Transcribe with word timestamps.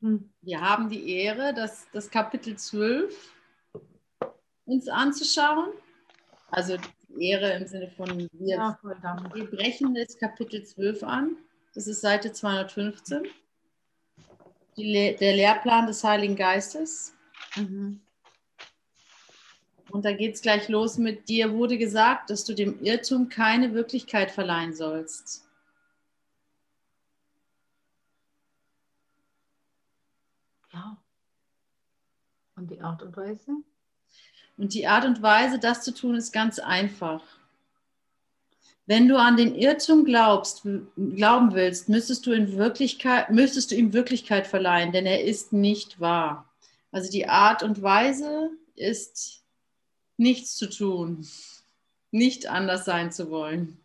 Hm. 0.00 0.30
Wir 0.42 0.60
haben 0.60 0.88
die 0.88 1.10
Ehre, 1.10 1.54
das, 1.54 1.86
das 1.92 2.10
Kapitel 2.10 2.56
12 2.56 3.34
uns 4.66 4.88
anzuschauen. 4.88 5.70
Also 6.50 6.76
die 7.08 7.28
Ehre 7.28 7.52
im 7.52 7.66
Sinne 7.66 7.90
von 7.90 8.28
wir, 8.32 8.56
Ja, 8.56 8.78
wir 8.82 9.50
brechen 9.50 9.94
das 9.94 10.18
Kapitel 10.18 10.64
12 10.64 11.02
an. 11.02 11.36
Das 11.74 11.86
ist 11.86 12.00
Seite 12.00 12.32
215. 12.32 13.24
Die 14.76 15.16
der 15.18 15.34
Lehrplan 15.34 15.86
des 15.86 16.04
Heiligen 16.04 16.36
Geistes. 16.36 17.14
Mhm. 17.56 18.00
Und 19.90 20.04
da 20.04 20.12
geht 20.12 20.34
es 20.34 20.42
gleich 20.42 20.68
los 20.68 20.98
mit 20.98 21.28
dir 21.28 21.52
wurde 21.52 21.78
gesagt, 21.78 22.28
dass 22.30 22.44
du 22.44 22.54
dem 22.54 22.82
Irrtum 22.82 23.28
keine 23.28 23.72
Wirklichkeit 23.72 24.30
verleihen 24.30 24.74
sollst. 24.74 25.45
Ja. 30.76 30.96
Und 32.56 32.70
die 32.70 32.80
Art 32.80 33.02
und 33.02 33.16
Weise? 33.16 33.50
Und 34.58 34.74
die 34.74 34.86
Art 34.86 35.04
und 35.04 35.22
Weise, 35.22 35.58
das 35.58 35.82
zu 35.82 35.92
tun, 35.92 36.14
ist 36.14 36.32
ganz 36.32 36.58
einfach. 36.58 37.22
Wenn 38.86 39.08
du 39.08 39.18
an 39.18 39.36
den 39.36 39.54
Irrtum 39.54 40.04
glaubst, 40.04 40.62
glauben 40.62 41.54
willst, 41.54 41.88
müsstest 41.88 42.26
du, 42.26 42.32
in 42.32 42.56
Wirklichkeit, 42.56 43.30
müsstest 43.30 43.70
du 43.70 43.74
ihm 43.74 43.92
Wirklichkeit 43.92 44.46
verleihen, 44.46 44.92
denn 44.92 45.06
er 45.06 45.24
ist 45.24 45.52
nicht 45.52 45.98
wahr. 45.98 46.48
Also 46.92 47.10
die 47.10 47.28
Art 47.28 47.62
und 47.62 47.82
Weise 47.82 48.50
ist 48.74 49.42
nichts 50.16 50.56
zu 50.56 50.70
tun, 50.70 51.26
nicht 52.10 52.46
anders 52.46 52.84
sein 52.84 53.12
zu 53.12 53.30
wollen. 53.30 53.78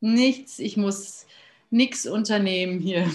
Nichts, 0.00 0.58
ich 0.60 0.76
muss 0.76 1.26
nichts 1.70 2.06
unternehmen 2.06 2.80
hier. 2.80 3.10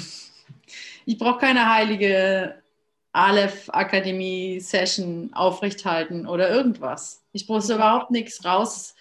Ich 1.05 1.17
brauche 1.17 1.39
keine 1.39 1.70
heilige 1.71 2.62
Aleph 3.12 3.70
Akademie 3.70 4.60
Session 4.60 5.32
aufrechthalten 5.34 6.26
oder 6.26 6.49
irgendwas. 6.49 7.23
Ich 7.32 7.48
muss 7.48 7.70
überhaupt 7.70 8.10
nichts 8.10 8.43
raus, 8.43 8.95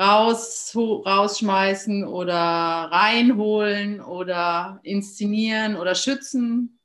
raus, 0.00 0.72
rausschmeißen 0.76 2.04
oder 2.06 2.34
reinholen 2.34 4.00
oder 4.00 4.80
inszenieren 4.82 5.76
oder 5.76 5.94
schützen. 5.94 6.78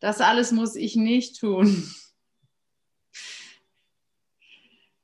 Das 0.00 0.20
alles 0.20 0.52
muss 0.52 0.76
ich 0.76 0.96
nicht 0.96 1.40
tun. 1.40 1.90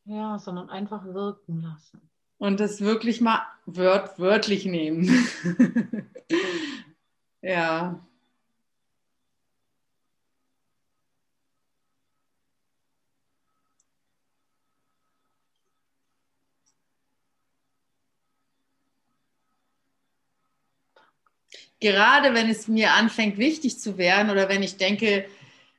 Ja, 0.06 0.39
sondern 0.39 0.68
einfach 0.70 1.05
wirken 1.05 1.61
lassen. 1.61 2.11
Und 2.45 2.61
das 2.61 2.83
wirklich 2.83 3.23
mal 3.23 3.41
wört, 3.64 4.19
wörtlich 4.19 4.67
nehmen. 4.67 5.27
ja. 7.41 8.06
Gerade 21.81 22.34
wenn 22.34 22.51
es 22.51 22.69
mir 22.69 22.92
anfängt, 22.92 23.39
wichtig 23.39 23.79
zu 23.81 23.97
werden 23.97 24.29
oder 24.29 24.51
wenn 24.51 24.62
ich 24.62 24.77
denke, 24.77 25.25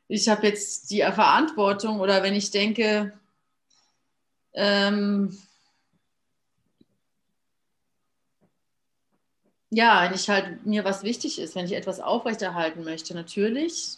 ich 0.07 0.27
habe 0.29 0.47
jetzt 0.47 0.89
die 0.89 1.01
Verantwortung 1.01 1.99
oder 1.99 2.23
wenn 2.23 2.33
ich 2.33 2.49
denke, 2.49 3.13
ähm, 4.53 5.37
ja, 9.75 10.03
wenn 10.03 10.13
ich 10.13 10.29
halt 10.29 10.65
mir 10.65 10.85
was 10.85 11.03
wichtig 11.03 11.37
ist, 11.37 11.53
wenn 11.53 11.65
ich 11.65 11.73
etwas 11.73 11.99
aufrechterhalten 11.99 12.85
möchte, 12.85 13.13
natürlich. 13.13 13.97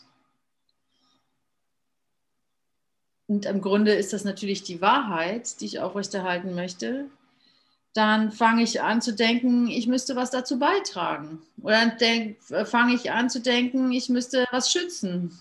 Und 3.28 3.46
im 3.46 3.62
Grunde 3.62 3.94
ist 3.94 4.12
das 4.12 4.24
natürlich 4.24 4.64
die 4.64 4.82
Wahrheit, 4.82 5.62
die 5.62 5.66
ich 5.66 5.80
aufrechterhalten 5.80 6.56
möchte. 6.56 7.06
Dann 7.94 8.32
fange 8.32 8.64
ich 8.64 8.82
an 8.82 9.04
zu 9.04 9.14
denken, 9.14 9.68
ich 9.68 9.86
müsste 9.86 10.16
was 10.16 10.32
dazu 10.32 10.58
beitragen. 10.58 11.44
Oder 11.62 11.86
denk, 11.88 12.38
fange 12.66 12.96
ich 12.96 13.12
an 13.12 13.30
zu 13.30 13.40
denken, 13.40 13.92
ich 13.92 14.10
müsste 14.10 14.48
was 14.52 14.72
schützen. 14.72 15.40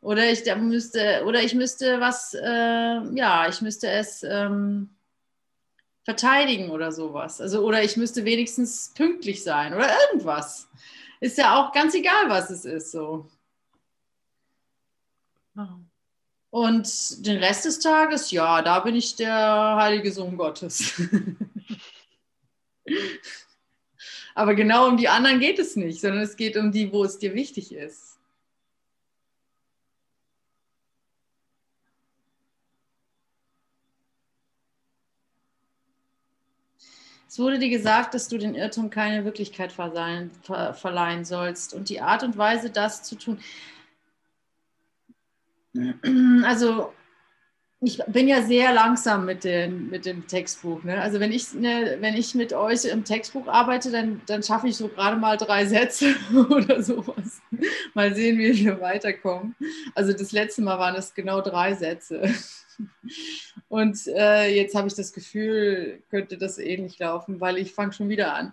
Oder 0.00 0.28
ich 0.28 0.44
müsste, 0.56 1.22
oder 1.24 1.40
ich 1.40 1.54
müsste 1.54 2.00
was, 2.00 2.34
äh, 2.34 3.14
ja, 3.14 3.48
ich 3.48 3.60
müsste 3.60 3.88
es 3.88 4.24
ähm, 4.24 4.90
verteidigen 6.04 6.70
oder 6.70 6.92
sowas. 6.92 7.40
Also, 7.40 7.64
oder 7.64 7.82
ich 7.82 7.96
müsste 7.96 8.24
wenigstens 8.24 8.92
pünktlich 8.94 9.42
sein 9.42 9.74
oder 9.74 9.88
irgendwas. 10.06 10.68
Ist 11.20 11.38
ja 11.38 11.56
auch 11.56 11.72
ganz 11.72 11.94
egal, 11.94 12.28
was 12.28 12.50
es 12.50 12.64
ist. 12.64 12.90
So. 12.90 13.28
Und 16.50 17.26
den 17.26 17.38
Rest 17.38 17.64
des 17.64 17.78
Tages, 17.78 18.30
ja, 18.30 18.62
da 18.62 18.80
bin 18.80 18.94
ich 18.96 19.16
der 19.16 19.76
heilige 19.76 20.12
Sohn 20.12 20.36
Gottes. 20.36 21.00
Aber 24.34 24.54
genau 24.54 24.88
um 24.88 24.96
die 24.96 25.08
anderen 25.08 25.40
geht 25.40 25.58
es 25.58 25.76
nicht, 25.76 26.00
sondern 26.00 26.22
es 26.22 26.36
geht 26.36 26.56
um 26.56 26.72
die, 26.72 26.92
wo 26.92 27.04
es 27.04 27.18
dir 27.18 27.34
wichtig 27.34 27.72
ist. 27.72 28.11
Es 37.32 37.38
wurde 37.38 37.58
dir 37.58 37.70
gesagt, 37.70 38.12
dass 38.12 38.28
du 38.28 38.36
den 38.36 38.54
Irrtum 38.54 38.90
keine 38.90 39.24
Wirklichkeit 39.24 39.72
verleihen, 39.72 40.30
ver, 40.42 40.74
verleihen 40.74 41.24
sollst 41.24 41.72
und 41.72 41.88
die 41.88 42.02
Art 42.02 42.22
und 42.24 42.36
Weise, 42.36 42.68
das 42.68 43.04
zu 43.04 43.14
tun. 43.16 43.40
Also 46.44 46.92
ich 47.84 47.98
bin 48.06 48.28
ja 48.28 48.42
sehr 48.42 48.72
langsam 48.72 49.24
mit, 49.24 49.42
den, 49.42 49.90
mit 49.90 50.06
dem 50.06 50.28
Textbuch. 50.28 50.84
Ne? 50.84 51.00
Also 51.00 51.18
wenn 51.18 51.32
ich, 51.32 51.52
ne, 51.52 51.96
wenn 51.98 52.14
ich 52.14 52.32
mit 52.36 52.52
euch 52.52 52.84
im 52.84 53.04
Textbuch 53.04 53.48
arbeite, 53.48 53.90
dann, 53.90 54.20
dann 54.26 54.44
schaffe 54.44 54.68
ich 54.68 54.76
so 54.76 54.86
gerade 54.86 55.16
mal 55.16 55.36
drei 55.36 55.66
Sätze 55.66 56.14
oder 56.48 56.80
sowas. 56.80 57.40
Mal 57.94 58.14
sehen, 58.14 58.38
wie 58.38 58.64
wir 58.64 58.80
weiterkommen. 58.80 59.56
Also 59.96 60.12
das 60.12 60.30
letzte 60.30 60.62
Mal 60.62 60.78
waren 60.78 60.94
es 60.94 61.12
genau 61.12 61.40
drei 61.40 61.74
Sätze. 61.74 62.32
Und 63.68 63.98
äh, 64.06 64.54
jetzt 64.54 64.76
habe 64.76 64.86
ich 64.86 64.94
das 64.94 65.12
Gefühl, 65.12 66.02
könnte 66.08 66.38
das 66.38 66.58
ähnlich 66.58 67.00
laufen, 67.00 67.40
weil 67.40 67.58
ich 67.58 67.72
fange 67.72 67.92
schon 67.92 68.08
wieder 68.08 68.34
an. 68.34 68.52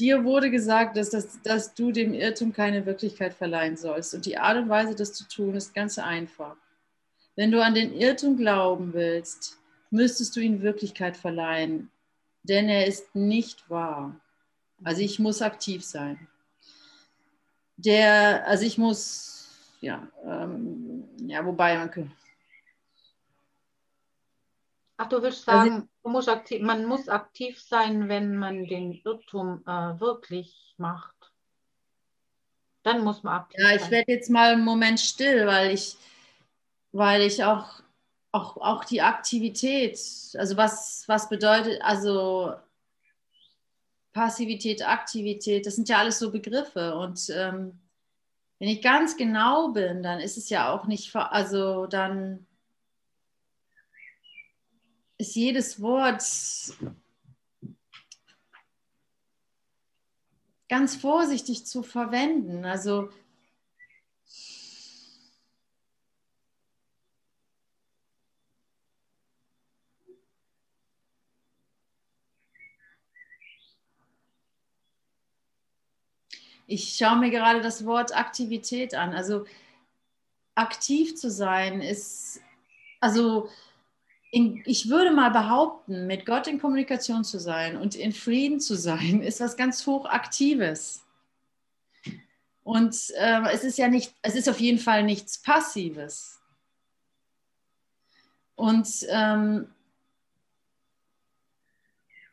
Dir 0.00 0.24
wurde 0.24 0.50
gesagt, 0.50 0.96
dass, 0.96 1.10
dass, 1.10 1.40
dass 1.42 1.74
du 1.74 1.92
dem 1.92 2.12
Irrtum 2.12 2.52
keine 2.52 2.84
Wirklichkeit 2.86 3.34
verleihen 3.34 3.76
sollst. 3.76 4.14
Und 4.14 4.26
die 4.26 4.36
Art 4.36 4.56
und 4.56 4.68
Weise, 4.68 4.96
das 4.96 5.12
zu 5.12 5.28
tun, 5.28 5.54
ist 5.54 5.74
ganz 5.74 5.98
einfach. 6.00 6.56
Wenn 7.36 7.50
du 7.50 7.62
an 7.62 7.74
den 7.74 7.92
Irrtum 7.92 8.36
glauben 8.36 8.92
willst, 8.92 9.58
müsstest 9.90 10.36
du 10.36 10.40
ihm 10.40 10.62
Wirklichkeit 10.62 11.16
verleihen, 11.16 11.90
denn 12.42 12.68
er 12.68 12.86
ist 12.86 13.14
nicht 13.14 13.68
wahr. 13.68 14.14
Also 14.84 15.00
ich 15.02 15.18
muss 15.18 15.42
aktiv 15.42 15.84
sein. 15.84 16.28
Der, 17.76 18.46
also 18.46 18.64
ich 18.64 18.78
muss, 18.78 19.48
ja, 19.80 20.06
ähm, 20.24 21.04
ja, 21.26 21.44
wobei 21.44 21.76
man 21.76 21.90
könnte. 21.90 22.14
Ach, 24.96 25.08
du 25.08 25.20
willst 25.22 25.48
Also- 25.48 25.70
sagen, 25.70 25.88
musst 26.04 26.28
aktiv, 26.28 26.62
man 26.62 26.84
muss 26.84 27.08
aktiv 27.08 27.60
sein, 27.60 28.08
wenn 28.08 28.36
man 28.36 28.66
den 28.66 28.92
Irrtum 28.92 29.62
äh, 29.66 29.98
wirklich 30.00 30.74
macht. 30.76 31.14
Dann 32.84 33.02
muss 33.02 33.22
man 33.22 33.40
aktiv 33.40 33.58
Ja, 33.60 33.74
ich 33.74 33.80
sein. 33.82 33.90
werde 33.90 34.12
jetzt 34.12 34.30
mal 34.30 34.52
einen 34.52 34.64
Moment 34.64 35.00
still, 35.00 35.46
weil 35.46 35.72
ich, 35.74 35.96
weil 36.94 37.22
ich 37.22 37.42
auch, 37.42 37.82
auch, 38.30 38.56
auch 38.56 38.84
die 38.84 39.02
Aktivität, 39.02 39.98
also 40.34 40.56
was, 40.56 41.02
was 41.08 41.28
bedeutet, 41.28 41.82
also 41.82 42.54
Passivität, 44.12 44.86
Aktivität, 44.86 45.66
das 45.66 45.74
sind 45.74 45.88
ja 45.88 45.98
alles 45.98 46.20
so 46.20 46.30
Begriffe. 46.30 46.94
Und 46.94 47.30
ähm, 47.30 47.80
wenn 48.60 48.68
ich 48.68 48.80
ganz 48.80 49.16
genau 49.16 49.72
bin, 49.72 50.04
dann 50.04 50.20
ist 50.20 50.38
es 50.38 50.48
ja 50.50 50.72
auch 50.72 50.86
nicht, 50.86 51.14
also 51.16 51.86
dann 51.86 52.46
ist 55.18 55.34
jedes 55.34 55.82
Wort 55.82 56.22
ganz 60.68 60.94
vorsichtig 60.94 61.66
zu 61.66 61.82
verwenden. 61.82 62.64
Also 62.64 63.10
ich 76.74 76.96
schaue 76.96 77.18
mir 77.18 77.30
gerade 77.30 77.60
das 77.60 77.86
Wort 77.86 78.16
Aktivität 78.16 78.94
an. 78.94 79.14
Also 79.14 79.46
aktiv 80.54 81.16
zu 81.16 81.30
sein 81.30 81.80
ist, 81.80 82.40
also 83.00 83.48
in, 84.30 84.62
ich 84.66 84.88
würde 84.88 85.12
mal 85.12 85.30
behaupten, 85.30 86.08
mit 86.08 86.26
Gott 86.26 86.48
in 86.48 86.60
Kommunikation 86.60 87.22
zu 87.22 87.38
sein 87.38 87.76
und 87.76 87.94
in 87.94 88.12
Frieden 88.12 88.60
zu 88.60 88.74
sein, 88.74 89.22
ist 89.22 89.40
was 89.40 89.56
ganz 89.56 89.86
Hochaktives. 89.86 91.04
Und 92.64 92.96
äh, 93.16 93.42
es 93.52 93.62
ist 93.62 93.78
ja 93.78 93.88
nicht, 93.88 94.12
es 94.22 94.34
ist 94.34 94.48
auf 94.48 94.58
jeden 94.58 94.78
Fall 94.78 95.04
nichts 95.04 95.38
Passives. 95.38 96.40
Und, 98.56 98.88
ähm, 99.08 99.68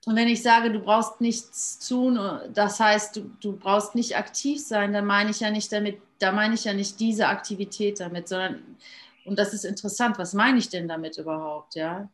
und 0.06 0.16
wenn 0.16 0.28
ich 0.28 0.42
sage, 0.42 0.72
du 0.72 0.80
brauchst 0.80 1.22
nichts 1.22 1.88
tun, 1.88 2.20
das 2.54 2.80
heißt, 2.80 3.16
du, 3.16 3.32
du 3.40 3.56
brauchst 3.56 3.94
nicht 3.96 4.18
aktiv 4.18 4.60
sein, 4.60 4.94
dann 4.94 5.06
meine 5.06 5.30
ich 5.30 5.40
ja 5.42 5.52
nicht 5.52 5.72
damit, 5.72 6.02
da 6.20 6.32
meine 6.32 6.56
ich 6.56 6.64
ja 6.64 6.74
nicht 6.74 7.00
diese 7.00 7.28
Aktivität 7.28 8.00
damit, 8.00 8.28
sondern, 8.28 8.78
und 9.26 9.38
das 9.38 9.54
ist 9.54 9.64
interessant, 9.64 10.18
was 10.18 10.34
meine 10.34 10.58
ich 10.58 10.70
denn 10.70 10.88
damit 10.88 11.18
überhaupt, 11.18 11.76
ja? 11.76 12.10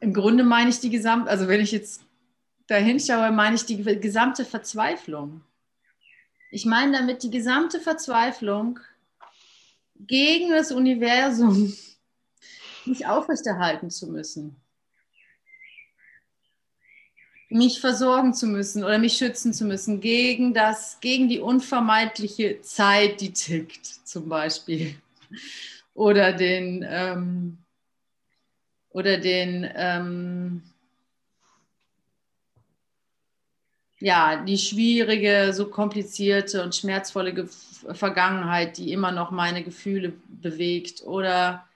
Im 0.00 0.12
Grunde 0.12 0.42
meine 0.42 0.70
ich 0.70 0.80
die 0.80 0.90
gesamte, 0.90 1.30
also 1.30 1.46
wenn 1.46 1.60
ich 1.60 1.70
jetzt 1.70 2.04
da 2.66 2.74
hinschaue, 2.74 3.30
meine 3.30 3.54
ich 3.54 3.64
die 3.64 3.80
gesamte 4.00 4.44
Verzweiflung. 4.44 5.42
Ich 6.54 6.66
meine 6.66 6.98
damit 6.98 7.22
die 7.22 7.30
gesamte 7.30 7.80
Verzweiflung 7.80 8.78
gegen 9.98 10.50
das 10.50 10.70
Universum 10.70 11.72
nicht 12.84 13.06
aufrechterhalten 13.06 13.88
zu 13.88 14.08
müssen. 14.08 14.56
Mich 17.48 17.80
versorgen 17.80 18.34
zu 18.34 18.46
müssen 18.46 18.84
oder 18.84 18.98
mich 18.98 19.14
schützen 19.14 19.54
zu 19.54 19.64
müssen 19.64 20.02
gegen 20.02 20.52
das, 20.52 21.00
gegen 21.00 21.30
die 21.30 21.40
unvermeidliche 21.40 22.60
Zeit, 22.60 23.22
die 23.22 23.32
tickt, 23.32 23.86
zum 23.86 24.28
Beispiel. 24.28 24.96
Oder 25.94 26.34
den, 26.34 26.84
ähm, 26.86 27.56
oder 28.90 29.16
den, 29.16 29.70
ähm, 29.74 30.62
ja, 34.02 34.44
die 34.44 34.58
schwierige, 34.58 35.52
so 35.54 35.68
komplizierte 35.68 36.62
und 36.62 36.74
schmerzvolle 36.74 37.34
Ge 37.34 37.48
Vergangenheit, 37.92 38.78
die 38.78 38.92
immer 38.92 39.10
noch 39.12 39.30
meine 39.32 39.64
Gefühle 39.64 40.12
bewegt 40.28 41.02
oder 41.02 41.66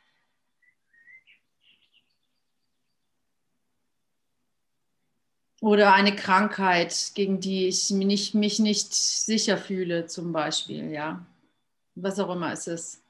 oder 5.61 5.95
eine 5.95 6.15
Krankheit, 6.15 7.13
gegen 7.15 7.41
die 7.41 7.67
ich 7.69 7.91
mich 7.91 8.07
nicht, 8.07 8.35
mich 8.35 8.59
nicht 8.61 8.95
sicher 8.95 9.59
fühle, 9.59 10.07
zum 10.07 10.33
Beispiel, 10.33 10.91
ja. 10.93 11.27
Was 11.97 12.19
auch 12.21 12.33
immer 12.35 12.53
es 12.53 12.67
ist. 12.69 13.03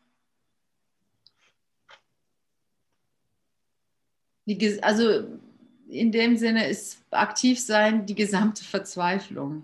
die, 4.47 4.83
also 4.83 5.25
in 5.88 6.12
dem 6.12 6.37
Sinne 6.37 6.69
ist 6.69 6.99
aktiv 7.11 7.61
sein 7.61 8.06
die 8.06 8.15
gesamte 8.15 8.65
Verzweiflung. 8.65 9.62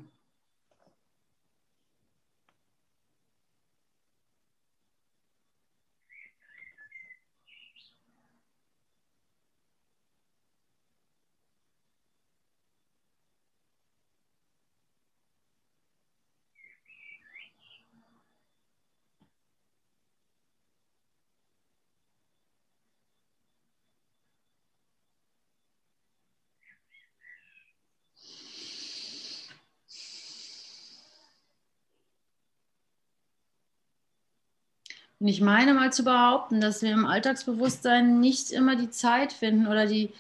Und 35.23 35.29
ich 35.29 35.41
meine 35.41 35.73
mal 35.73 35.93
zu 35.93 36.03
behaupten, 36.03 36.61
dass 36.61 36.83
wir 36.83 36.91
im 36.91 37.07
Alltagsbewusstsein 37.07 38.19
nicht 38.19 38.51
immer 38.51 38.75
die 38.75 38.91
Zeit 38.91 39.33
finden 39.33 39.69
oder 39.69 39.87
die, 39.87 40.11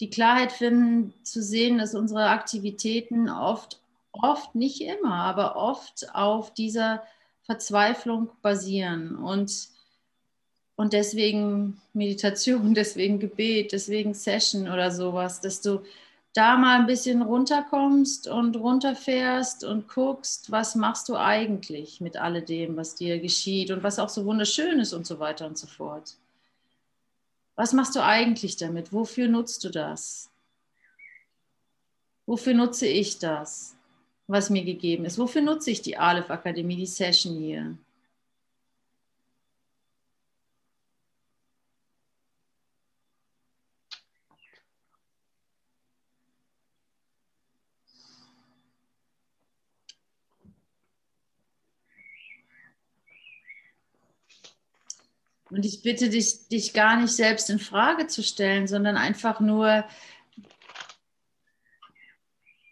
die 0.00 0.10
Klarheit 0.10 0.50
finden, 0.50 1.14
zu 1.22 1.40
sehen, 1.40 1.78
dass 1.78 1.94
unsere 1.94 2.30
Aktivitäten 2.30 3.30
oft, 3.30 3.78
oft, 4.10 4.56
nicht 4.56 4.80
immer, 4.80 5.14
aber 5.14 5.54
oft 5.54 6.12
auf 6.16 6.52
dieser 6.52 7.04
Verzweiflung 7.42 8.28
basieren. 8.42 9.14
Und, 9.14 9.68
und 10.74 10.94
deswegen 10.94 11.80
Meditation, 11.92 12.74
deswegen 12.74 13.20
Gebet, 13.20 13.70
deswegen 13.70 14.14
Session 14.14 14.62
oder 14.68 14.90
sowas, 14.90 15.40
dass 15.40 15.60
du 15.60 15.84
da 16.32 16.56
mal 16.56 16.78
ein 16.78 16.86
bisschen 16.86 17.22
runterkommst 17.22 18.28
und 18.28 18.56
runterfährst 18.56 19.64
und 19.64 19.88
guckst, 19.88 20.50
was 20.50 20.74
machst 20.76 21.08
du 21.08 21.16
eigentlich 21.16 22.00
mit 22.00 22.16
alledem, 22.16 22.76
was 22.76 22.94
dir 22.94 23.18
geschieht 23.18 23.70
und 23.70 23.82
was 23.82 23.98
auch 23.98 24.08
so 24.08 24.24
wunderschön 24.24 24.78
ist 24.78 24.92
und 24.92 25.06
so 25.06 25.18
weiter 25.18 25.46
und 25.46 25.58
so 25.58 25.66
fort. 25.66 26.16
Was 27.56 27.72
machst 27.72 27.96
du 27.96 28.02
eigentlich 28.02 28.56
damit? 28.56 28.92
Wofür 28.92 29.28
nutzt 29.28 29.64
du 29.64 29.70
das? 29.70 30.30
Wofür 32.26 32.54
nutze 32.54 32.86
ich 32.86 33.18
das, 33.18 33.76
was 34.28 34.50
mir 34.50 34.64
gegeben 34.64 35.04
ist? 35.04 35.18
Wofür 35.18 35.42
nutze 35.42 35.72
ich 35.72 35.82
die 35.82 35.98
Aleph 35.98 36.30
Akademie, 36.30 36.76
die 36.76 36.86
Session 36.86 37.36
hier? 37.38 37.76
Und 55.50 55.64
ich 55.64 55.82
bitte 55.82 56.08
dich, 56.08 56.48
dich 56.48 56.72
gar 56.72 56.96
nicht 56.96 57.12
selbst 57.12 57.50
in 57.50 57.58
Frage 57.58 58.06
zu 58.06 58.22
stellen, 58.22 58.68
sondern 58.68 58.96
einfach 58.96 59.40
nur, 59.40 59.84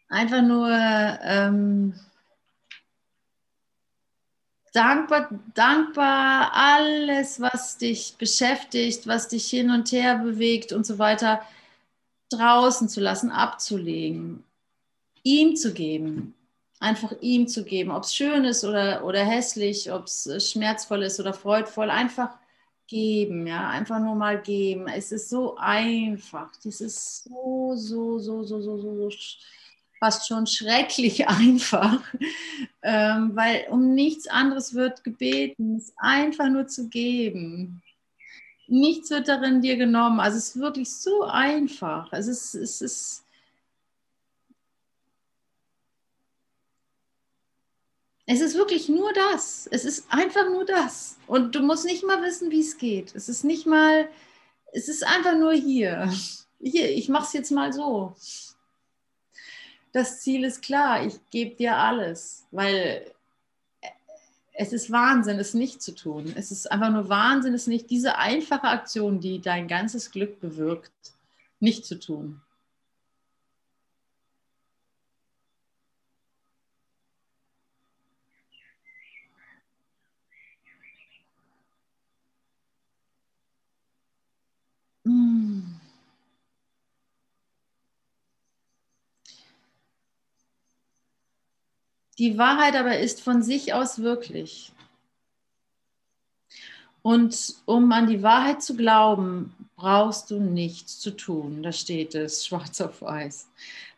einfach 0.08 0.42
nur 0.42 0.70
ähm, 0.70 1.94
dankbar, 4.72 5.28
dankbar 5.54 6.52
alles, 6.54 7.40
was 7.40 7.78
dich 7.78 8.14
beschäftigt, 8.16 9.08
was 9.08 9.28
dich 9.28 9.48
hin 9.48 9.70
und 9.70 9.90
her 9.90 10.18
bewegt 10.18 10.72
und 10.72 10.86
so 10.86 10.98
weiter, 10.98 11.42
draußen 12.30 12.88
zu 12.88 13.00
lassen, 13.00 13.32
abzulegen, 13.32 14.44
ihm 15.24 15.56
zu 15.56 15.72
geben, 15.72 16.34
einfach 16.78 17.12
ihm 17.20 17.48
zu 17.48 17.64
geben, 17.64 17.90
ob 17.90 18.04
es 18.04 18.14
schön 18.14 18.44
ist 18.44 18.64
oder, 18.64 19.04
oder 19.04 19.24
hässlich, 19.24 19.90
ob 19.90 20.04
es 20.04 20.48
schmerzvoll 20.48 21.02
ist 21.02 21.18
oder 21.18 21.34
freudvoll, 21.34 21.90
einfach 21.90 22.38
geben, 22.88 23.46
ja, 23.46 23.68
einfach 23.68 24.00
nur 24.00 24.16
mal 24.16 24.40
geben. 24.40 24.88
Es 24.88 25.12
ist 25.12 25.30
so 25.30 25.56
einfach. 25.56 26.50
Das 26.64 26.80
ist 26.80 27.24
so, 27.24 27.74
so, 27.76 28.18
so, 28.18 28.42
so, 28.42 28.60
so, 28.60 28.78
so, 28.78 29.08
so 29.08 29.10
fast 30.00 30.26
schon 30.26 30.46
schrecklich 30.46 31.28
einfach, 31.28 32.00
ähm, 32.82 33.32
weil 33.34 33.66
um 33.70 33.94
nichts 33.94 34.26
anderes 34.28 34.74
wird 34.74 35.04
gebeten, 35.04 35.76
es 35.76 35.92
einfach 35.96 36.48
nur 36.48 36.66
zu 36.66 36.88
geben. 36.88 37.82
Nichts 38.66 39.10
wird 39.10 39.28
darin 39.28 39.62
dir 39.62 39.76
genommen. 39.76 40.20
Also 40.20 40.38
es 40.38 40.48
ist 40.48 40.60
wirklich 40.60 40.90
so 40.90 41.22
einfach. 41.22 42.12
Es 42.12 42.26
ist, 42.26 42.54
es 42.54 42.82
ist 42.82 43.24
Es 48.30 48.42
ist 48.42 48.56
wirklich 48.56 48.90
nur 48.90 49.10
das. 49.14 49.66
Es 49.72 49.86
ist 49.86 50.04
einfach 50.10 50.50
nur 50.50 50.66
das. 50.66 51.16
Und 51.26 51.54
du 51.54 51.60
musst 51.60 51.86
nicht 51.86 52.04
mal 52.04 52.22
wissen, 52.22 52.50
wie 52.50 52.60
es 52.60 52.76
geht. 52.76 53.14
Es 53.14 53.26
ist 53.30 53.42
nicht 53.42 53.66
mal, 53.66 54.06
es 54.70 54.88
ist 54.88 55.02
einfach 55.02 55.34
nur 55.34 55.54
hier. 55.54 56.12
Hier, 56.60 56.90
ich 56.90 57.08
mache 57.08 57.24
es 57.24 57.32
jetzt 57.32 57.50
mal 57.50 57.72
so. 57.72 58.14
Das 59.92 60.20
Ziel 60.20 60.44
ist 60.44 60.60
klar, 60.60 61.06
ich 61.06 61.14
gebe 61.30 61.56
dir 61.56 61.76
alles, 61.76 62.44
weil 62.50 63.10
es 64.52 64.74
ist 64.74 64.90
Wahnsinn, 64.90 65.38
es 65.38 65.54
nicht 65.54 65.80
zu 65.80 65.94
tun. 65.94 66.34
Es 66.36 66.50
ist 66.50 66.70
einfach 66.70 66.90
nur 66.90 67.08
Wahnsinn, 67.08 67.54
es 67.54 67.66
nicht 67.66 67.88
diese 67.88 68.18
einfache 68.18 68.68
Aktion, 68.68 69.20
die 69.20 69.40
dein 69.40 69.68
ganzes 69.68 70.10
Glück 70.10 70.38
bewirkt, 70.38 70.92
nicht 71.60 71.86
zu 71.86 71.98
tun. 71.98 72.42
Die 92.18 92.36
Wahrheit 92.36 92.74
aber 92.74 92.98
ist 92.98 93.20
von 93.20 93.42
sich 93.42 93.72
aus 93.72 94.00
wirklich. 94.00 94.72
Und 97.02 97.54
um 97.64 97.90
an 97.92 98.08
die 98.08 98.22
Wahrheit 98.22 98.62
zu 98.62 98.76
glauben, 98.76 99.54
brauchst 99.76 100.30
du 100.30 100.40
nichts 100.40 100.98
zu 100.98 101.12
tun. 101.12 101.62
Da 101.62 101.72
steht 101.72 102.14
es 102.14 102.44
schwarz 102.46 102.80
auf 102.80 103.02
weiß. 103.02 103.48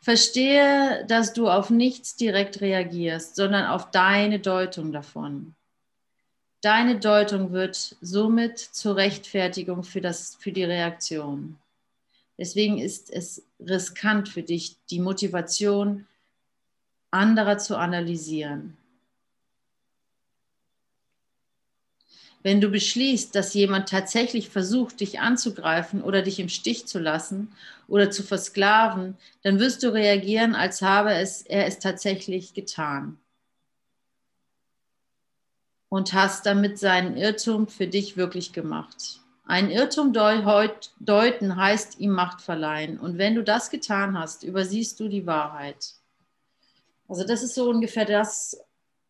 Verstehe, 0.00 1.04
dass 1.08 1.32
du 1.32 1.48
auf 1.48 1.70
nichts 1.70 2.16
direkt 2.16 2.60
reagierst, 2.60 3.36
sondern 3.36 3.66
auf 3.66 3.90
deine 3.90 4.38
Deutung 4.38 4.92
davon. 4.92 5.54
Deine 6.62 7.00
Deutung 7.00 7.52
wird 7.52 7.96
somit 8.02 8.58
zur 8.58 8.96
Rechtfertigung 8.96 9.82
für, 9.82 10.02
das, 10.02 10.36
für 10.38 10.52
die 10.52 10.64
Reaktion. 10.64 11.56
Deswegen 12.38 12.78
ist 12.78 13.10
es 13.10 13.42
riskant 13.58 14.28
für 14.28 14.42
dich, 14.42 14.76
die 14.90 15.00
Motivation 15.00 16.06
anderer 17.10 17.58
zu 17.58 17.76
analysieren. 17.76 18.76
Wenn 22.42 22.60
du 22.60 22.70
beschließt, 22.70 23.34
dass 23.34 23.52
jemand 23.52 23.90
tatsächlich 23.90 24.48
versucht, 24.48 25.00
dich 25.00 25.20
anzugreifen 25.20 26.02
oder 26.02 26.22
dich 26.22 26.38
im 26.40 26.48
Stich 26.48 26.86
zu 26.86 26.98
lassen 26.98 27.52
oder 27.86 28.10
zu 28.10 28.22
versklaven, 28.22 29.18
dann 29.42 29.58
wirst 29.58 29.82
du 29.82 29.92
reagieren, 29.92 30.54
als 30.54 30.80
habe 30.80 31.12
es, 31.12 31.42
er 31.42 31.66
es 31.66 31.78
tatsächlich 31.78 32.54
getan. 32.54 33.18
Und 35.90 36.14
hast 36.14 36.46
damit 36.46 36.78
seinen 36.78 37.16
Irrtum 37.16 37.68
für 37.68 37.88
dich 37.88 38.16
wirklich 38.16 38.52
gemacht. 38.52 39.20
Ein 39.44 39.70
Irrtum 39.70 40.12
deuten 40.12 41.56
heißt 41.56 41.98
ihm 41.98 42.12
Macht 42.12 42.40
verleihen. 42.40 42.98
Und 42.98 43.18
wenn 43.18 43.34
du 43.34 43.42
das 43.42 43.68
getan 43.68 44.16
hast, 44.16 44.44
übersiehst 44.44 45.00
du 45.00 45.08
die 45.08 45.26
Wahrheit. 45.26 45.99
Also 47.10 47.24
das 47.24 47.42
ist 47.42 47.56
so 47.56 47.68
ungefähr 47.68 48.04
das, 48.04 48.56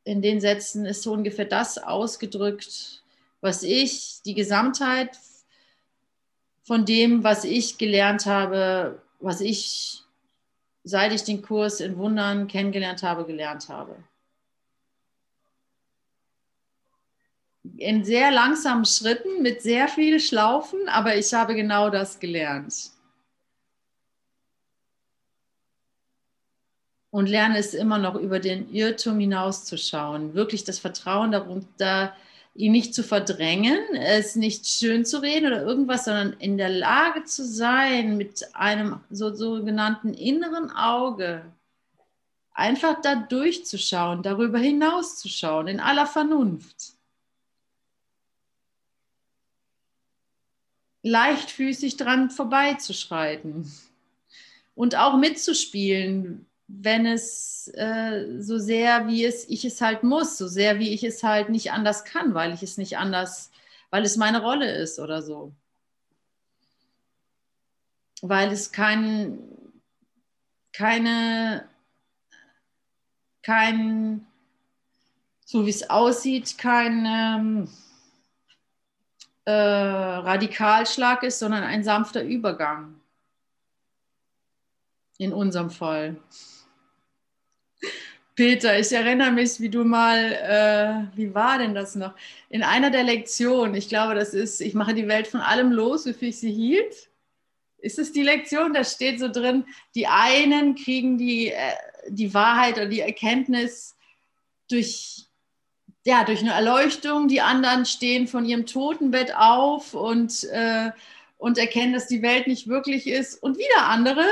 in 0.04 0.22
den 0.22 0.40
Sätzen 0.40 0.86
ist 0.86 1.02
so 1.02 1.12
ungefähr 1.12 1.44
das 1.44 1.76
ausgedrückt, 1.76 3.02
was 3.42 3.62
ich, 3.62 4.22
die 4.24 4.32
Gesamtheit 4.32 5.18
von 6.62 6.86
dem, 6.86 7.22
was 7.24 7.44
ich 7.44 7.76
gelernt 7.76 8.24
habe, 8.24 9.02
was 9.20 9.42
ich, 9.42 10.02
seit 10.82 11.12
ich 11.12 11.24
den 11.24 11.42
Kurs 11.42 11.80
in 11.80 11.98
Wundern 11.98 12.48
kennengelernt 12.48 13.02
habe, 13.02 13.26
gelernt 13.26 13.68
habe. 13.68 13.94
In 17.76 18.02
sehr 18.02 18.30
langsamen 18.30 18.86
Schritten, 18.86 19.42
mit 19.42 19.60
sehr 19.60 19.88
vielen 19.88 20.20
Schlaufen, 20.20 20.88
aber 20.88 21.16
ich 21.16 21.34
habe 21.34 21.54
genau 21.54 21.90
das 21.90 22.18
gelernt. 22.18 22.92
Und 27.10 27.28
lerne 27.28 27.58
es 27.58 27.74
immer 27.74 27.98
noch 27.98 28.14
über 28.14 28.38
den 28.38 28.72
Irrtum 28.72 29.18
hinauszuschauen, 29.18 30.34
wirklich 30.34 30.62
das 30.62 30.78
Vertrauen 30.78 31.32
darum, 31.32 31.66
da, 31.76 32.14
ihn 32.54 32.72
nicht 32.72 32.94
zu 32.94 33.02
verdrängen, 33.02 33.78
es 33.94 34.36
nicht 34.36 34.66
schön 34.66 35.04
zu 35.04 35.22
reden 35.22 35.46
oder 35.46 35.62
irgendwas, 35.62 36.04
sondern 36.04 36.34
in 36.34 36.58
der 36.58 36.68
Lage 36.68 37.24
zu 37.24 37.44
sein, 37.44 38.16
mit 38.16 38.54
einem 38.54 39.00
so, 39.10 39.34
sogenannten 39.34 40.14
inneren 40.14 40.70
Auge 40.70 41.44
einfach 42.52 43.00
da 43.00 43.14
durchzuschauen, 43.14 44.22
darüber 44.22 44.58
hinauszuschauen, 44.58 45.68
in 45.68 45.80
aller 45.80 46.06
Vernunft. 46.06 46.94
Leichtfüßig 51.02 51.96
dran 51.96 52.30
vorbeizuschreiten 52.30 53.72
und 54.74 54.96
auch 54.96 55.16
mitzuspielen, 55.16 56.46
wenn 56.78 57.06
es 57.06 57.68
äh, 57.74 58.40
so 58.40 58.58
sehr, 58.58 59.06
wie 59.08 59.24
es 59.24 59.48
ich 59.48 59.64
es 59.64 59.80
halt 59.80 60.02
muss, 60.02 60.38
so 60.38 60.46
sehr, 60.48 60.78
wie 60.78 60.90
ich 60.90 61.04
es 61.04 61.22
halt 61.22 61.48
nicht 61.48 61.72
anders 61.72 62.04
kann, 62.04 62.34
weil 62.34 62.54
ich 62.54 62.62
es 62.62 62.78
nicht 62.78 62.96
anders, 62.96 63.50
weil 63.90 64.04
es 64.04 64.16
meine 64.16 64.40
Rolle 64.40 64.70
ist 64.70 64.98
oder 64.98 65.22
so. 65.22 65.52
Weil 68.22 68.52
es 68.52 68.70
kein, 68.72 69.38
keine, 70.72 71.68
kein, 73.42 74.26
so 75.44 75.66
wie 75.66 75.70
es 75.70 75.90
aussieht, 75.90 76.56
kein 76.58 77.06
ähm, 77.06 77.68
äh, 79.44 79.52
Radikalschlag 79.52 81.22
ist, 81.24 81.38
sondern 81.40 81.64
ein 81.64 81.82
sanfter 81.82 82.22
Übergang. 82.22 83.00
In 85.18 85.32
unserem 85.32 85.70
Fall. 85.70 86.16
Peter, 88.40 88.80
ich 88.80 88.90
erinnere 88.90 89.32
mich, 89.32 89.60
wie 89.60 89.68
du 89.68 89.84
mal, 89.84 90.32
äh, 90.32 91.14
wie 91.14 91.34
war 91.34 91.58
denn 91.58 91.74
das 91.74 91.94
noch? 91.94 92.14
In 92.48 92.62
einer 92.62 92.88
der 92.88 93.02
Lektionen, 93.02 93.74
ich 93.74 93.90
glaube, 93.90 94.14
das 94.14 94.32
ist, 94.32 94.62
ich 94.62 94.72
mache 94.72 94.94
die 94.94 95.08
Welt 95.08 95.26
von 95.26 95.40
allem 95.40 95.72
los, 95.72 96.06
wie 96.06 96.14
viel 96.14 96.30
ich 96.30 96.40
sie 96.40 96.50
hielt. 96.50 97.10
Ist 97.76 97.98
es 97.98 98.12
die 98.12 98.22
Lektion? 98.22 98.72
Da 98.72 98.82
steht 98.82 99.20
so 99.20 99.28
drin, 99.30 99.66
die 99.94 100.06
einen 100.06 100.74
kriegen 100.74 101.18
die, 101.18 101.48
äh, 101.48 101.74
die 102.08 102.32
Wahrheit 102.32 102.78
oder 102.78 102.86
die 102.86 103.00
Erkenntnis 103.00 103.94
durch, 104.70 105.26
ja, 106.06 106.24
durch 106.24 106.40
eine 106.40 106.52
Erleuchtung, 106.52 107.28
die 107.28 107.42
anderen 107.42 107.84
stehen 107.84 108.26
von 108.26 108.46
ihrem 108.46 108.64
Totenbett 108.64 109.36
auf 109.36 109.92
und, 109.92 110.44
äh, 110.44 110.92
und 111.36 111.58
erkennen, 111.58 111.92
dass 111.92 112.06
die 112.06 112.22
Welt 112.22 112.46
nicht 112.46 112.68
wirklich 112.68 113.06
ist. 113.06 113.34
Und 113.42 113.58
wieder 113.58 113.86
andere. 113.88 114.24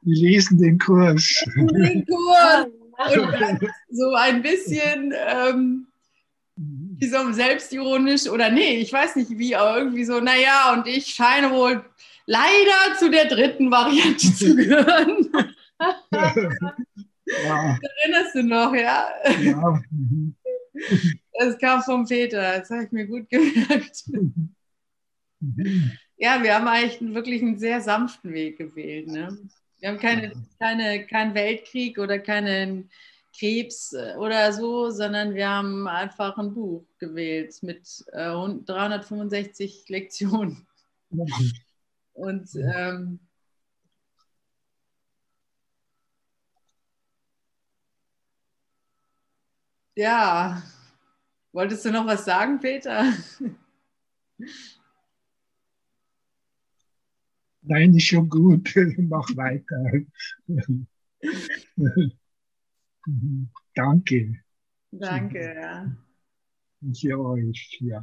Die 0.00 0.14
lesen 0.14 0.56
den 0.56 0.78
Kurs. 0.78 1.44
Den 1.56 2.06
Kurs 2.06 2.79
und 3.08 3.70
so 3.90 4.14
ein 4.14 4.42
bisschen 4.42 5.14
ähm, 5.16 5.86
wie 6.56 7.08
so 7.08 7.32
selbstironisch 7.32 8.28
oder 8.28 8.50
nee, 8.50 8.76
ich 8.76 8.92
weiß 8.92 9.16
nicht 9.16 9.30
wie, 9.38 9.56
aber 9.56 9.78
irgendwie 9.78 10.04
so, 10.04 10.20
naja, 10.20 10.74
und 10.74 10.86
ich 10.86 11.06
scheine 11.06 11.50
wohl 11.50 11.84
leider 12.26 12.98
zu 12.98 13.10
der 13.10 13.26
dritten 13.26 13.70
Variante 13.70 14.34
zu 14.34 14.54
gehören. 14.56 15.30
Ja. 17.26 17.78
Erinnerst 18.02 18.34
du 18.34 18.42
noch, 18.42 18.74
ja? 18.74 19.08
ja. 19.40 19.80
Das 21.38 21.58
kam 21.58 21.82
vom 21.82 22.06
Peter, 22.06 22.58
das 22.58 22.70
habe 22.70 22.84
ich 22.84 22.92
mir 22.92 23.06
gut 23.06 23.28
gemerkt. 23.30 24.04
Ja, 26.18 26.42
wir 26.42 26.54
haben 26.54 26.68
eigentlich 26.68 27.14
wirklich 27.14 27.40
einen 27.40 27.58
sehr 27.58 27.80
sanften 27.80 28.34
Weg 28.34 28.58
gewählt. 28.58 29.06
Ne? 29.06 29.38
Wir 29.80 29.88
haben 29.88 29.98
keine, 29.98 30.32
keine, 30.58 31.06
keinen 31.06 31.34
Weltkrieg 31.34 31.98
oder 31.98 32.18
keinen 32.18 32.90
Krebs 33.38 33.94
äh, 33.94 34.14
oder 34.16 34.52
so, 34.52 34.90
sondern 34.90 35.34
wir 35.34 35.48
haben 35.48 35.88
einfach 35.88 36.36
ein 36.36 36.52
Buch 36.52 36.84
gewählt 36.98 37.62
mit 37.62 38.04
äh, 38.12 38.28
365 38.28 39.84
Lektionen. 39.88 40.66
Und 42.12 42.54
ähm, 42.56 43.20
ja, 49.96 50.62
wolltest 51.52 51.84
du 51.86 51.90
noch 51.90 52.06
was 52.06 52.24
sagen, 52.24 52.60
Peter? 52.60 53.12
Nein, 57.62 57.94
ist 57.94 58.04
schon 58.04 58.28
gut. 58.28 58.72
Mach 58.98 59.28
weiter. 59.36 59.84
Danke. 63.74 64.40
Danke, 64.90 65.54
ja. 65.54 65.96
Für 66.98 67.20
euch, 67.20 67.78
ja. 67.80 68.02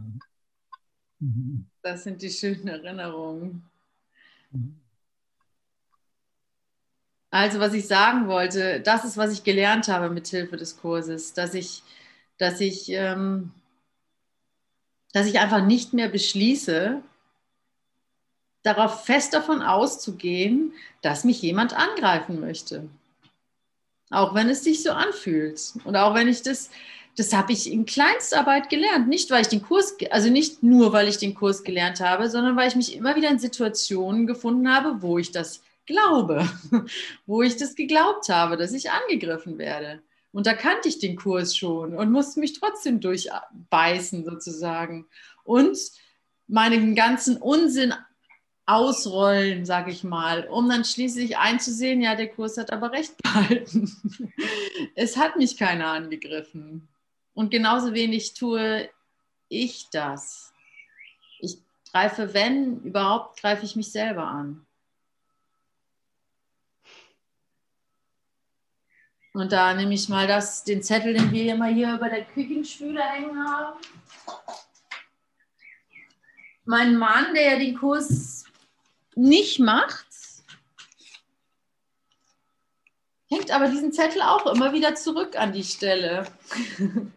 Das 1.81 2.03
sind 2.03 2.21
die 2.21 2.29
schönen 2.29 2.67
Erinnerungen. 2.67 3.63
Also, 7.29 7.59
was 7.59 7.73
ich 7.73 7.87
sagen 7.87 8.27
wollte, 8.27 8.79
das 8.81 9.03
ist, 9.03 9.17
was 9.17 9.33
ich 9.33 9.43
gelernt 9.43 9.87
habe 9.87 10.09
mit 10.09 10.27
Hilfe 10.27 10.57
des 10.57 10.77
Kurses, 10.77 11.33
dass 11.33 11.53
ich, 11.53 11.83
dass 12.37 12.61
ich, 12.61 12.89
ähm, 12.89 13.51
dass 15.11 15.27
ich 15.27 15.39
einfach 15.39 15.65
nicht 15.65 15.93
mehr 15.93 16.09
beschließe, 16.09 17.01
darauf 18.67 19.05
fest 19.05 19.33
davon 19.33 19.61
auszugehen, 19.61 20.73
dass 21.01 21.23
mich 21.23 21.41
jemand 21.41 21.73
angreifen 21.73 22.39
möchte. 22.39 22.89
Auch 24.09 24.35
wenn 24.35 24.49
es 24.49 24.63
sich 24.63 24.83
so 24.83 24.91
anfühlt. 24.91 25.73
Und 25.85 25.95
auch 25.95 26.13
wenn 26.13 26.27
ich 26.27 26.43
das, 26.43 26.69
das 27.15 27.33
habe 27.33 27.53
ich 27.53 27.71
in 27.71 27.85
Kleinstarbeit 27.85 28.69
gelernt. 28.69 29.07
Nicht, 29.07 29.31
weil 29.31 29.41
ich 29.41 29.47
den 29.47 29.61
Kurs, 29.61 29.95
also 30.11 30.29
nicht 30.29 30.63
nur, 30.63 30.93
weil 30.93 31.07
ich 31.07 31.17
den 31.17 31.33
Kurs 31.33 31.63
gelernt 31.63 32.01
habe, 32.01 32.29
sondern 32.29 32.55
weil 32.55 32.67
ich 32.67 32.75
mich 32.75 32.95
immer 32.95 33.15
wieder 33.15 33.29
in 33.29 33.39
Situationen 33.39 34.27
gefunden 34.27 34.73
habe, 34.73 35.01
wo 35.01 35.17
ich 35.17 35.31
das 35.31 35.61
glaube, 35.85 36.47
wo 37.25 37.41
ich 37.41 37.55
das 37.55 37.75
geglaubt 37.75 38.29
habe, 38.29 38.57
dass 38.57 38.73
ich 38.73 38.91
angegriffen 38.91 39.57
werde. 39.57 40.01
Und 40.33 40.45
da 40.45 40.53
kannte 40.53 40.89
ich 40.89 40.99
den 40.99 41.15
Kurs 41.15 41.55
schon 41.55 41.95
und 41.95 42.11
musste 42.11 42.41
mich 42.41 42.59
trotzdem 42.59 42.99
durchbeißen 42.99 44.25
sozusagen. 44.25 45.07
Und 45.43 45.77
meinen 46.47 46.95
ganzen 46.95 47.37
Unsinn 47.37 47.93
ausrollen, 48.67 49.65
sage 49.65 49.91
ich 49.91 50.03
mal, 50.03 50.45
um 50.47 50.69
dann 50.69 50.83
schließlich 50.83 51.37
einzusehen, 51.37 52.01
ja, 52.01 52.15
der 52.15 52.27
Kurs 52.27 52.57
hat 52.57 52.71
aber 52.71 52.91
recht 52.91 53.15
behalten. 53.23 54.33
es 54.95 55.15
hat 55.15 55.37
mich 55.37 55.57
keiner 55.57 55.87
angegriffen. 55.87 56.87
Und 57.33 57.49
genauso 57.49 57.93
wenig 57.93 58.33
tue 58.33 58.89
ich 59.47 59.89
das. 59.89 60.53
greife, 61.91 62.33
wenn 62.33 62.81
überhaupt, 62.81 63.39
greife 63.39 63.63
ich 63.63 63.77
mich 63.77 63.91
selber 63.91 64.27
an. 64.27 64.65
Und 69.33 69.51
da 69.53 69.73
nehme 69.75 69.93
ich 69.93 70.09
mal 70.09 70.27
das, 70.27 70.65
den 70.65 70.83
Zettel, 70.83 71.13
den 71.13 71.31
wir 71.31 71.53
immer 71.53 71.67
hier 71.67 71.93
über 71.93 72.09
der 72.09 72.25
Küchenspüle 72.25 73.01
hängen 73.01 73.47
haben. 73.47 73.79
Mein 76.65 76.97
Mann, 76.97 77.33
der 77.33 77.53
ja 77.53 77.59
den 77.59 77.77
Kurs 77.77 78.46
nicht 79.17 79.59
macht, 79.59 80.05
hängt 83.29 83.51
aber 83.51 83.67
diesen 83.67 83.91
Zettel 83.91 84.21
auch 84.21 84.45
immer 84.45 84.73
wieder 84.73 84.95
zurück 84.95 85.37
an 85.37 85.51
die 85.51 85.63
Stelle. 85.63 86.27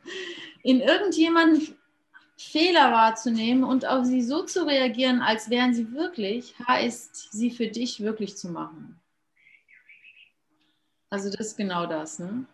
In 0.63 0.81
irgendjemanden 0.81 1.77
Fehler 2.37 2.91
wahrzunehmen 2.91 3.65
und 3.65 3.87
auf 3.87 4.05
sie 4.07 4.23
so 4.23 4.43
zu 4.43 4.67
reagieren, 4.67 5.21
als 5.21 5.51
wären 5.51 5.75
sie 5.75 5.93
wirklich, 5.93 6.55
heißt, 6.67 7.33
sie 7.33 7.51
für 7.51 7.69
dich 7.69 8.01
wirklich 8.01 8.37
zu 8.37 8.49
machen. 8.49 8.99
Also 11.11 11.31
das 11.31 11.49
ist 11.49 11.57
genau 11.57 11.87
das. 11.87 12.19
Ne? 12.19 12.47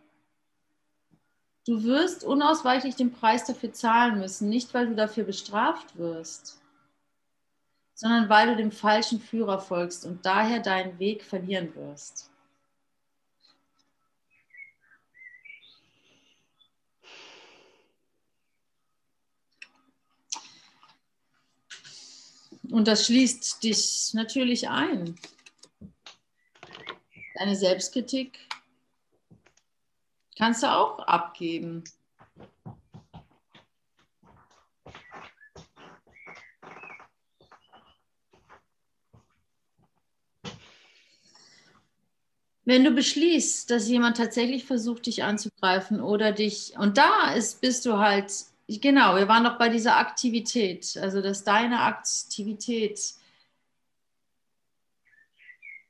Du 1.67 1.85
wirst 1.85 2.25
unausweichlich 2.25 2.97
den 2.97 3.13
Preis 3.13 3.45
dafür 3.45 3.73
zahlen 3.73 4.19
müssen, 4.19 4.49
nicht 4.49 4.75
weil 4.75 4.89
du 4.89 4.95
dafür 4.95 5.25
bestraft 5.25 5.97
wirst, 5.99 6.61
sondern 7.97 8.29
weil 8.29 8.49
du 8.49 8.57
dem 8.57 8.71
falschen 8.71 9.21
Führer 9.21 9.59
folgst 9.59 10.05
und 10.05 10.25
daher 10.27 10.61
deinen 10.61 10.99
Weg 10.99 11.25
verlieren 11.25 11.75
wirst. 11.75 12.31
Und 22.71 22.87
das 22.87 23.07
schließt 23.07 23.63
dich 23.63 24.13
natürlich 24.13 24.69
ein. 24.69 25.19
Deine 27.37 27.57
Selbstkritik 27.57 28.39
kannst 30.37 30.63
du 30.63 30.67
auch 30.67 30.99
abgeben. 30.99 31.85
Wenn 42.67 42.83
du 42.83 42.91
beschließt, 42.91 43.71
dass 43.71 43.89
jemand 43.89 44.17
tatsächlich 44.17 44.65
versucht, 44.65 45.07
dich 45.07 45.23
anzugreifen 45.23 46.01
oder 46.01 46.33
dich, 46.33 46.75
und 46.77 46.99
da 46.99 47.33
ist, 47.33 47.61
bist 47.61 47.87
du 47.87 47.99
halt, 47.99 48.33
genau, 48.67 49.15
wir 49.15 49.29
waren 49.29 49.45
doch 49.45 49.57
bei 49.57 49.69
dieser 49.69 49.99
Aktivität, 49.99 50.99
also 51.01 51.23
dass 51.23 51.45
deine 51.45 51.83
Aktivität 51.83 53.15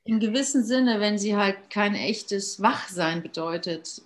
im 0.03 0.19
gewissen 0.19 0.63
Sinne, 0.63 0.99
wenn 0.99 1.17
sie 1.17 1.35
halt 1.35 1.71
kein 1.71 1.95
echtes 1.95 2.61
Wachsein 2.61 3.23
bedeutet, 3.23 4.03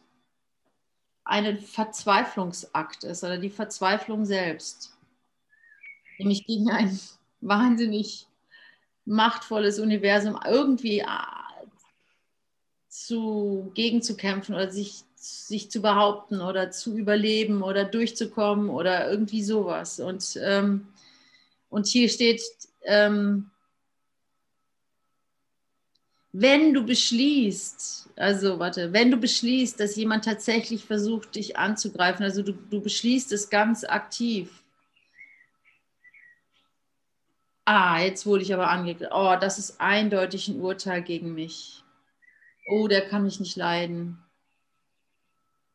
ein 1.26 1.60
Verzweiflungsakt 1.60 3.04
ist 3.04 3.26
oder 3.26 3.38
die 3.38 3.50
Verzweiflung 3.50 4.24
selbst. 4.24 4.98
Nämlich 6.18 6.46
gegen 6.46 6.72
ein 6.72 6.98
wahnsinnig 7.42 8.28
machtvolles 9.04 9.78
Universum 9.78 10.40
irgendwie 10.46 11.04
zu, 12.92 13.72
gegenzukämpfen 13.74 14.54
oder 14.54 14.70
sich, 14.70 15.04
sich 15.16 15.72
zu 15.72 15.82
behaupten 15.82 16.42
oder 16.42 16.72
zu 16.72 16.98
überleben 16.98 17.64
oder 17.64 17.86
durchzukommen 17.86 18.70
oder 18.70 19.10
irgendwie 19.10 19.44
sowas. 19.44 20.00
Und, 20.00 20.38
ähm, 20.44 20.88
und 21.70 21.88
hier 21.88 22.10
steht, 22.10 22.42
ähm, 22.84 23.50
wenn 26.34 26.74
du 26.74 26.86
beschließt, 26.86 28.10
also 28.18 28.60
warte, 28.60 28.92
wenn 28.92 29.10
du 29.10 29.18
beschließt, 29.18 29.80
dass 29.80 29.96
jemand 29.96 30.26
tatsächlich 30.26 30.84
versucht, 30.84 31.36
dich 31.36 31.58
anzugreifen, 31.58 32.24
also 32.26 32.42
du, 32.42 32.52
du 32.52 32.82
beschließt 32.82 33.32
es 33.32 33.50
ganz 33.50 33.86
aktiv. 33.86 34.64
Ah, 37.64 38.02
jetzt 38.02 38.26
wurde 38.26 38.44
ich 38.44 38.54
aber 38.54 38.70
angeklickt. 38.70 39.12
Oh, 39.14 39.36
das 39.40 39.60
ist 39.60 39.80
eindeutig 39.80 40.50
ein 40.50 40.60
Urteil 40.60 41.02
gegen 41.02 41.34
mich. 41.34 41.81
Oh, 42.68 42.88
der 42.88 43.08
kann 43.08 43.24
mich 43.24 43.40
nicht 43.40 43.56
leiden. 43.56 44.18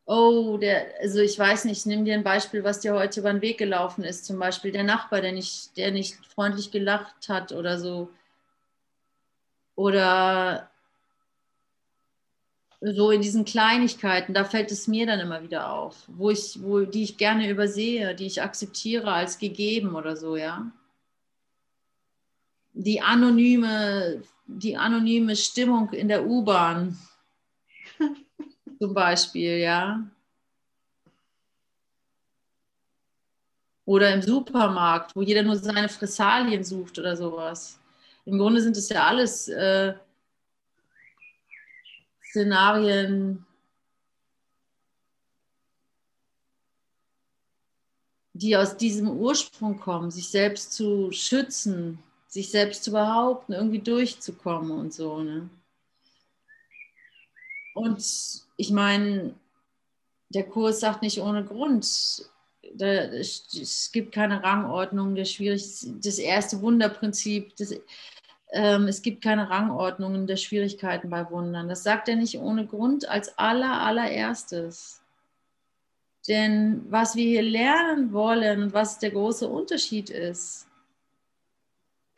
Oh, 0.08 0.56
der, 0.56 0.94
also 1.00 1.18
ich 1.20 1.36
weiß 1.38 1.64
nicht, 1.64 1.84
nimm 1.86 2.04
dir 2.04 2.14
ein 2.14 2.22
Beispiel, 2.22 2.62
was 2.62 2.78
dir 2.80 2.94
heute 2.94 3.20
über 3.20 3.32
den 3.32 3.42
Weg 3.42 3.58
gelaufen 3.58 4.04
ist. 4.04 4.24
Zum 4.24 4.38
Beispiel 4.38 4.70
der 4.70 4.84
Nachbar, 4.84 5.20
der 5.20 5.32
nicht, 5.32 5.76
der 5.76 5.90
nicht 5.90 6.14
freundlich 6.26 6.70
gelacht 6.70 7.28
hat 7.28 7.52
oder 7.52 7.78
so 7.78 8.08
oder 9.74 10.70
so 12.80 13.10
in 13.10 13.20
diesen 13.22 13.44
Kleinigkeiten, 13.44 14.34
da 14.34 14.44
fällt 14.44 14.70
es 14.70 14.86
mir 14.86 15.06
dann 15.06 15.20
immer 15.20 15.42
wieder 15.42 15.72
auf, 15.72 16.04
wo 16.08 16.30
ich, 16.30 16.62
wo, 16.62 16.80
die 16.80 17.02
ich 17.04 17.16
gerne 17.16 17.48
übersehe, 17.48 18.14
die 18.14 18.26
ich 18.26 18.42
akzeptiere 18.42 19.12
als 19.12 19.38
gegeben 19.38 19.94
oder 19.96 20.16
so, 20.16 20.36
ja. 20.36 20.70
Die 22.78 23.00
anonyme, 23.00 24.22
die 24.46 24.76
anonyme 24.76 25.34
Stimmung 25.34 25.90
in 25.92 26.08
der 26.08 26.26
U-Bahn 26.26 26.98
zum 28.78 28.92
Beispiel, 28.92 29.58
ja. 29.58 30.06
Oder 33.86 34.12
im 34.12 34.20
Supermarkt, 34.20 35.16
wo 35.16 35.22
jeder 35.22 35.42
nur 35.42 35.56
seine 35.56 35.88
Fressalien 35.88 36.64
sucht 36.64 36.98
oder 36.98 37.16
sowas. 37.16 37.78
Im 38.26 38.36
Grunde 38.36 38.60
sind 38.60 38.76
es 38.76 38.90
ja 38.90 39.06
alles 39.06 39.48
äh, 39.48 39.94
Szenarien, 42.28 43.46
die 48.34 48.54
aus 48.54 48.76
diesem 48.76 49.08
Ursprung 49.08 49.78
kommen, 49.78 50.10
sich 50.10 50.28
selbst 50.28 50.74
zu 50.74 51.10
schützen, 51.10 52.02
sich 52.36 52.50
selbst 52.50 52.84
zu 52.84 52.92
behaupten, 52.92 53.54
irgendwie 53.54 53.78
durchzukommen 53.78 54.70
und 54.70 54.92
so. 54.92 55.20
Ne? 55.22 55.48
Und 57.74 58.04
ich 58.58 58.70
meine, 58.70 59.34
der 60.28 60.44
Kurs 60.44 60.80
sagt 60.80 61.00
nicht 61.00 61.18
ohne 61.18 61.44
Grund, 61.46 62.28
da, 62.74 62.86
es 62.86 63.90
gibt 63.90 64.12
keine 64.12 64.42
Rangordnung 64.42 65.14
der 65.14 65.24
schwierig 65.24 65.62
das 66.02 66.18
erste 66.18 66.60
Wunderprinzip 66.60 67.56
das, 67.56 67.74
ähm, 68.50 68.86
es 68.86 69.00
gibt 69.00 69.22
keine 69.22 69.48
Rangordnungen 69.48 70.26
der 70.26 70.36
Schwierigkeiten 70.36 71.08
bei 71.08 71.30
Wundern. 71.30 71.70
Das 71.70 71.84
sagt 71.84 72.06
er 72.08 72.16
nicht 72.16 72.38
ohne 72.38 72.66
Grund 72.66 73.08
als 73.08 73.38
aller, 73.38 73.80
allererstes. 73.80 75.00
Denn 76.28 76.84
was 76.90 77.16
wir 77.16 77.24
hier 77.24 77.42
lernen 77.42 78.12
wollen 78.12 78.64
und 78.64 78.74
was 78.74 78.98
der 78.98 79.12
große 79.12 79.48
Unterschied 79.48 80.10
ist, 80.10 80.66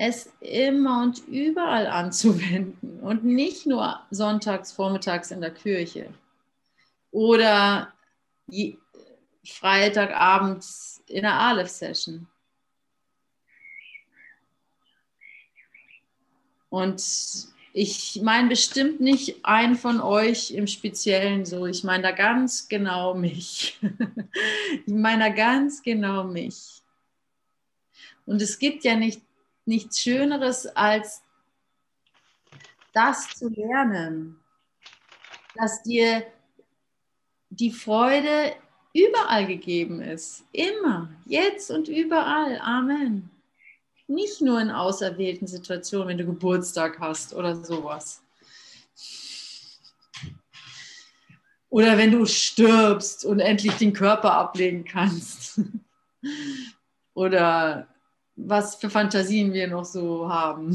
es 0.00 0.32
immer 0.40 1.02
und 1.02 1.26
überall 1.26 1.88
anzuwenden 1.88 3.00
und 3.02 3.24
nicht 3.24 3.66
nur 3.66 4.00
sonntags, 4.10 4.72
vormittags 4.72 5.30
in 5.32 5.42
der 5.42 5.50
Kirche 5.50 6.14
oder 7.10 7.92
Freitagabends 9.44 11.02
in 11.08 11.22
der 11.22 11.34
Aleph-Session. 11.34 12.26
Und 16.70 17.02
ich 17.72 18.20
meine 18.22 18.48
bestimmt 18.48 19.00
nicht 19.00 19.44
einen 19.44 19.74
von 19.74 20.00
euch 20.00 20.52
im 20.52 20.66
Speziellen 20.66 21.44
so. 21.44 21.66
Ich 21.66 21.82
meine 21.82 22.02
da 22.04 22.10
ganz 22.12 22.68
genau 22.68 23.14
mich. 23.14 23.78
ich 24.86 24.94
meine 24.94 25.24
da 25.24 25.30
ganz 25.30 25.82
genau 25.82 26.24
mich. 26.24 26.82
Und 28.26 28.42
es 28.42 28.58
gibt 28.58 28.84
ja 28.84 28.94
nicht, 28.94 29.22
nichts 29.68 30.00
Schöneres, 30.00 30.66
als 30.66 31.22
das 32.92 33.28
zu 33.28 33.48
lernen, 33.48 34.40
dass 35.54 35.82
dir 35.82 36.26
die 37.50 37.70
Freude 37.70 38.54
überall 38.92 39.46
gegeben 39.46 40.00
ist. 40.00 40.44
Immer, 40.52 41.08
jetzt 41.26 41.70
und 41.70 41.88
überall. 41.88 42.58
Amen. 42.60 43.30
Nicht 44.06 44.40
nur 44.40 44.60
in 44.60 44.70
auserwählten 44.70 45.46
Situationen, 45.46 46.08
wenn 46.08 46.18
du 46.18 46.26
Geburtstag 46.26 46.98
hast 46.98 47.34
oder 47.34 47.54
sowas. 47.64 48.22
Oder 51.68 51.98
wenn 51.98 52.10
du 52.10 52.24
stirbst 52.24 53.26
und 53.26 53.40
endlich 53.40 53.74
den 53.74 53.92
Körper 53.92 54.32
ablegen 54.32 54.84
kannst. 54.84 55.60
Oder 57.14 57.86
was 58.38 58.76
für 58.76 58.88
Fantasien 58.88 59.52
wir 59.52 59.68
noch 59.68 59.84
so 59.84 60.28
haben. 60.28 60.70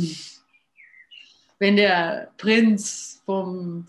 Wenn 1.60 1.78
der 1.78 2.32
Prinz 2.38 3.22
vom, 3.26 3.88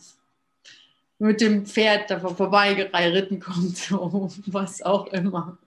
mit 1.19 1.41
dem 1.41 1.67
Pferd 1.67 2.11
davon 2.11 2.37
vorbeigeritten 2.37 3.41
kommt, 3.41 3.77
so, 3.77 4.01
oh, 4.13 4.31
was 4.47 4.81
auch 4.83 5.07
immer. 5.09 5.59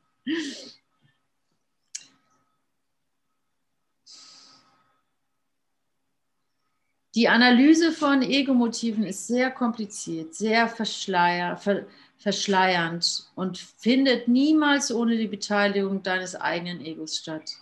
Die 7.16 7.28
Analyse 7.28 7.92
von 7.92 8.22
Ego-Motiven 8.22 9.04
ist 9.04 9.26
sehr 9.28 9.50
kompliziert, 9.50 10.36
sehr 10.36 10.68
verschleier, 10.68 11.58
ver, 11.58 11.88
verschleiernd 12.20 13.28
und 13.36 13.58
findet 13.58 14.28
niemals 14.28 14.92
ohne 14.92 15.18
die 15.18 15.28
Beteiligung 15.28 16.04
deines 16.04 16.36
eigenen 16.36 16.80
Egos 16.86 17.18
statt. 17.18 17.58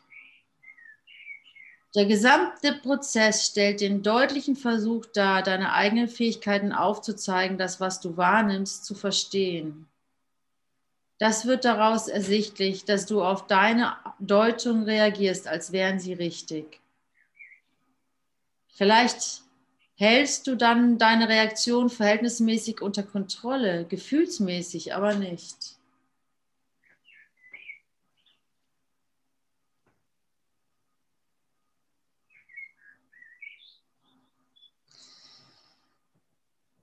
Der 1.96 2.06
gesamte 2.06 2.74
Prozess 2.74 3.46
stellt 3.46 3.80
den 3.80 4.04
deutlichen 4.04 4.58
Versuch 4.58 5.06
dar, 5.06 5.42
deine 5.42 5.72
eigenen 5.72 6.10
Fähigkeiten 6.10 6.74
aufzuzeigen, 6.74 7.58
das, 7.58 7.80
was 7.80 8.02
du 8.02 8.18
wahrnimmst, 8.18 8.84
zu 8.84 8.96
verstehen. 8.96 9.88
Das 11.20 11.46
wird 11.46 11.64
daraus 11.64 12.10
ersichtlich, 12.10 12.84
dass 12.84 13.06
du 13.06 13.24
auf 13.24 13.48
deine 13.48 13.96
Deutung 14.20 14.84
reagierst, 14.84 15.48
als 15.48 15.72
wären 15.72 15.98
sie 15.98 16.12
richtig. 16.12 16.82
Vielleicht 18.68 19.44
hältst 19.96 20.48
du 20.48 20.58
dann 20.58 20.98
deine 20.98 21.30
Reaktion 21.30 21.90
verhältnismäßig 21.90 22.82
unter 22.82 23.04
Kontrolle, 23.04 23.86
gefühlsmäßig 23.86 24.94
aber 24.94 25.16
nicht. 25.16 25.78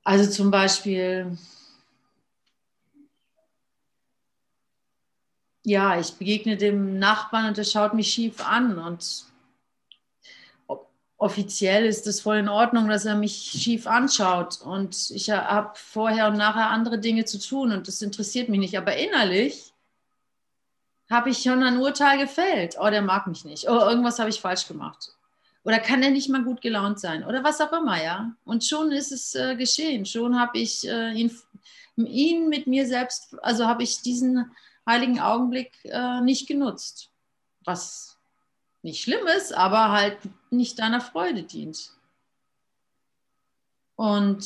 Also 0.05 0.31
zum 0.31 0.51
Beispiel, 0.51 1.39
ja, 5.65 5.99
ich 6.01 6.15
begegne 6.15 6.57
dem 6.57 6.99
Nachbarn 6.99 7.47
und 7.47 7.57
der 7.57 7.65
schaut 7.65 7.95
mich 7.95 8.13
schief 8.13 8.45
an 8.45 8.79
und 8.79 9.27
offiziell 11.19 11.87
ist 11.87 12.09
es 12.09 12.21
voll 12.21 12.39
in 12.39 12.49
Ordnung, 12.49 12.89
dass 12.89 13.05
er 13.05 13.15
mich 13.15 13.33
schief 13.33 13.87
anschaut 13.87 14.61
und 14.61 15.11
ich 15.13 15.31
habe 15.31 15.71
vorher 15.77 16.27
und 16.27 16.37
nachher 16.37 16.69
andere 16.71 16.99
Dinge 16.99 17.25
zu 17.25 17.39
tun 17.39 17.71
und 17.71 17.87
das 17.87 18.03
interessiert 18.03 18.49
mich 18.49 18.59
nicht, 18.59 18.77
aber 18.77 18.97
innerlich 18.97 19.73
habe 21.09 21.31
ich 21.31 21.43
schon 21.43 21.63
ein 21.63 21.79
Urteil 21.79 22.19
gefällt. 22.19 22.77
Oh, 22.81 22.91
der 22.91 23.03
mag 23.03 23.29
mich 23.29 23.45
nicht. 23.45 23.69
Oh, 23.69 23.79
irgendwas 23.79 24.19
habe 24.19 24.31
ich 24.31 24.41
falsch 24.41 24.67
gemacht. 24.67 25.15
Oder 25.65 25.79
kann 25.79 26.03
er 26.03 26.11
nicht 26.11 26.29
mal 26.29 26.43
gut 26.43 26.61
gelaunt 26.61 26.99
sein? 26.99 27.25
Oder 27.25 27.45
was 27.45 27.61
auch 27.61 27.73
immer, 27.73 28.03
ja. 28.03 28.35
Und 28.45 28.65
schon 28.65 28.91
ist 28.91 29.13
es 29.13 29.35
äh, 29.35 29.55
geschehen. 29.55 30.05
Schon 30.05 30.39
habe 30.39 30.59
ich 30.59 30.87
äh, 30.89 31.13
ihn, 31.13 31.37
ihn 31.97 32.49
mit 32.49 32.67
mir 32.67 32.87
selbst, 32.87 33.37
also 33.43 33.67
habe 33.67 33.85
ich 33.85 34.03
diesen 34.03 34.51
heiligen 34.87 35.21
Augenblick 35.21 35.73
äh, 35.85 36.21
nicht 36.21 36.49
genutzt. 36.49 37.11
Was 37.65 38.19
nicht 38.83 39.03
schlimm 39.03 39.27
ist, 39.29 39.55
aber 39.55 39.93
halt 39.93 40.19
nicht 40.51 40.81
deiner 40.81 41.01
Freude 41.01 41.45
dient. 41.45 41.93
Und 43.95 44.43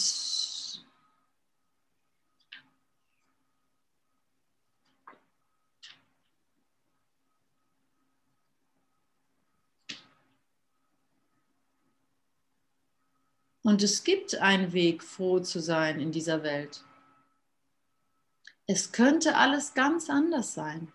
Und 13.66 13.82
es 13.82 14.04
gibt 14.04 14.36
einen 14.36 14.72
Weg, 14.72 15.02
froh 15.02 15.40
zu 15.40 15.58
sein 15.58 15.98
in 15.98 16.12
dieser 16.12 16.44
Welt. 16.44 16.84
Es 18.68 18.92
könnte 18.92 19.34
alles 19.34 19.74
ganz 19.74 20.08
anders 20.08 20.54
sein. 20.54 20.86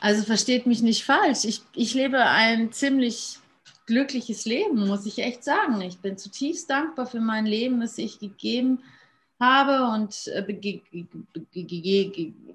Also 0.00 0.24
versteht 0.24 0.66
mich 0.66 0.82
nicht 0.82 1.04
falsch. 1.04 1.44
Ich, 1.44 1.62
ich 1.76 1.94
lebe 1.94 2.18
ein 2.24 2.72
ziemlich 2.72 3.38
glückliches 3.86 4.44
Leben, 4.44 4.88
muss 4.88 5.06
ich 5.06 5.20
echt 5.20 5.44
sagen. 5.44 5.80
Ich 5.82 6.00
bin 6.00 6.18
zutiefst 6.18 6.68
dankbar 6.68 7.06
für 7.06 7.20
mein 7.20 7.46
Leben, 7.46 7.78
das 7.78 7.96
ich 7.98 8.18
gegeben 8.18 8.78
habe 8.78 9.01
und 9.92 10.28
äh, 10.28 10.42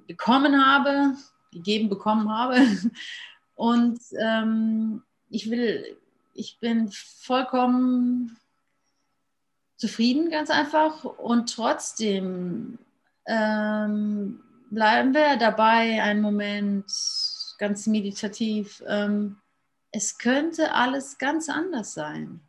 bekommen 0.08 0.66
habe, 0.66 1.16
gegeben 1.52 1.90
bekommen 1.90 2.32
habe. 2.32 2.58
Und 3.56 4.00
ähm, 4.20 5.02
ich 5.30 5.50
will, 5.50 5.98
ich 6.34 6.60
bin 6.60 6.90
vollkommen 6.92 8.38
zufrieden, 9.78 10.30
ganz 10.30 10.50
einfach. 10.50 11.04
Und 11.04 11.54
trotzdem 11.54 12.78
ähm, 13.26 14.40
bleiben 14.70 15.14
wir 15.14 15.38
dabei 15.38 16.02
einen 16.04 16.22
Moment 16.22 16.86
ganz 17.58 17.88
meditativ. 17.88 18.84
Ähm, 18.88 19.38
es 19.92 20.20
könnte 20.20 20.74
alles 20.74 21.18
ganz 21.18 21.50
anders 21.50 21.94
sein. 21.94 22.47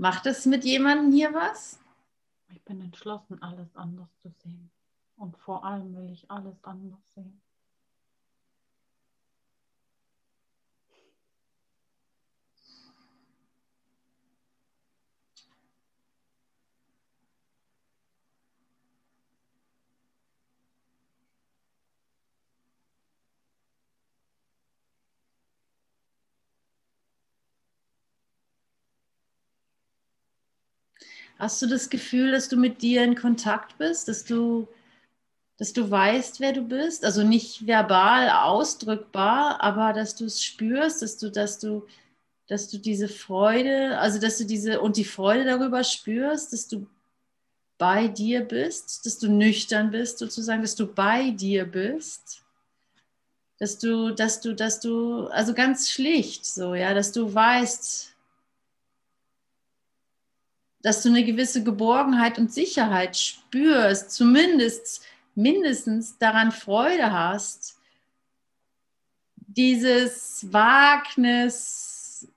Macht 0.00 0.24
es 0.24 0.46
mit 0.46 0.64
jemandem 0.64 1.12
hier 1.12 1.34
was? 1.34 1.78
Ich 2.48 2.64
bin 2.64 2.80
entschlossen, 2.80 3.42
alles 3.42 3.76
anders 3.76 4.08
zu 4.22 4.30
sehen. 4.42 4.70
Und 5.16 5.36
vor 5.36 5.62
allem 5.62 5.94
will 5.94 6.08
ich 6.10 6.30
alles 6.30 6.64
anders 6.64 7.02
sehen. 7.12 7.42
Hast 31.40 31.60
du 31.62 31.66
das 31.66 31.88
Gefühl, 31.88 32.32
dass 32.32 32.48
du 32.48 32.56
mit 32.56 32.82
dir 32.82 33.02
in 33.02 33.16
Kontakt 33.16 33.78
bist, 33.78 34.08
dass 34.08 34.24
du, 34.24 34.68
dass 35.56 35.72
du 35.72 35.90
weißt, 35.90 36.38
wer 36.38 36.52
du 36.52 36.62
bist? 36.62 37.04
Also 37.04 37.22
nicht 37.22 37.66
verbal 37.66 38.30
ausdrückbar, 38.30 39.62
aber 39.62 39.92
dass 39.92 40.14
du 40.14 40.26
es 40.26 40.44
spürst, 40.44 41.02
dass 41.02 41.16
du, 41.16 41.30
dass 41.30 41.58
du, 41.58 41.86
dass 42.46 42.68
du 42.68 42.78
diese 42.78 43.08
Freude, 43.08 43.98
also 43.98 44.20
dass 44.20 44.38
du 44.38 44.44
diese 44.44 44.80
und 44.80 44.96
die 44.96 45.04
Freude 45.04 45.44
darüber 45.44 45.82
spürst, 45.82 46.52
dass 46.52 46.68
du 46.68 46.86
bei 47.78 48.06
dir 48.06 48.42
bist, 48.42 49.06
dass 49.06 49.18
du 49.18 49.28
nüchtern 49.30 49.90
bist, 49.90 50.18
sozusagen, 50.18 50.62
dass 50.62 50.76
du 50.76 50.86
bei 50.86 51.30
dir 51.30 51.64
bist 51.64 52.44
dass 53.60 53.76
du, 53.78 54.10
dass 54.10 54.40
du, 54.40 54.54
dass 54.54 54.80
du, 54.80 55.26
also 55.26 55.52
ganz 55.52 55.90
schlicht 55.90 56.46
so, 56.46 56.74
ja, 56.74 56.94
dass 56.94 57.12
du 57.12 57.32
weißt, 57.32 58.14
dass 60.82 61.02
du 61.02 61.10
eine 61.10 61.24
gewisse 61.24 61.62
Geborgenheit 61.62 62.38
und 62.38 62.52
Sicherheit 62.52 63.16
spürst, 63.16 64.10
zumindest 64.10 65.02
mindestens 65.34 66.18
daran 66.18 66.52
Freude 66.52 67.12
hast, 67.12 67.76
dieses 69.36 70.46
Wagnis 70.52 72.28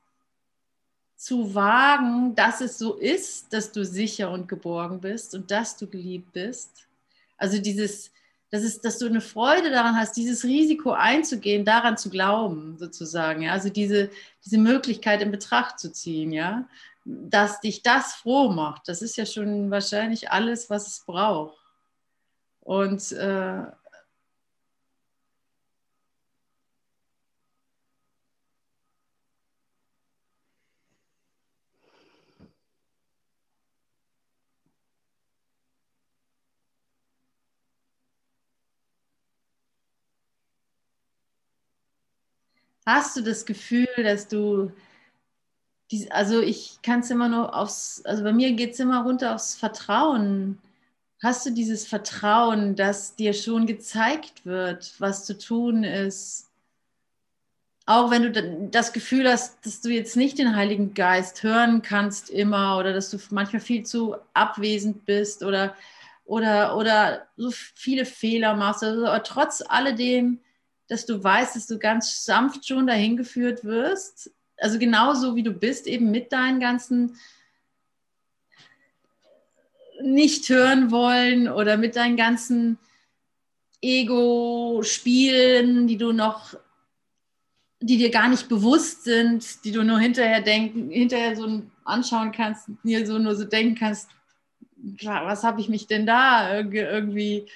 zu 1.15 1.55
wagen, 1.55 2.35
dass 2.35 2.59
es 2.59 2.77
so 2.77 2.95
ist, 2.95 3.53
dass 3.53 3.71
du 3.71 3.85
sicher 3.85 4.29
und 4.29 4.49
geborgen 4.49 4.99
bist 4.99 5.33
und 5.35 5.49
dass 5.51 5.77
du 5.77 5.87
geliebt 5.87 6.33
bist. 6.33 6.87
Also 7.37 7.59
dieses, 7.59 8.11
das 8.49 8.63
ist, 8.63 8.83
dass 8.83 8.97
du 8.97 9.05
eine 9.05 9.21
Freude 9.21 9.69
daran 9.69 9.95
hast, 9.95 10.17
dieses 10.17 10.43
Risiko 10.43 10.91
einzugehen, 10.91 11.63
daran 11.63 11.97
zu 11.97 12.09
glauben, 12.09 12.77
sozusagen. 12.77 13.43
Ja? 13.43 13.53
Also 13.53 13.69
diese, 13.69 14.09
diese 14.43 14.57
Möglichkeit 14.57 15.21
in 15.21 15.31
Betracht 15.31 15.79
zu 15.79 15.93
ziehen, 15.93 16.33
ja 16.33 16.67
dass 17.05 17.59
dich 17.61 17.83
das 17.83 18.13
froh 18.13 18.49
macht, 18.49 18.87
das 18.87 19.01
ist 19.01 19.17
ja 19.17 19.25
schon 19.25 19.71
wahrscheinlich 19.71 20.31
alles, 20.31 20.69
was 20.69 20.87
es 20.87 21.05
braucht. 21.05 21.57
Und 22.61 23.11
äh, 23.11 23.63
Hast 42.85 43.15
du 43.15 43.21
das 43.21 43.45
Gefühl, 43.45 43.87
dass 43.97 44.27
du 44.27 44.71
die, 45.93 46.11
also 46.11 46.41
ich 46.41 46.79
kann 46.81 47.01
es 47.01 47.11
immer 47.11 47.29
nur 47.29 47.55
aufs, 47.55 48.01
also 48.05 48.23
bei 48.23 48.33
mir 48.33 48.53
geht 48.53 48.73
es 48.73 48.79
immer 48.79 49.03
runter 49.03 49.35
aufs 49.35 49.55
Vertrauen. 49.55 50.57
Hast 51.21 51.45
du 51.45 51.51
dieses 51.51 51.87
Vertrauen, 51.87 52.75
dass 52.75 53.15
dir 53.15 53.33
schon 53.33 53.67
gezeigt 53.67 54.45
wird, 54.45 54.93
was 54.99 55.25
zu 55.25 55.37
tun 55.37 55.83
ist? 55.83 56.49
Auch 57.85 58.11
wenn 58.11 58.23
du 58.23 58.69
das 58.71 58.93
Gefühl 58.93 59.29
hast, 59.29 59.65
dass 59.65 59.81
du 59.81 59.89
jetzt 59.89 60.17
nicht 60.17 60.37
den 60.37 60.55
Heiligen 60.55 60.93
Geist 60.93 61.43
hören 61.43 61.81
kannst 61.81 62.29
immer 62.29 62.77
oder 62.77 62.93
dass 62.93 63.09
du 63.09 63.17
manchmal 63.29 63.61
viel 63.61 63.85
zu 63.85 64.15
abwesend 64.33 65.05
bist 65.05 65.43
oder, 65.43 65.75
oder, 66.25 66.77
oder 66.77 67.27
so 67.37 67.51
viele 67.51 68.05
Fehler 68.05 68.55
machst. 68.55 68.83
Also, 68.83 69.05
aber 69.05 69.23
trotz 69.23 69.61
alledem, 69.67 70.39
dass 70.87 71.05
du 71.05 71.23
weißt, 71.23 71.55
dass 71.55 71.67
du 71.67 71.77
ganz 71.77 72.25
sanft 72.25 72.67
schon 72.67 72.87
dahin 72.87 73.17
geführt 73.17 73.63
wirst, 73.63 74.31
also 74.63 74.79
genauso 74.79 75.35
wie 75.35 75.43
du 75.43 75.51
bist, 75.51 75.87
eben 75.87 76.09
mit 76.09 76.31
deinen 76.31 76.59
ganzen 76.59 77.17
nicht 80.01 80.49
hören 80.49 80.91
wollen 80.91 81.47
oder 81.47 81.77
mit 81.77 81.95
deinen 81.95 82.17
ganzen 82.17 82.77
Ego-Spielen, 83.81 85.87
die 85.87 85.97
du 85.97 86.13
noch, 86.13 86.55
die 87.79 87.97
dir 87.97 88.09
gar 88.09 88.29
nicht 88.29 88.49
bewusst 88.49 89.03
sind, 89.03 89.63
die 89.65 89.71
du 89.71 89.83
nur 89.83 89.99
hinterher 89.99 90.41
denken, 90.41 90.89
hinterher 90.89 91.35
so 91.35 91.61
anschauen 91.83 92.31
kannst, 92.31 92.69
dir 92.83 93.05
so 93.05 93.19
nur 93.19 93.35
so 93.35 93.43
denken 93.43 93.75
kannst, 93.75 94.09
was 94.77 95.43
habe 95.43 95.61
ich 95.61 95.69
mich 95.69 95.87
denn 95.87 96.05
da 96.05 96.55
irgendwie, 96.55 97.47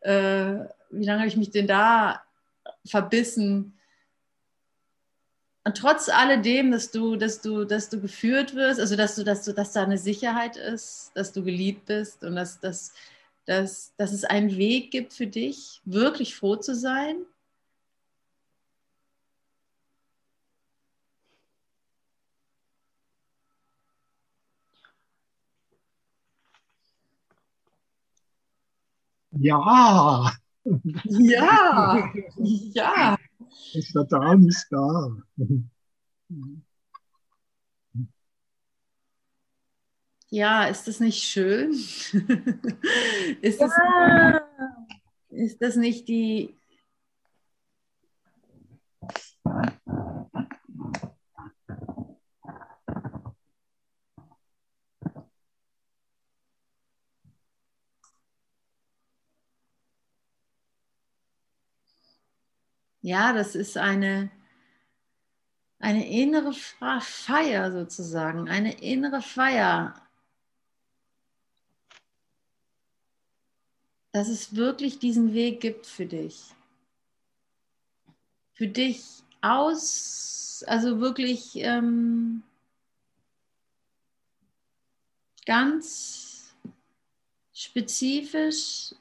äh, 0.00 0.54
wie 0.90 1.04
lange 1.04 1.20
habe 1.20 1.28
ich 1.28 1.36
mich 1.36 1.50
denn 1.50 1.66
da 1.66 2.22
verbissen? 2.84 3.77
Und 5.64 5.76
trotz 5.76 6.08
alledem, 6.08 6.70
dass 6.72 6.90
du, 6.90 7.16
dass 7.16 7.40
du, 7.42 7.64
dass 7.64 7.90
du 7.90 8.00
geführt 8.00 8.54
wirst, 8.54 8.80
also 8.80 8.96
dass 8.96 9.16
du, 9.16 9.24
dass 9.24 9.44
du, 9.44 9.52
dass 9.52 9.72
da 9.72 9.82
eine 9.82 9.98
Sicherheit 9.98 10.56
ist, 10.56 11.10
dass 11.14 11.32
du 11.32 11.44
geliebt 11.44 11.86
bist 11.86 12.24
und 12.24 12.36
dass, 12.36 12.60
dass, 12.60 12.92
dass, 13.44 13.92
dass 13.96 14.12
es 14.12 14.24
einen 14.24 14.56
Weg 14.56 14.90
gibt 14.90 15.12
für 15.12 15.26
dich, 15.26 15.80
wirklich 15.84 16.34
froh 16.36 16.56
zu 16.56 16.74
sein. 16.74 17.16
Ja. 29.32 30.32
Ja. 31.04 32.12
Ja. 32.74 33.16
Das 33.74 33.86
Vertrauen 33.92 34.48
ist 34.48 34.66
da. 34.70 35.16
Ja, 40.30 40.66
ist 40.66 40.86
das 40.86 41.00
nicht 41.00 41.22
schön? 41.22 41.72
ist, 43.40 43.60
das, 43.60 43.72
Ja. 43.76 44.40
ist 45.30 45.62
das 45.62 45.76
nicht 45.76 46.08
die... 46.08 46.57
Ja, 63.08 63.32
das 63.32 63.54
ist 63.54 63.78
eine, 63.78 64.30
eine 65.78 66.06
innere 66.10 66.52
Feier 66.52 67.72
sozusagen, 67.72 68.50
eine 68.50 68.82
innere 68.82 69.22
Feier, 69.22 69.94
dass 74.12 74.28
es 74.28 74.54
wirklich 74.54 74.98
diesen 74.98 75.32
Weg 75.32 75.62
gibt 75.62 75.86
für 75.86 76.04
dich. 76.04 76.54
Für 78.52 78.68
dich 78.68 79.02
aus, 79.40 80.62
also 80.66 81.00
wirklich 81.00 81.56
ähm, 81.56 82.42
ganz 85.46 86.54
spezifisch, 87.54 88.94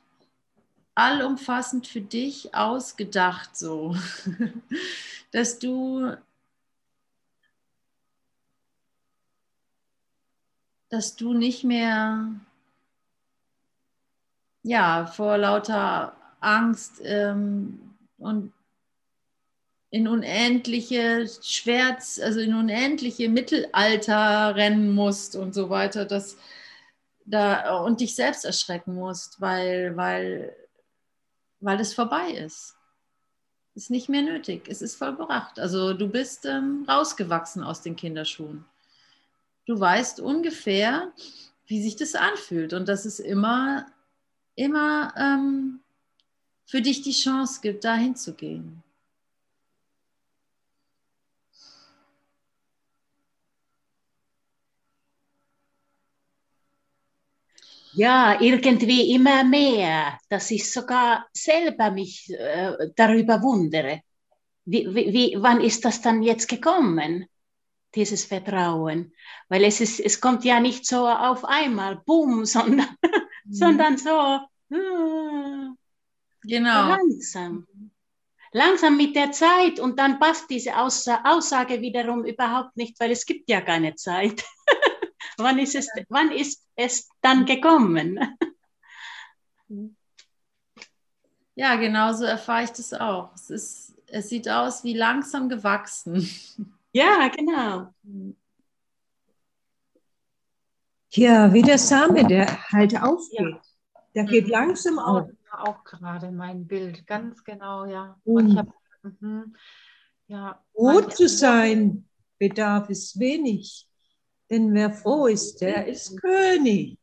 allumfassend 0.98 1.88
für 1.88 2.02
dich 2.02 2.56
ausgedacht, 2.56 3.56
so, 3.56 3.96
dass 5.32 5.60
du 5.60 6.18
dass 10.90 11.16
du 11.16 11.34
nicht 11.34 11.64
mehr 11.64 12.30
ja 14.64 15.06
vor 15.06 15.38
lauter 15.38 16.16
Angst 16.40 17.02
ähm, 17.04 17.96
und 18.18 18.54
in 19.92 20.08
unendliche 20.08 21.28
Schwärz, 21.42 22.20
also 22.22 22.40
in 22.40 22.54
unendliche 22.56 23.30
Mittelalter 23.30 24.56
rennen 24.56 24.96
musst 24.96 25.36
und 25.36 25.54
so 25.54 25.70
weiter, 25.70 26.06
dass 26.06 26.38
da 27.26 27.78
und 27.80 28.02
dich 28.02 28.16
selbst 28.16 28.46
erschrecken 28.46 28.96
musst, 28.96 29.40
weil, 29.42 29.96
weil, 29.96 30.56
weil 31.60 31.80
es 31.80 31.93
vorbei 31.93 32.32
ist. 32.32 32.76
Ist 33.76 33.91
nicht 33.91 34.10
mehr 34.10 34.24
nötig. 34.24 34.67
Es 34.67 34.82
ist 34.82 34.96
vollbracht. 34.96 35.60
Also 35.60 35.93
du 35.93 36.08
bist 36.08 36.46
ähm, 36.46 36.86
rausgewachsen 36.88 37.63
aus 37.63 37.82
den 37.82 37.96
Kinderschuhen. 37.96 38.65
Du 39.65 39.80
weißt 39.80 40.20
ungefähr, 40.20 41.12
wie 41.67 41.82
sich 41.82 41.96
das 41.96 42.15
anfühlt 42.15 42.74
und 42.74 42.88
dass 42.88 43.06
es 43.06 43.20
immer, 43.20 43.86
immer 44.56 45.13
ähm, 45.17 45.82
für 46.65 46.82
dich 46.82 47.02
die 47.02 47.12
Chance 47.12 47.60
gibt, 47.62 47.84
dahin 47.84 48.15
zu 48.15 48.34
gehen. 48.34 48.82
Ja, 57.98 58.40
irgendwie 58.40 59.12
immer 59.16 59.44
mehr, 59.44 60.20
dass 60.30 60.52
ich 60.52 60.72
sogar 60.72 61.28
selber 61.34 61.90
mich 61.92 62.30
äh, 62.32 62.74
darüber 62.96 63.42
wundere. 63.42 64.02
Wie, 64.66 64.88
wie, 64.96 65.14
wie, 65.14 65.38
wann 65.40 65.62
ist 65.62 65.86
das 65.86 66.02
dann 66.02 66.24
jetzt 66.24 66.48
gekommen, 66.50 67.26
dieses 67.96 68.26
Vertrauen? 68.26 69.14
Weil 69.50 69.64
es, 69.66 69.82
ist, 69.82 70.00
es 70.00 70.22
kommt 70.22 70.46
ja 70.46 70.60
nicht 70.60 70.86
so 70.88 71.08
auf 71.08 71.46
einmal, 71.46 71.98
boom, 72.06 72.46
sondern, 72.56 72.88
Mhm. 73.46 73.54
sondern 73.54 73.98
so 73.98 74.40
äh, 74.72 75.70
Genau. 76.44 76.88
langsam. 76.90 77.68
Langsam 78.54 78.98
mit 78.98 79.16
der 79.16 79.32
Zeit 79.32 79.80
und 79.80 80.00
dann 80.00 80.20
passt 80.20 80.50
diese 80.50 80.78
Aussa 80.78 81.22
Aussage 81.26 81.82
wiederum 81.82 82.26
überhaupt 82.26 82.78
nicht, 82.78 83.00
weil 83.00 83.12
es 83.12 83.26
gibt 83.26 83.50
ja 83.50 83.62
keine 83.62 83.96
Zeit. 83.96 84.44
Wann, 85.38 85.60
ist 85.60 85.76
es, 85.76 85.88
wann 86.10 86.32
ist 86.32 86.63
es 86.76 87.10
dann 87.21 87.45
gekommen? 87.45 88.19
Ja, 91.56 91.76
genau 91.76 92.13
so 92.13 92.23
erfahre 92.23 92.65
ich 92.65 92.71
das 92.71 92.93
auch. 92.93 93.34
Es, 93.34 93.50
ist, 93.50 93.93
es 94.08 94.30
sieht 94.30 94.47
aus 94.47 94.84
wie 94.84 94.93
langsam 94.93 95.50
gewachsen. 95.50 96.28
Ja, 96.93 97.28
genau. 97.28 97.93
Ja, 101.12 101.54
wie 101.54 101.62
der 101.62 101.78
Same, 101.78 102.26
der 102.26 102.63
halt 102.71 103.00
aufgeht. 103.00 103.58
Der 104.15 104.23
geht 104.23 104.45
Mhm. 104.45 104.52
langsam 104.52 104.95
Genau, 104.95 105.06
auf. 105.19 105.28
das 105.28 105.36
war 105.52 105.67
auch 105.67 105.84
gerade 105.84 106.32
mein 106.32 106.65
Bild, 106.65 107.06
ganz 107.06 107.43
genau, 107.43 107.86
ja. 107.86 108.19
Und 108.23 108.50
ich 108.52 108.58
habe, 108.58 108.71
mhm, 109.19 109.56
ja, 110.28 110.63
manche- 110.76 111.10
zu 111.10 111.28
sein 111.28 112.08
bedarf 112.39 112.89
es 112.89 113.19
wenig. 113.19 113.88
Denn 114.50 114.74
wer 114.74 114.92
froh 114.92 115.28
ist, 115.28 115.62
der 115.62 115.88
ist 115.88 116.20
König. 116.22 116.98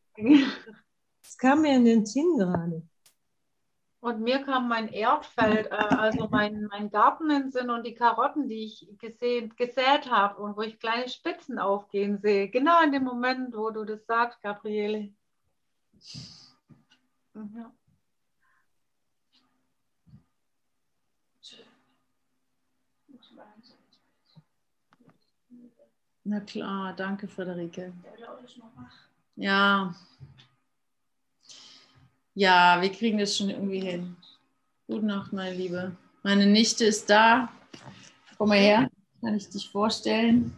Das 1.22 1.36
kam 1.38 1.62
mir 1.62 1.76
in 1.76 1.84
den 1.84 2.06
Sinn 2.06 2.38
gerade. 2.38 2.82
Und 4.00 4.20
mir 4.20 4.42
kam 4.44 4.68
mein 4.68 4.88
Erdfeld, 4.88 5.68
äh, 5.68 5.76
also 5.76 6.28
mein, 6.30 6.66
mein 6.70 6.90
Garten 6.90 7.30
in 7.30 7.44
den 7.44 7.50
Sinn 7.50 7.70
und 7.70 7.86
die 7.86 7.94
Karotten, 7.94 8.50
die 8.50 8.64
ich 8.64 8.86
gesehen, 8.98 9.54
gesät 9.56 10.10
habe 10.10 10.42
und 10.42 10.58
wo 10.58 10.60
ich 10.60 10.78
kleine 10.78 11.08
Spitzen 11.08 11.58
aufgehen 11.58 12.18
sehe. 12.18 12.50
Genau 12.50 12.82
in 12.82 12.92
dem 12.92 13.04
Moment, 13.04 13.56
wo 13.56 13.70
du 13.70 13.84
das 13.84 14.04
sagst, 14.04 14.42
Gabriele. 14.42 15.10
Mhm, 17.32 17.72
Na 26.24 26.40
klar, 26.40 26.94
danke, 26.96 27.28
Friederike. 27.28 27.92
Ja. 29.36 29.94
Ja, 32.34 32.80
wir 32.80 32.90
kriegen 32.90 33.18
das 33.18 33.36
schon 33.36 33.50
irgendwie 33.50 33.80
hin. 33.80 34.16
Gute 34.86 35.06
Nacht, 35.06 35.32
meine 35.32 35.54
Liebe. 35.54 35.96
Meine 36.22 36.46
Nichte 36.46 36.86
ist 36.86 37.10
da. 37.10 37.50
Komm 38.38 38.48
mal 38.48 38.58
her, 38.58 38.90
kann 39.20 39.36
ich 39.36 39.48
dich 39.50 39.68
vorstellen. 39.68 40.56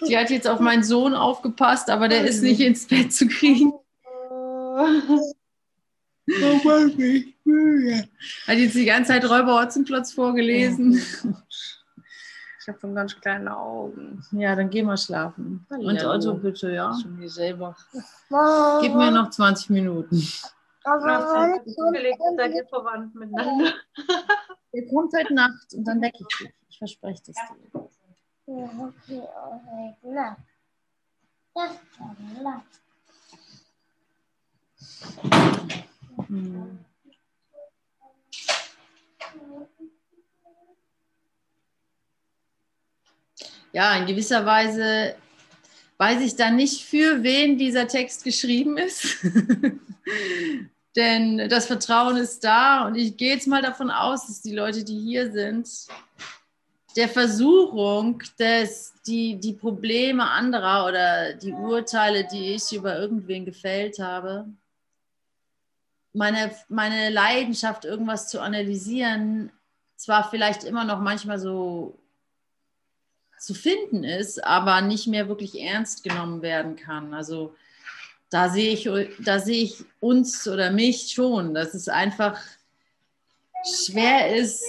Sie 0.00 0.18
hat 0.18 0.30
jetzt 0.30 0.48
auf 0.48 0.58
meinen 0.58 0.82
Sohn 0.82 1.14
aufgepasst, 1.14 1.88
aber 1.88 2.08
der 2.08 2.24
ist 2.24 2.42
nicht 2.42 2.60
ins 2.60 2.86
Bett 2.86 3.12
zu 3.12 3.28
kriegen. 3.28 3.72
Hat 8.46 8.58
jetzt 8.58 8.74
die 8.74 8.84
ganze 8.84 9.12
Zeit 9.12 9.24
Räuber 9.24 9.60
Hotzenplotz 9.60 10.12
vorgelesen. 10.12 11.00
Ich 12.60 12.68
habe 12.68 12.78
schon 12.78 12.94
ganz 12.94 13.18
kleine 13.18 13.56
Augen. 13.56 14.22
Ja, 14.32 14.54
dann 14.54 14.68
geh 14.68 14.82
mal 14.82 14.98
schlafen. 14.98 15.66
Und 15.70 15.98
Hallo. 15.98 16.12
Otto 16.12 16.34
bitte, 16.34 16.70
ja. 16.70 16.92
Schon 17.00 17.18
wie 17.18 17.28
selber. 17.28 17.74
Gib 18.82 18.94
mir 18.94 19.10
noch 19.10 19.30
20 19.30 19.70
Minuten. 19.70 20.16
Zufällig 20.20 22.18
seid 22.36 22.54
ihr 22.54 22.66
verwandt 22.66 23.14
miteinander. 23.14 23.72
Der 24.74 24.86
kommt 24.88 25.12
heute 25.16 25.32
Nacht 25.34 25.72
und 25.74 25.84
dann 25.84 26.02
wecke 26.02 26.18
ich 26.20 26.26
dich. 26.38 26.54
Ich 26.68 26.78
verspreche 26.78 27.22
das 27.26 27.36
dir. 27.36 27.88
Hm. 36.26 36.78
Ja, 43.72 43.96
in 43.96 44.06
gewisser 44.06 44.44
Weise 44.44 45.14
weiß 45.98 46.22
ich 46.22 46.34
dann 46.34 46.56
nicht, 46.56 46.84
für 46.84 47.22
wen 47.22 47.58
dieser 47.58 47.86
Text 47.86 48.24
geschrieben 48.24 48.78
ist. 48.78 49.18
Denn 50.96 51.48
das 51.48 51.66
Vertrauen 51.66 52.16
ist 52.16 52.42
da 52.42 52.86
und 52.86 52.96
ich 52.96 53.16
gehe 53.16 53.34
jetzt 53.34 53.46
mal 53.46 53.62
davon 53.62 53.90
aus, 53.90 54.26
dass 54.26 54.42
die 54.42 54.54
Leute, 54.54 54.82
die 54.82 54.98
hier 54.98 55.30
sind, 55.30 55.68
der 56.96 57.08
Versuchung, 57.08 58.20
dass 58.38 58.94
die, 59.06 59.36
die 59.36 59.52
Probleme 59.52 60.28
anderer 60.28 60.86
oder 60.86 61.34
die 61.34 61.52
Urteile, 61.52 62.26
die 62.26 62.54
ich 62.54 62.72
über 62.72 62.98
irgendwen 62.98 63.44
gefällt 63.44 64.00
habe, 64.00 64.46
meine, 66.12 66.50
meine 66.68 67.10
Leidenschaft, 67.10 67.84
irgendwas 67.84 68.28
zu 68.28 68.40
analysieren, 68.40 69.52
zwar 69.94 70.28
vielleicht 70.28 70.64
immer 70.64 70.84
noch 70.84 70.98
manchmal 70.98 71.38
so 71.38 71.99
zu 73.40 73.54
finden 73.54 74.04
ist, 74.04 74.44
aber 74.44 74.82
nicht 74.82 75.06
mehr 75.06 75.28
wirklich 75.28 75.60
ernst 75.60 76.04
genommen 76.04 76.42
werden 76.42 76.76
kann. 76.76 77.14
Also 77.14 77.54
da 78.28 78.50
sehe 78.50 78.74
ich, 78.74 78.88
da 79.24 79.38
sehe 79.38 79.64
ich 79.64 79.84
uns 79.98 80.46
oder 80.46 80.70
mich 80.70 81.10
schon, 81.10 81.54
dass 81.54 81.74
es 81.74 81.88
einfach 81.88 82.38
schwer 83.64 84.36
ist, 84.36 84.62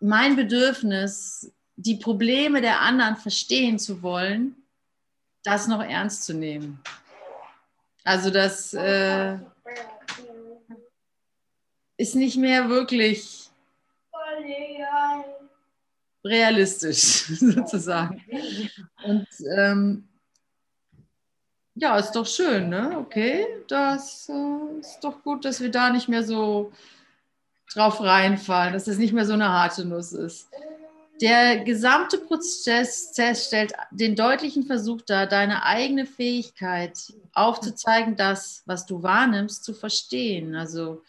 mein 0.00 0.36
Bedürfnis, 0.36 1.52
die 1.76 1.96
Probleme 1.96 2.60
der 2.60 2.80
anderen 2.80 3.16
verstehen 3.16 3.78
zu 3.78 4.00
wollen, 4.00 4.54
das 5.42 5.66
noch 5.66 5.82
ernst 5.82 6.24
zu 6.24 6.34
nehmen. 6.34 6.80
Also 8.04 8.30
das 8.30 8.74
äh, 8.74 9.38
ist 11.96 12.14
nicht 12.14 12.36
mehr 12.36 12.68
wirklich 12.68 13.50
realistisch 16.24 17.26
sozusagen. 17.38 18.22
Und 19.04 19.28
ähm, 19.56 20.08
ja, 21.74 21.96
ist 21.96 22.12
doch 22.12 22.26
schön, 22.26 22.68
ne? 22.68 22.98
Okay, 22.98 23.46
das 23.68 24.28
äh, 24.28 24.80
ist 24.80 24.98
doch 25.00 25.22
gut, 25.22 25.44
dass 25.44 25.60
wir 25.60 25.70
da 25.70 25.90
nicht 25.90 26.08
mehr 26.08 26.24
so 26.24 26.72
drauf 27.72 28.00
reinfallen, 28.00 28.72
dass 28.72 28.84
das 28.84 28.98
nicht 28.98 29.12
mehr 29.12 29.26
so 29.26 29.34
eine 29.34 29.48
harte 29.48 29.84
Nuss 29.84 30.12
ist. 30.12 30.48
Der 31.20 31.64
gesamte 31.64 32.18
Prozess 32.18 33.12
stellt 33.12 33.72
den 33.90 34.14
deutlichen 34.14 34.64
Versuch 34.64 35.02
dar, 35.02 35.26
deine 35.26 35.64
eigene 35.64 36.06
Fähigkeit 36.06 37.12
aufzuzeigen, 37.32 38.16
das, 38.16 38.62
was 38.66 38.86
du 38.86 39.02
wahrnimmst, 39.02 39.64
zu 39.64 39.74
verstehen. 39.74 40.54
Also 40.54 41.02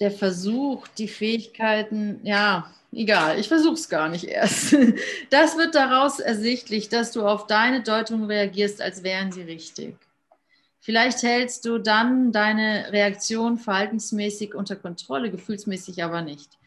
der 0.00 0.10
Versuch, 0.10 0.88
die 0.88 1.08
Fähigkeiten, 1.08 2.20
ja, 2.22 2.72
egal, 2.90 3.38
ich 3.38 3.48
versuche 3.48 3.74
es 3.74 3.88
gar 3.88 4.08
nicht 4.08 4.24
erst. 4.24 4.74
Das 5.30 5.56
wird 5.56 5.74
daraus 5.74 6.18
ersichtlich, 6.18 6.88
dass 6.88 7.12
du 7.12 7.26
auf 7.26 7.46
deine 7.46 7.82
Deutung 7.82 8.24
reagierst, 8.24 8.80
als 8.82 9.02
wären 9.02 9.30
sie 9.30 9.42
richtig. 9.42 9.96
Vielleicht 10.80 11.22
hältst 11.22 11.66
du 11.66 11.78
dann 11.78 12.32
deine 12.32 12.90
Reaktion 12.90 13.58
verhaltensmäßig 13.58 14.54
unter 14.54 14.76
Kontrolle, 14.76 15.30
gefühlsmäßig 15.30 16.02
aber 16.02 16.22
nicht. 16.22 16.58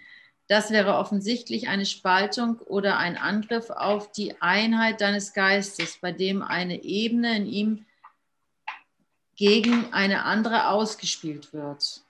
Das 0.48 0.70
wäre 0.70 0.98
offensichtlich 0.98 1.68
eine 1.68 1.86
Spaltung 1.86 2.60
oder 2.60 2.98
ein 2.98 3.18
Angriff 3.18 3.72
auf 3.72 4.12
die 4.12 4.40
Einheit 4.40 5.02
deines 5.02 5.34
Geistes, 5.34 5.98
bei 6.00 6.12
dem 6.12 6.44
eine 6.44 6.84
Ebene 6.84 7.36
in 7.38 7.46
ihm 7.48 7.86
gegen 9.36 9.92
eine 9.92 10.26
andere 10.26 10.68
ausgespielt 10.68 11.54
wird. 11.54 12.04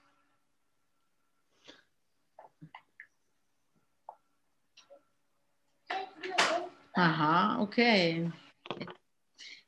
Aha, 6.94 7.60
okay. 7.60 8.30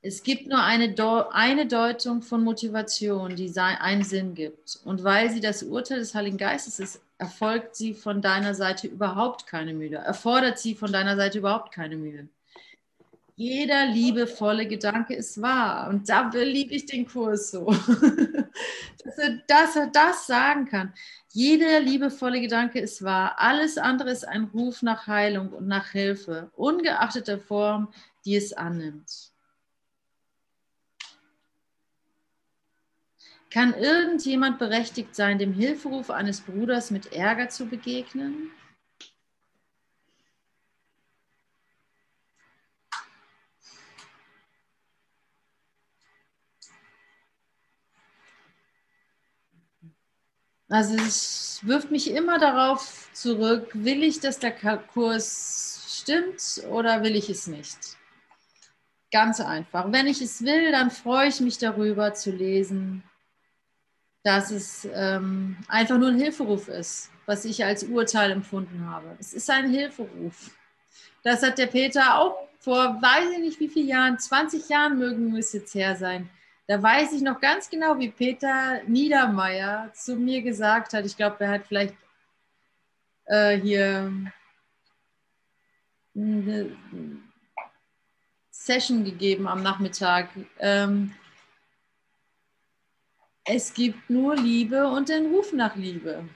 Es 0.01 0.23
gibt 0.23 0.47
nur 0.47 0.63
eine, 0.63 0.95
eine 1.33 1.67
Deutung 1.67 2.23
von 2.23 2.45
Motivation, 2.45 3.35
die 3.35 3.49
einen 3.59 4.05
Sinn 4.05 4.35
gibt. 4.35 4.79
Und 4.85 5.03
weil 5.03 5.31
sie 5.31 5.41
das 5.41 5.65
Urteil 5.65 5.99
des 5.99 6.15
Heiligen 6.15 6.39
Geistes 6.39 6.79
ist, 6.79 7.01
erfolgt 7.19 7.75
sie 7.75 7.95
von 7.95 8.23
deiner 8.23 8.55
Seite 8.55 8.87
überhaupt 8.87 9.47
keine 9.47 9.75
Mühe. 9.75 9.97
Erfordert 9.97 10.59
sie 10.59 10.77
von 10.77 10.93
deiner 10.93 11.17
Seite 11.17 11.39
überhaupt 11.39 11.73
keine 11.73 11.97
Mühe. 11.97 12.29
Jeder 13.39 13.85
liebevolle 13.85 14.67
Gedanke 14.67 15.15
ist 15.15 15.41
wahr. 15.43 15.89
Und 15.91 16.09
da 16.09 16.31
liebe 16.33 16.75
ich 16.75 16.87
den 16.87 17.07
Kurs 17.07 17.51
so. 17.51 17.67
dass, 19.05 19.19
er, 19.19 19.37
dass 19.47 19.77
er 19.77 19.87
das 19.89 20.27
sagen 20.27 20.65
kann. 20.65 20.95
Jeder 21.33 21.81
liebevolle 21.81 22.41
Gedanke 22.41 22.81
ist 22.81 23.03
wahr. 23.03 23.35
Alles 23.37 23.77
andere 23.77 24.11
ist 24.11 24.27
ein 24.27 24.45
Ruf 24.45 24.81
nach 24.81 25.07
Heilung 25.07 25.51
und 25.51 25.69
nach 25.69 25.91
Hilfe, 25.91 26.51
ungeachtet 26.57 27.29
der 27.29 27.39
Form, 27.39 27.89
die 28.25 28.37
es 28.37 28.55
annimmt. 28.55 29.33
Kann 33.51 33.75
irgendjemand 33.75 34.59
berechtigt 34.59 35.15
sein, 35.15 35.39
dem 35.39 35.53
Hilferuf 35.53 36.11
eines 36.11 36.41
Bruders 36.41 36.91
mit 36.91 37.13
Ärger 37.13 37.51
zu 37.51 37.67
begegnen? 37.67 38.51
Also 50.69 50.97
es 50.97 51.61
wirft 51.63 51.91
mich 51.91 52.11
immer 52.11 52.39
darauf 52.39 53.09
zurück, 53.13 53.71
will 53.75 54.03
ich, 54.03 54.21
dass 54.21 54.39
der 54.39 54.53
Kurs 54.53 55.85
stimmt 55.89 56.65
oder 56.69 57.03
will 57.03 57.15
ich 57.15 57.31
es 57.31 57.47
nicht? 57.47 57.79
Ganz 59.13 59.41
einfach. 59.41 59.93
Wenn 59.93 60.09
ich 60.09 60.21
es 60.21 60.43
will, 60.43 60.73
dann 60.73 60.91
freue 60.91 61.29
ich 61.29 61.41
mich 61.41 61.59
darüber 61.59 62.15
zu 62.15 62.33
lesen, 62.33 63.05
dass 64.25 64.51
es 64.51 64.89
ähm, 64.93 65.57
einfach 65.69 65.99
nur 65.99 66.09
ein 66.09 66.19
Hilferuf 66.19 66.67
ist, 66.67 67.11
was 67.27 67.45
ich 67.45 67.65
als 67.65 67.85
Urteil 67.85 68.33
empfunden 68.33 68.87
habe. 68.87 69.17
Es 69.21 69.33
ist 69.33 69.49
ein 69.49 69.71
Hilferuf. 69.71 70.51
Das 71.23 71.45
hat 71.45 71.59
der 71.59 71.67
Peter 71.67 72.19
auch 72.19 72.37
vor, 72.59 73.01
weiß 73.01 73.31
ich 73.35 73.39
nicht 73.39 73.61
wie 73.61 73.69
vielen 73.69 73.89
Jahren, 73.89 74.19
20 74.19 74.69
Jahren 74.69 74.99
mögen 74.99 75.37
es 75.37 75.53
jetzt 75.53 75.75
her 75.77 75.95
sein, 75.95 76.29
da 76.67 76.83
weiß 76.83 77.13
ich 77.13 77.23
noch 77.23 77.41
ganz 77.41 77.71
genau, 77.71 77.99
wie 77.99 78.11
Peter 78.11 78.83
Niedermeyer 78.87 79.93
zu 79.95 80.17
mir 80.17 80.43
gesagt 80.43 80.93
hat. 80.93 81.07
Ich 81.07 81.17
glaube, 81.17 81.45
er 81.45 81.51
hat 81.51 81.67
vielleicht 81.67 81.95
äh, 83.27 83.57
hier 83.59 84.13
eine 86.15 86.77
Session 88.51 89.05
gegeben 89.05 89.47
am 89.47 89.63
Nachmittag. 89.63 90.31
Ähm, 90.59 91.15
es 93.45 93.73
gibt 93.73 94.11
nur 94.11 94.35
Liebe 94.35 94.89
und 94.89 95.09
den 95.09 95.27
Ruf 95.27 95.53
nach 95.53 95.77
Liebe. 95.77 96.29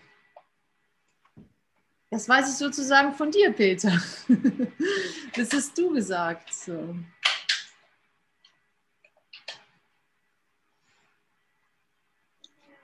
Das 2.10 2.28
weiß 2.28 2.50
ich 2.50 2.56
sozusagen 2.56 3.14
von 3.14 3.30
dir, 3.30 3.52
Peter. 3.52 4.00
Das 5.36 5.52
hast 5.52 5.78
du 5.78 5.92
gesagt. 5.92 6.52
So. 6.52 6.96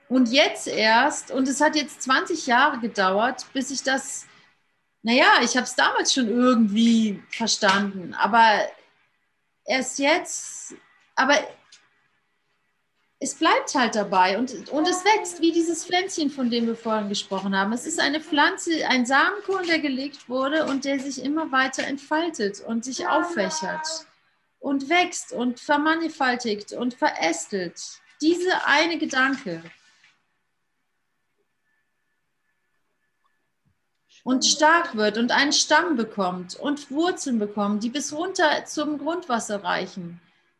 Und 0.09 0.29
jetzt 0.29 0.67
erst, 0.67 1.31
und 1.31 1.47
es 1.47 1.59
hat 1.59 1.75
jetzt 1.75 2.01
20 2.03 2.47
Jahre 2.47 2.79
gedauert, 2.79 3.45
bis 3.53 3.71
ich 3.71 3.83
das, 3.83 4.25
naja, 5.01 5.41
ich 5.41 5.55
habe 5.55 5.65
es 5.65 5.75
damals 5.75 6.13
schon 6.13 6.29
irgendwie 6.29 7.21
verstanden, 7.29 8.13
aber 8.13 8.67
erst 9.65 9.99
jetzt, 9.99 10.75
aber 11.15 11.35
es 13.19 13.35
bleibt 13.35 13.73
halt 13.73 13.95
dabei 13.95 14.37
und, 14.37 14.69
und 14.69 14.87
es 14.87 15.03
wächst 15.03 15.41
wie 15.41 15.51
dieses 15.51 15.83
Pflänzchen, 15.83 16.29
von 16.29 16.49
dem 16.49 16.67
wir 16.67 16.75
vorhin 16.75 17.09
gesprochen 17.09 17.57
haben. 17.57 17.73
Es 17.73 17.87
ist 17.87 17.99
eine 17.99 18.21
Pflanze, 18.21 18.87
ein 18.87 19.05
Samenkorn, 19.05 19.65
der 19.65 19.79
gelegt 19.79 20.29
wurde 20.29 20.65
und 20.65 20.85
der 20.85 20.99
sich 20.99 21.23
immer 21.23 21.51
weiter 21.51 21.83
entfaltet 21.83 22.61
und 22.61 22.85
sich 22.85 23.07
auffächert 23.07 24.05
und 24.59 24.89
wächst 24.89 25.31
und 25.31 25.59
vermannigfaltigt 25.59 26.73
und 26.73 26.93
verästelt. 26.93 27.79
Diese 28.21 28.65
eine 28.65 28.97
Gedanke. 28.97 29.63
Und 34.27 34.43
stark 34.45 34.95
wird 34.95 35.17
und 35.17 35.31
einen 35.31 35.53
Stamm 35.53 35.95
bekommt 35.95 36.55
und 36.55 36.91
Wurzeln 36.91 37.39
bekommt, 37.39 37.83
die 37.83 37.89
bis 37.89 38.11
runter 38.11 38.65
zum 38.65 38.97
Grundwasser 38.97 39.63
reichen 39.63 40.19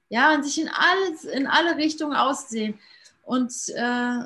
ja, 0.09 0.33
und 0.33 0.43
sich 0.43 0.61
in, 0.61 0.69
alles, 0.69 1.25
in 1.25 1.47
alle 1.47 1.77
Richtungen 1.77 2.15
aussehen 2.15 2.79
und, 3.23 3.51
äh, 3.69 4.19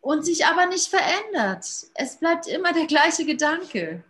und 0.00 0.24
sich 0.24 0.46
aber 0.46 0.66
nicht 0.66 0.88
verändert. 0.88 1.66
Es 1.94 2.16
bleibt 2.18 2.46
immer 2.46 2.72
der 2.72 2.86
gleiche 2.86 3.24
Gedanke. 3.24 4.02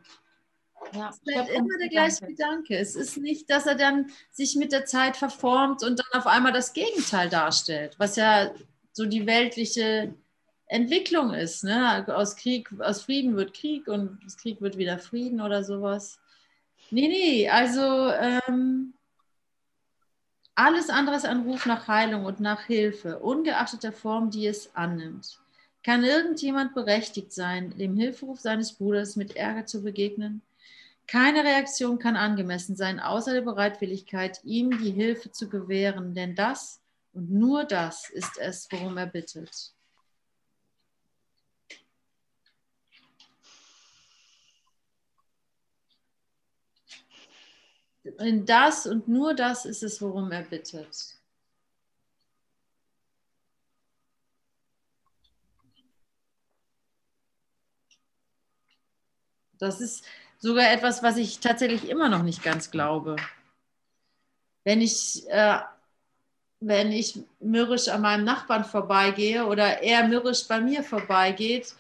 Ja, 0.93 1.11
es 1.11 1.20
bleibt 1.20 1.51
immer 1.51 1.78
der 1.78 1.89
gleiche 1.89 2.26
Gedanke. 2.26 2.76
Es 2.76 2.97
ist 2.97 3.16
nicht, 3.16 3.51
dass 3.51 3.66
er 3.66 3.74
dann 3.74 4.11
sich 4.30 4.57
mit 4.57 4.72
der 4.72 4.85
Zeit 4.85 5.16
verformt 5.16 5.83
und 5.83 5.99
dann 5.99 6.20
auf 6.20 6.26
einmal 6.26 6.53
das 6.53 6.72
Gegenteil 6.72 7.28
darstellt, 7.28 7.95
was 7.99 8.16
ja 8.16 8.53
so 8.93 9.07
die 9.07 9.26
weltliche 9.26 10.14
Entwicklung 10.73 11.35
ist. 11.35 11.64
Ne? 11.64 12.05
Aus 12.09 12.37
Krieg, 12.37 12.68
aus 12.81 13.03
Frieden 13.03 13.37
wird 13.37 13.55
Krieg 13.55 13.89
und 13.89 14.18
aus 14.25 14.37
Krieg 14.37 14.61
wird 14.61 14.79
wieder 14.79 14.99
Frieden 14.99 15.41
oder 15.41 15.62
sowas. 15.64 16.18
Nee, 16.91 17.09
nee, 17.09 17.49
also 17.49 17.81
ähm, 17.81 18.95
alles 20.55 20.91
andere 20.91 21.16
ist 21.16 21.27
ein 21.27 21.43
Ruf 21.43 21.66
nach 21.66 21.89
Heilung 21.89 22.25
und 22.25 22.41
nach 22.41 22.62
Hilfe, 22.66 23.18
ungeachtet 23.18 23.83
der 23.83 23.93
Form, 23.93 24.31
die 24.31 24.47
es 24.47 24.75
annimmt. 24.75 25.39
Kann 25.83 26.05
irgendjemand 26.05 26.75
berechtigt 26.75 27.33
sein, 27.33 27.77
dem 27.77 27.97
Hilferuf 27.97 28.41
seines 28.41 28.73
Bruders 28.73 29.16
mit 29.16 29.37
Ärger 29.37 29.66
zu 29.66 29.83
begegnen? 29.83 30.43
Keine 31.07 31.45
Reaktion 31.45 31.99
kann 31.99 32.16
angemessen 32.16 32.77
sein, 32.77 33.01
außer 33.01 33.33
der 33.33 33.41
Bereitwilligkeit, 33.43 34.41
ihm 34.45 34.70
die 34.79 34.93
Hilfe 34.93 35.33
zu 35.33 35.49
gewähren, 35.49 36.14
denn 36.14 36.35
das 36.35 36.81
und 37.12 37.31
nur 37.31 37.64
das 37.64 38.09
ist 38.09 38.39
es, 38.39 38.68
worum 38.70 38.97
er 38.97 39.07
bittet. 39.07 39.75
In 48.05 48.44
das 48.46 48.86
und 48.86 49.09
nur 49.09 49.34
das 49.34 49.64
ist 49.64 49.82
es, 49.82 50.00
worum 50.03 50.32
er 50.32 50.42
bittet. 50.42 51.16
Das 59.59 59.80
ist 59.80 60.05
sogar 60.38 60.72
etwas, 60.72 61.03
was 61.05 61.16
ich 61.16 61.38
tatsächlich 61.38 61.88
immer 61.88 62.09
noch 62.09 62.24
nicht 62.24 62.42
ganz 62.42 62.72
glaube. 62.72 63.14
Wenn 64.64 64.80
ich, 64.80 65.28
äh, 65.28 65.61
wenn 66.59 66.90
ich 66.90 67.20
mürrisch 67.38 67.88
an 67.88 68.03
meinem 68.03 68.24
Nachbarn 68.24 68.64
vorbeigehe 68.64 69.46
oder 69.46 69.80
er 69.80 70.09
mürrisch 70.09 70.48
bei 70.48 70.61
mir 70.61 70.82
vorbeigeht 70.82 71.74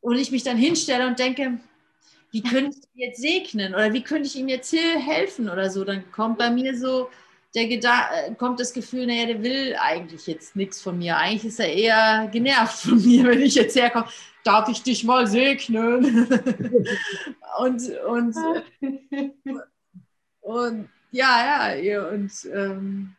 und 0.00 0.18
ich 0.18 0.30
mich 0.30 0.44
dann 0.44 0.56
hinstelle 0.56 1.08
und 1.08 1.18
denke, 1.18 1.58
wie 2.30 2.42
könnte 2.42 2.78
ich 2.78 2.84
ihn 2.94 3.08
jetzt 3.08 3.20
segnen 3.20 3.74
oder 3.74 3.92
wie 3.92 4.02
könnte 4.02 4.28
ich 4.28 4.36
ihm 4.36 4.48
jetzt 4.48 4.72
helfen 4.72 5.48
oder 5.48 5.70
so, 5.70 5.84
dann 5.84 6.10
kommt 6.12 6.38
bei 6.38 6.50
mir 6.50 6.76
so 6.76 7.08
der 7.54 7.66
Geda 7.66 8.10
äh, 8.14 8.34
kommt 8.34 8.60
das 8.60 8.72
Gefühl, 8.72 9.06
naja, 9.06 9.26
der 9.26 9.42
will 9.42 9.76
eigentlich 9.80 10.26
jetzt 10.26 10.54
nichts 10.54 10.80
von 10.80 10.98
mir. 10.98 11.16
Eigentlich 11.16 11.46
ist 11.46 11.60
er 11.60 11.72
eher 11.72 12.28
genervt 12.32 12.80
von 12.80 13.02
mir, 13.04 13.24
wenn 13.24 13.42
ich 13.42 13.54
jetzt 13.54 13.76
herkomme. 13.76 14.06
Darf 14.44 14.68
ich 14.68 14.82
dich 14.82 15.04
mal 15.04 15.26
segnen? 15.26 16.26
und, 17.58 17.82
und, 18.06 18.36
und 20.40 20.88
ja, 21.10 21.74
ja, 21.74 22.08
und, 22.08 22.32
ähm, 22.54 23.16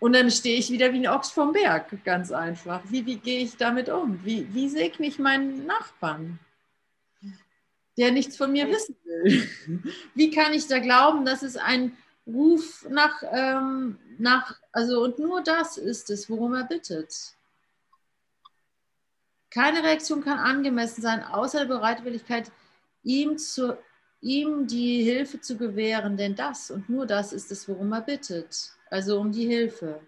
und 0.00 0.14
dann 0.14 0.30
stehe 0.30 0.58
ich 0.58 0.70
wieder 0.70 0.92
wie 0.92 1.06
ein 1.06 1.14
Ochs 1.14 1.30
vom 1.30 1.52
Berg, 1.52 2.02
ganz 2.04 2.32
einfach. 2.32 2.80
Wie, 2.88 3.06
wie 3.06 3.16
gehe 3.16 3.40
ich 3.40 3.56
damit 3.56 3.88
um? 3.88 4.18
Wie, 4.24 4.52
wie 4.52 4.68
segne 4.68 5.06
ich 5.06 5.18
meinen 5.18 5.66
Nachbarn? 5.66 6.40
Der 7.98 8.12
nichts 8.12 8.36
von 8.36 8.52
mir 8.52 8.68
wissen 8.68 8.96
will. 9.04 9.48
Wie 10.14 10.30
kann 10.30 10.54
ich 10.54 10.68
da 10.68 10.78
glauben, 10.78 11.24
dass 11.24 11.42
es 11.42 11.56
ein 11.56 11.96
Ruf 12.26 12.86
nach, 12.88 13.22
ähm, 13.32 13.98
nach, 14.18 14.56
also 14.72 15.02
und 15.02 15.18
nur 15.18 15.42
das 15.42 15.76
ist 15.76 16.08
es, 16.10 16.30
worum 16.30 16.54
er 16.54 16.64
bittet. 16.64 17.12
Keine 19.50 19.82
Reaktion 19.82 20.22
kann 20.22 20.38
angemessen 20.38 21.02
sein, 21.02 21.24
außer 21.24 21.60
der 21.60 21.74
Bereitwilligkeit, 21.74 22.52
ihm, 23.02 23.38
zu, 23.38 23.76
ihm 24.20 24.66
die 24.66 25.02
Hilfe 25.02 25.40
zu 25.40 25.56
gewähren, 25.56 26.16
denn 26.16 26.36
das 26.36 26.70
und 26.70 26.88
nur 26.88 27.06
das 27.06 27.32
ist 27.32 27.50
es, 27.50 27.68
worum 27.68 27.92
er 27.92 28.02
bittet. 28.02 28.72
Also 28.90 29.18
um 29.18 29.32
die 29.32 29.46
Hilfe. 29.46 30.00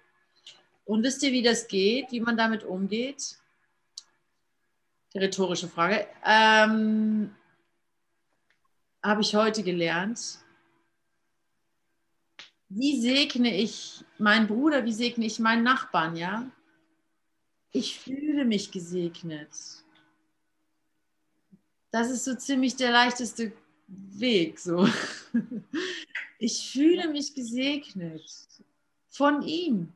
Und 0.85 1.03
wisst 1.03 1.23
ihr, 1.23 1.33
wie 1.33 1.43
das 1.43 1.69
geht, 1.69 2.13
wie 2.13 2.21
man 2.21 2.37
damit 2.37 2.65
umgeht? 2.65 3.37
Die 5.15 5.19
rhetorische 5.19 5.69
Frage. 5.69 6.07
Ähm, 6.25 7.35
habe 9.03 9.23
ich 9.23 9.35
heute 9.35 9.63
gelernt. 9.63 10.39
Wie 12.69 13.01
segne 13.01 13.57
ich 13.57 14.05
meinen 14.19 14.47
Bruder, 14.47 14.85
wie 14.85 14.93
segne 14.93 15.27
ich 15.27 15.39
meinen 15.39 15.65
Nachbarn, 15.65 16.17
ja? 16.17 16.51
Ich 17.73 17.99
fühle 17.99 18.45
mich 18.45 18.71
gesegnet. 18.71 19.51
Das 21.91 22.11
ist 22.11 22.25
so 22.25 22.35
ziemlich 22.35 22.77
der 22.77 22.93
leichteste 22.93 23.53
Weg, 23.87 24.59
so. 24.59 24.89
Ich 26.43 26.73
fühle 26.73 27.09
mich 27.09 27.35
gesegnet 27.35 28.25
von 29.11 29.43
ihm. 29.43 29.93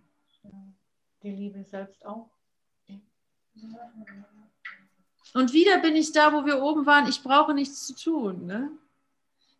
Die 1.22 1.30
Liebe 1.30 1.64
selbst 1.64 2.04
auch. 2.04 2.28
Und 5.32 5.54
wieder 5.54 5.78
bin 5.78 5.96
ich 5.96 6.12
da, 6.12 6.34
wo 6.34 6.44
wir 6.44 6.62
oben 6.62 6.84
waren. 6.84 7.08
Ich 7.08 7.22
brauche 7.22 7.54
nichts 7.54 7.86
zu 7.86 7.94
tun. 7.94 8.44
Ne? 8.44 8.70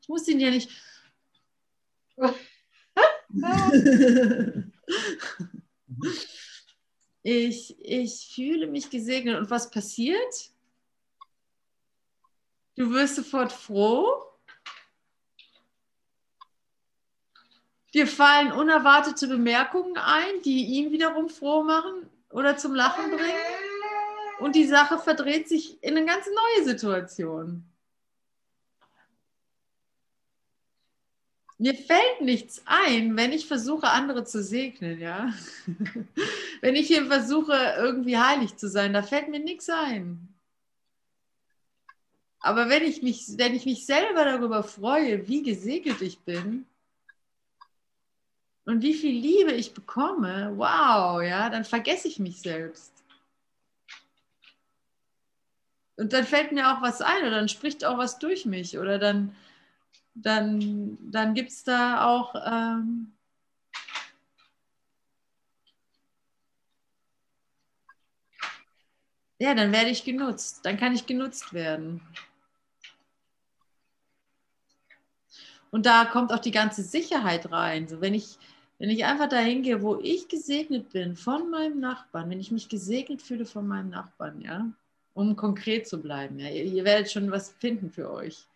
Ich 0.05 0.09
muss 0.11 0.29
ihn 0.29 0.39
ja 0.39 0.51
nicht. 0.51 0.71
ich, 7.23 7.75
ich 7.81 8.33
fühle 8.35 8.67
mich 8.67 8.91
gesegnet. 8.91 9.39
Und 9.39 9.49
was 9.49 9.71
passiert? 9.71 10.51
Du 12.77 12.91
wirst 12.91 13.17
sofort 13.17 13.51
froh. 13.51 14.23
Dir 17.95 18.07
fallen 18.07 18.53
unerwartete 18.53 19.27
Bemerkungen 19.27 19.97
ein, 19.97 20.43
die 20.45 20.67
ihn 20.67 20.93
wiederum 20.93 21.31
froh 21.31 21.63
machen 21.63 22.11
oder 22.29 22.59
zum 22.59 22.75
Lachen 22.75 23.11
bringen. 23.11 23.33
Und 24.41 24.55
die 24.55 24.67
Sache 24.67 24.99
verdreht 24.99 25.49
sich 25.49 25.83
in 25.83 25.97
eine 25.97 26.05
ganz 26.05 26.27
neue 26.27 26.67
Situation. 26.67 27.74
Mir 31.59 31.75
fällt 31.75 32.21
nichts 32.21 32.63
ein, 32.67 33.17
wenn 33.17 33.33
ich 33.33 33.47
versuche, 33.47 33.89
andere 33.89 34.25
zu 34.25 34.43
segnen, 34.43 34.99
ja. 35.01 35.33
wenn 36.61 36.75
ich 36.75 36.89
hier 36.89 37.07
versuche, 37.07 37.75
irgendwie 37.79 38.19
heilig 38.19 38.57
zu 38.57 38.69
sein, 38.69 38.93
da 38.93 39.03
fällt 39.03 39.29
mir 39.29 39.39
nichts 39.39 39.71
ein. 39.71 40.35
Aber 42.41 42.69
wenn 42.69 42.83
ich 42.83 43.03
mich, 43.03 43.39
wenn 43.39 43.55
ich 43.55 43.65
mich 43.65 43.87
selber 43.87 44.25
darüber 44.25 44.63
freue, 44.63 45.27
wie 45.29 45.43
gesegnet 45.43 46.03
ich 46.03 46.19
bin 46.19 46.67
und 48.67 48.83
wie 48.83 48.93
viel 48.95 49.19
Liebe 49.19 49.53
ich 49.53 49.73
bekomme, 49.73 50.53
wow, 50.57 51.23
ja, 51.23 51.49
dann 51.51 51.65
vergesse 51.65 52.09
ich 52.09 52.19
mich 52.19 52.41
selbst. 52.41 52.93
Und 55.97 56.13
dann 56.13 56.27
fällt 56.27 56.53
mir 56.53 56.71
auch 56.71 56.83
was 56.83 57.01
ein 57.01 57.23
oder 57.23 57.31
dann 57.31 57.49
spricht 57.49 57.85
auch 57.85 57.97
was 57.97 58.19
durch 58.19 58.45
mich 58.45 58.77
oder 58.77 58.99
dann 58.99 59.35
dann, 60.15 60.99
dann 61.11 61.35
gibt 61.35 61.51
es 61.51 61.65
da 61.65 62.07
auch 62.07 62.35
ähm, 62.47 63.13
ja, 69.39 69.55
dann 69.55 69.73
werde 69.73 69.91
ich 69.91 70.05
genutzt, 70.05 70.61
dann 70.65 70.77
kann 70.79 70.95
ich 70.95 71.07
genutzt 71.07 71.53
werden. 71.53 72.01
Und 75.71 75.87
da 75.87 76.05
kommt 76.05 76.33
auch 76.33 76.39
die 76.39 76.53
ganze 76.53 76.85
Sicherheit 76.85 77.51
rein. 77.51 77.89
So, 77.89 78.01
wenn, 78.01 78.15
ich, 78.15 78.39
wenn 78.79 78.91
ich 78.91 79.05
einfach 79.05 79.29
dahin 79.29 79.63
gehe, 79.63 79.83
wo 79.83 79.99
ich 80.01 80.29
gesegnet 80.29 80.91
bin 80.91 81.17
von 81.17 81.51
meinem 81.51 81.81
Nachbarn, 81.81 82.31
wenn 82.31 82.39
ich 82.39 82.53
mich 82.53 82.69
gesegnet 82.69 83.21
fühle 83.23 83.45
von 83.45 83.67
meinem 83.67 83.91
Nachbarn, 83.91 84.41
ja, 84.41 84.71
um 85.15 85.35
konkret 85.35 85.89
zu 85.89 86.01
bleiben, 86.01 86.39
ja, 86.39 86.49
ihr, 86.49 86.65
ihr 86.65 86.85
werdet 86.85 87.11
schon 87.11 87.31
was 87.33 87.51
finden 87.51 87.91
für 87.91 88.11
euch 88.13 88.47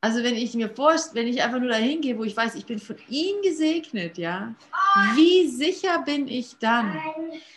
Also 0.00 0.22
wenn 0.22 0.36
ich 0.36 0.54
mir 0.54 0.68
vorstelle, 0.68 1.26
wenn 1.26 1.32
ich 1.32 1.42
einfach 1.42 1.58
nur 1.58 1.70
dahin 1.70 2.00
gehe, 2.00 2.16
wo 2.16 2.22
ich 2.22 2.36
weiß, 2.36 2.54
ich 2.54 2.64
bin 2.64 2.78
von 2.78 2.96
ihm 3.08 3.42
gesegnet, 3.42 4.16
ja, 4.16 4.54
wie 5.16 5.48
sicher 5.48 6.02
bin 6.04 6.28
ich 6.28 6.56
dann? 6.58 6.96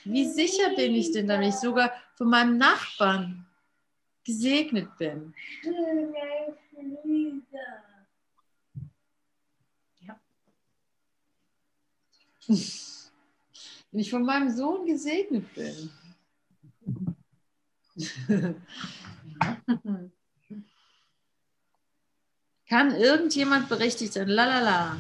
Wie 0.06 0.26
sicher 0.26 0.74
bin 0.76 0.96
ich 0.96 1.12
denn, 1.12 1.28
wenn 1.28 1.44
ich 1.44 1.54
sogar 1.56 1.92
von 2.16 2.30
meinem 2.30 2.58
Nachbarn 2.58 3.46
gesegnet 4.26 4.90
bin? 4.98 5.36
Ja. 10.00 10.20
Wenn 13.92 14.00
ich 14.00 14.10
von 14.10 14.24
meinem 14.24 14.50
Sohn 14.50 14.88
gesegnet 14.88 15.46
bin. 15.54 15.92
Kann 22.72 22.96
irgendjemand 22.96 23.68
berechtigt 23.68 24.14
sein? 24.14 24.30
Lalala. 24.30 24.96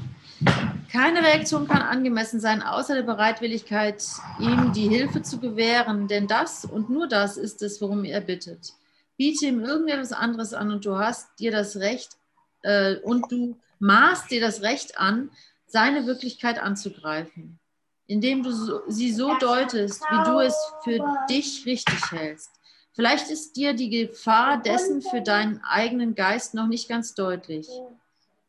Keine 0.91 1.23
Reaktion 1.23 1.69
kann 1.69 1.81
angemessen 1.81 2.41
sein, 2.41 2.61
außer 2.61 2.95
der 2.95 3.03
Bereitwilligkeit, 3.03 4.03
ihm 4.41 4.73
die 4.73 4.89
Hilfe 4.89 5.21
zu 5.21 5.39
gewähren, 5.39 6.09
denn 6.09 6.27
das 6.27 6.65
und 6.65 6.89
nur 6.89 7.07
das 7.07 7.37
ist 7.37 7.61
es, 7.61 7.79
worum 7.79 8.03
er 8.03 8.19
bittet. 8.19 8.73
Biete 9.15 9.45
ihm 9.45 9.63
irgendetwas 9.63 10.11
anderes 10.11 10.53
an 10.53 10.69
und 10.69 10.83
du 10.83 10.97
hast 10.97 11.39
dir 11.39 11.51
das 11.53 11.77
Recht 11.77 12.17
äh, 12.63 12.97
und 12.97 13.31
du 13.31 13.57
maßt 13.79 14.29
dir 14.29 14.41
das 14.41 14.63
Recht 14.63 14.99
an, 14.99 15.31
seine 15.65 16.05
Wirklichkeit 16.05 16.59
anzugreifen, 16.59 17.57
indem 18.05 18.43
du 18.43 18.51
sie 18.89 19.13
so 19.13 19.37
deutest, 19.37 20.01
wie 20.11 20.29
du 20.29 20.39
es 20.41 20.57
für 20.83 20.99
dich 21.29 21.65
richtig 21.65 22.11
hältst. 22.11 22.51
Vielleicht 22.93 23.29
ist 23.31 23.55
dir 23.55 23.73
die 23.73 23.89
Gefahr 23.89 24.61
dessen 24.61 25.01
für 25.01 25.21
deinen 25.21 25.63
eigenen 25.63 26.13
Geist 26.13 26.53
noch 26.53 26.67
nicht 26.67 26.89
ganz 26.89 27.13
deutlich. 27.13 27.67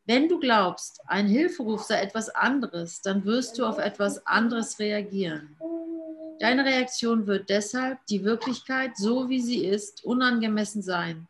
Wenn 0.04 0.28
du 0.28 0.40
glaubst, 0.40 1.00
ein 1.06 1.28
Hilferuf 1.28 1.84
sei 1.84 2.00
etwas 2.00 2.28
anderes, 2.28 3.02
dann 3.02 3.24
wirst 3.24 3.58
du 3.58 3.64
auf 3.64 3.78
etwas 3.78 4.26
anderes 4.26 4.80
reagieren. 4.80 5.56
Deine 6.40 6.64
Reaktion 6.64 7.28
wird 7.28 7.48
deshalb 7.50 8.04
die 8.06 8.24
Wirklichkeit, 8.24 8.96
so 8.96 9.28
wie 9.28 9.40
sie 9.40 9.64
ist, 9.64 10.04
unangemessen 10.04 10.82
sein. 10.82 11.28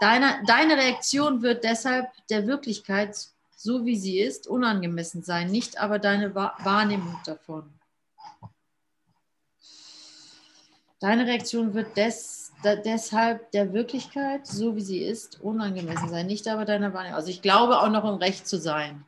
Deine, 0.00 0.42
deine 0.46 0.76
Reaktion 0.76 1.42
wird 1.42 1.62
deshalb 1.62 2.08
der 2.30 2.48
Wirklichkeit, 2.48 3.16
so 3.54 3.84
wie 3.84 3.96
sie 3.96 4.18
ist, 4.18 4.48
unangemessen 4.48 5.22
sein, 5.22 5.50
nicht 5.50 5.78
aber 5.78 6.00
deine 6.00 6.34
Wahrnehmung 6.34 7.20
davon. 7.24 7.70
Deine 11.00 11.26
Reaktion 11.26 11.72
wird 11.72 11.96
des, 11.96 12.39
da, 12.62 12.76
deshalb 12.76 13.50
der 13.52 13.72
Wirklichkeit, 13.72 14.46
so 14.46 14.76
wie 14.76 14.80
sie 14.80 14.98
ist, 14.98 15.40
unangemessen 15.40 16.08
sein, 16.08 16.26
nicht 16.26 16.46
aber 16.48 16.64
deiner 16.64 16.92
Wahrnehmung. 16.92 17.16
Also 17.16 17.30
ich 17.30 17.42
glaube 17.42 17.80
auch 17.80 17.88
noch 17.88 18.04
im 18.04 18.16
Recht 18.16 18.46
zu 18.46 18.58
sein, 18.58 19.04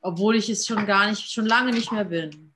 obwohl 0.00 0.36
ich 0.36 0.48
es 0.48 0.66
schon 0.66 0.86
gar 0.86 1.08
nicht, 1.08 1.30
schon 1.30 1.46
lange 1.46 1.72
nicht 1.72 1.92
mehr 1.92 2.04
bin. 2.04 2.52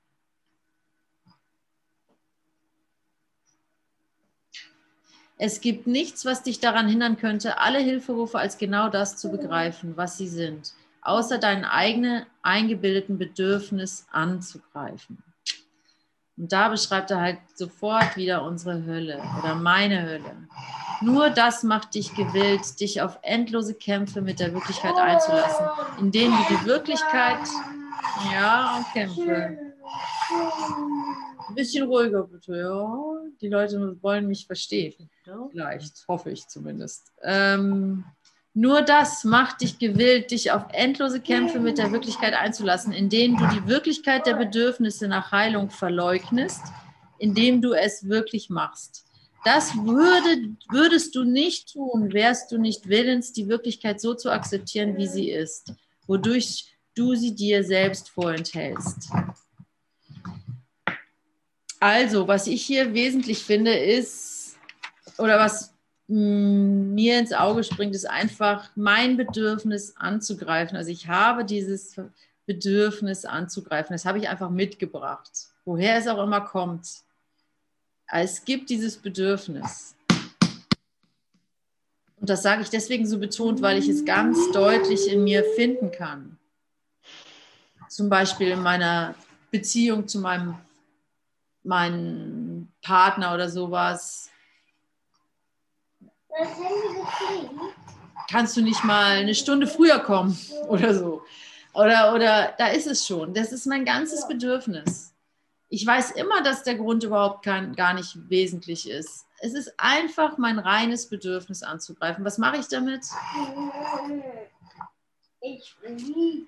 Es 5.37 5.59
gibt 5.59 5.85
nichts, 5.85 6.23
was 6.23 6.43
dich 6.43 6.59
daran 6.59 6.87
hindern 6.87 7.17
könnte, 7.17 7.57
alle 7.57 7.79
Hilferufe 7.79 8.39
als 8.39 8.57
genau 8.57 8.89
das 8.89 9.17
zu 9.17 9.29
begreifen, 9.29 9.97
was 9.97 10.17
sie 10.17 10.29
sind, 10.29 10.73
außer 11.01 11.37
dein 11.37 11.65
eigenen 11.65 12.25
eingebildeten 12.41 13.17
Bedürfnis 13.17 14.07
anzugreifen. 14.11 15.21
Und 16.37 16.51
da 16.51 16.69
beschreibt 16.69 17.11
er 17.11 17.21
halt 17.21 17.37
sofort 17.53 18.17
wieder 18.17 18.43
unsere 18.43 18.85
Hölle 18.85 19.21
oder 19.39 19.55
meine 19.55 20.03
Hölle. 20.03 20.47
Nur 21.01 21.29
das 21.29 21.63
macht 21.63 21.95
dich 21.95 22.13
gewillt, 22.13 22.79
dich 22.79 23.01
auf 23.01 23.19
endlose 23.21 23.73
Kämpfe 23.73 24.21
mit 24.21 24.39
der 24.39 24.53
Wirklichkeit 24.53 24.95
einzulassen, 24.95 25.65
in 25.99 26.11
denen 26.11 26.35
du 26.35 26.55
die 26.55 26.65
Wirklichkeit, 26.65 27.39
ja, 28.33 28.83
Kämpfe. 28.93 29.57
Ein 31.47 31.55
bisschen 31.55 31.87
ruhiger 31.87 32.23
bitte, 32.23 32.57
ja. 32.57 32.97
Die 33.41 33.49
Leute 33.49 33.97
wollen 34.01 34.27
mich 34.27 34.47
verstehen. 34.47 35.09
Vielleicht, 35.51 36.05
hoffe 36.07 36.31
ich 36.31 36.47
zumindest. 36.47 37.11
Ähm, 37.21 38.03
nur 38.55 38.81
das 38.81 39.25
macht 39.25 39.59
dich 39.59 39.79
gewillt, 39.79 40.31
dich 40.31 40.51
auf 40.51 40.63
endlose 40.71 41.19
Kämpfe 41.19 41.59
mit 41.59 41.77
der 41.77 41.91
Wirklichkeit 41.91 42.33
einzulassen, 42.33 42.93
in 42.93 43.09
denen 43.09 43.35
du 43.35 43.45
die 43.47 43.67
Wirklichkeit 43.67 44.25
der 44.25 44.35
Bedürfnisse 44.35 45.09
nach 45.09 45.33
Heilung 45.33 45.69
verleugnest, 45.69 46.61
indem 47.19 47.61
du 47.61 47.73
es 47.73 48.07
wirklich 48.07 48.49
machst. 48.49 49.05
Das 49.43 49.75
würde, 49.75 50.55
würdest 50.69 51.15
du 51.15 51.25
nicht 51.25 51.73
tun, 51.73 52.13
wärst 52.13 52.49
du 52.49 52.57
nicht 52.57 52.87
willens, 52.87 53.33
die 53.33 53.49
Wirklichkeit 53.49 53.99
so 53.99 54.13
zu 54.13 54.31
akzeptieren, 54.31 54.95
wie 54.95 55.07
sie 55.07 55.29
ist, 55.29 55.73
wodurch 56.07 56.73
du 56.95 57.13
sie 57.13 57.35
dir 57.35 57.61
selbst 57.65 58.07
vorenthältst. 58.07 59.09
Also, 61.81 62.25
was 62.29 62.47
ich 62.47 62.65
hier 62.65 62.93
wesentlich 62.93 63.43
finde, 63.43 63.77
ist, 63.77 64.57
oder 65.17 65.37
was 65.37 65.74
mir 66.07 67.19
ins 67.19 67.33
Auge 67.33 67.63
springt, 67.63 67.95
ist 67.95 68.09
einfach 68.09 68.69
mein 68.75 69.17
Bedürfnis 69.17 69.95
anzugreifen. 69.97 70.77
Also 70.77 70.91
ich 70.91 71.07
habe 71.07 71.45
dieses 71.45 71.95
Bedürfnis 72.45 73.25
anzugreifen. 73.25 73.93
Das 73.93 74.05
habe 74.05 74.19
ich 74.19 74.29
einfach 74.29 74.49
mitgebracht, 74.49 75.31
woher 75.65 75.97
es 75.97 76.07
auch 76.07 76.23
immer 76.23 76.41
kommt. 76.41 76.87
Es 78.07 78.45
gibt 78.45 78.69
dieses 78.69 78.97
Bedürfnis. 78.97 79.95
Und 82.17 82.29
das 82.29 82.43
sage 82.43 82.61
ich 82.61 82.69
deswegen 82.69 83.07
so 83.07 83.19
betont, 83.19 83.61
weil 83.61 83.77
ich 83.77 83.89
es 83.89 84.05
ganz 84.05 84.51
deutlich 84.51 85.11
in 85.11 85.23
mir 85.23 85.43
finden 85.55 85.91
kann. 85.91 86.37
Zum 87.89 88.09
Beispiel 88.09 88.49
in 88.49 88.61
meiner 88.61 89.15
Beziehung 89.51 90.07
zu 90.07 90.19
meinem, 90.19 90.55
meinem 91.63 92.67
Partner 92.81 93.33
oder 93.33 93.49
sowas 93.49 94.29
Kannst 98.29 98.57
du 98.57 98.61
nicht 98.61 98.83
mal 98.83 99.17
eine 99.17 99.35
Stunde 99.35 99.67
früher 99.67 99.99
kommen 99.99 100.37
oder 100.67 100.93
so? 100.93 101.23
Oder, 101.73 102.13
oder 102.13 102.53
da 102.57 102.67
ist 102.67 102.87
es 102.87 103.05
schon. 103.05 103.33
Das 103.33 103.51
ist 103.51 103.65
mein 103.65 103.85
ganzes 103.85 104.27
Bedürfnis. 104.27 105.13
Ich 105.69 105.85
weiß 105.85 106.11
immer, 106.11 106.41
dass 106.41 106.63
der 106.63 106.75
Grund 106.75 107.03
überhaupt 107.03 107.43
kein, 107.43 107.75
gar 107.75 107.93
nicht 107.93 108.17
wesentlich 108.29 108.89
ist. 108.89 109.25
Es 109.39 109.53
ist 109.53 109.73
einfach 109.77 110.37
mein 110.37 110.59
reines 110.59 111.07
Bedürfnis 111.09 111.63
anzugreifen. 111.63 112.23
Was 112.23 112.37
mache 112.37 112.57
ich 112.57 112.67
damit? 112.67 113.01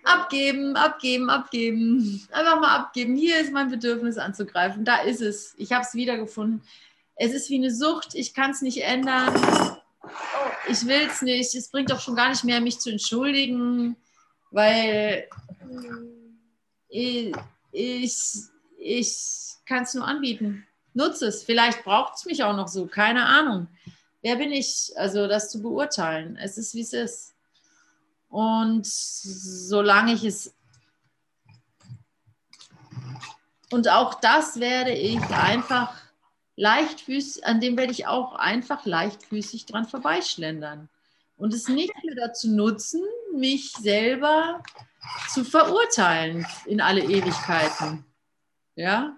Abgeben, 0.04 0.76
abgeben, 0.76 1.30
abgeben. 1.30 2.28
Einfach 2.32 2.60
mal 2.60 2.76
abgeben. 2.76 3.16
Hier 3.16 3.40
ist 3.40 3.52
mein 3.52 3.70
Bedürfnis 3.70 4.18
anzugreifen. 4.18 4.86
Da 4.86 4.98
ist 4.98 5.22
es. 5.22 5.54
Ich 5.58 5.74
habe 5.74 5.84
es 5.84 5.94
wiedergefunden. 5.94 6.64
Es 7.16 7.34
ist 7.34 7.50
wie 7.50 7.58
eine 7.58 7.74
Sucht. 7.74 8.16
Ich 8.16 8.34
kann 8.34 8.52
es 8.52 8.62
nicht 8.62 8.82
ändern 8.84 9.77
ich 10.68 10.86
will 10.86 11.08
es 11.08 11.22
nicht. 11.22 11.54
Es 11.56 11.70
bringt 11.70 11.92
doch 11.92 12.00
schon 12.00 12.16
gar 12.16 12.30
nicht 12.30 12.44
mehr, 12.44 12.62
mich 12.62 12.80
zu 12.80 12.90
entschuldigen, 12.90 13.96
weil 14.52 15.28
ich, 16.90 17.34
ich, 17.72 18.18
ich 18.78 19.18
kann 19.66 19.84
es 19.84 19.94
nur 19.94 20.08
anbieten. 20.08 20.66
Nutze 20.94 21.28
es. 21.28 21.44
Vielleicht 21.44 21.84
braucht 21.84 22.16
es 22.16 22.26
mich 22.26 22.44
auch 22.44 22.56
noch 22.56 22.68
so. 22.68 22.88
Keine 22.88 23.26
Ahnung. 23.26 23.68
Wer 24.22 24.36
bin 24.38 24.52
ich, 24.52 24.92
also 24.96 25.28
das 25.28 25.52
zu 25.52 25.62
beurteilen? 25.62 26.38
Es 26.42 26.58
ist, 26.58 26.74
wie 26.74 26.82
es 26.82 26.94
ist. 26.94 27.36
Und 28.30 28.86
solange 28.86 30.14
ich 30.14 30.24
es 30.24 30.54
und 33.70 33.90
auch 33.90 34.14
das 34.16 34.60
werde 34.60 34.94
ich 34.94 35.22
einfach 35.30 35.94
leichtfüßig, 36.58 37.46
an 37.46 37.62
dem 37.62 37.78
werde 37.78 37.94
ich 37.94 38.08
auch 38.08 38.36
einfach 38.36 38.86
leichtfüßig 38.86 39.66
dran 39.66 39.86
vorbeischlendern. 39.86 40.90
Und 41.38 41.54
es 41.54 41.70
nicht 41.70 41.94
mehr 42.04 42.16
dazu 42.16 42.52
nutzen, 42.52 43.02
mich 43.34 43.72
selber 43.72 44.62
zu 45.30 45.46
verurteilen 45.46 46.46
in 46.66 46.82
alle 46.82 47.04
Ewigkeiten. 47.04 48.04
Ja? 48.76 49.16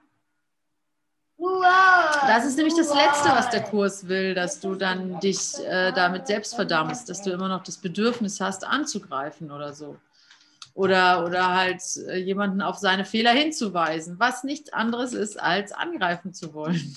Das 2.27 2.45
ist 2.45 2.57
nämlich 2.57 2.75
das 2.75 2.93
Letzte, 2.93 3.29
was 3.29 3.49
der 3.49 3.63
Kurs 3.63 4.09
will, 4.09 4.35
dass 4.35 4.59
du 4.59 4.75
dann 4.75 5.21
dich 5.21 5.57
äh, 5.59 5.93
damit 5.93 6.27
selbst 6.27 6.55
verdammst, 6.55 7.07
dass 7.07 7.21
du 7.21 7.31
immer 7.31 7.47
noch 7.47 7.63
das 7.63 7.77
Bedürfnis 7.77 8.41
hast, 8.41 8.65
anzugreifen 8.65 9.49
oder 9.49 9.71
so. 9.71 9.97
Oder, 10.73 11.25
oder 11.25 11.55
halt 11.55 11.81
äh, 12.07 12.17
jemanden 12.17 12.61
auf 12.61 12.77
seine 12.77 13.05
Fehler 13.05 13.31
hinzuweisen, 13.31 14.19
was 14.19 14.43
nichts 14.43 14.73
anderes 14.73 15.13
ist, 15.13 15.39
als 15.39 15.71
angreifen 15.71 16.33
zu 16.33 16.53
wollen. 16.53 16.95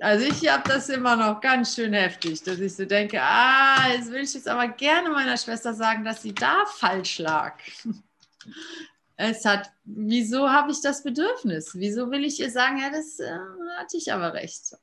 Also 0.00 0.24
ich 0.24 0.48
habe 0.48 0.66
das 0.66 0.88
immer 0.88 1.14
noch 1.14 1.42
ganz 1.42 1.74
schön 1.74 1.92
heftig, 1.92 2.42
dass 2.42 2.58
ich 2.58 2.74
so 2.74 2.86
denke, 2.86 3.20
ah, 3.20 3.86
jetzt 3.92 4.10
will 4.10 4.22
ich 4.22 4.32
jetzt 4.32 4.48
aber 4.48 4.66
gerne 4.68 5.10
meiner 5.10 5.36
Schwester 5.36 5.74
sagen, 5.74 6.04
dass 6.04 6.22
sie 6.22 6.34
da 6.34 6.64
falsch 6.66 7.18
lag. 7.18 7.58
Es 9.22 9.44
hat, 9.44 9.70
wieso 9.84 10.48
habe 10.48 10.70
ich 10.72 10.80
das 10.80 11.02
Bedürfnis? 11.02 11.74
Wieso 11.74 12.10
will 12.10 12.24
ich 12.24 12.40
ihr 12.40 12.50
sagen, 12.50 12.78
ja, 12.78 12.88
das 12.88 13.20
äh, 13.20 13.38
hatte 13.76 13.98
ich 13.98 14.10
aber 14.10 14.32
recht. 14.32 14.74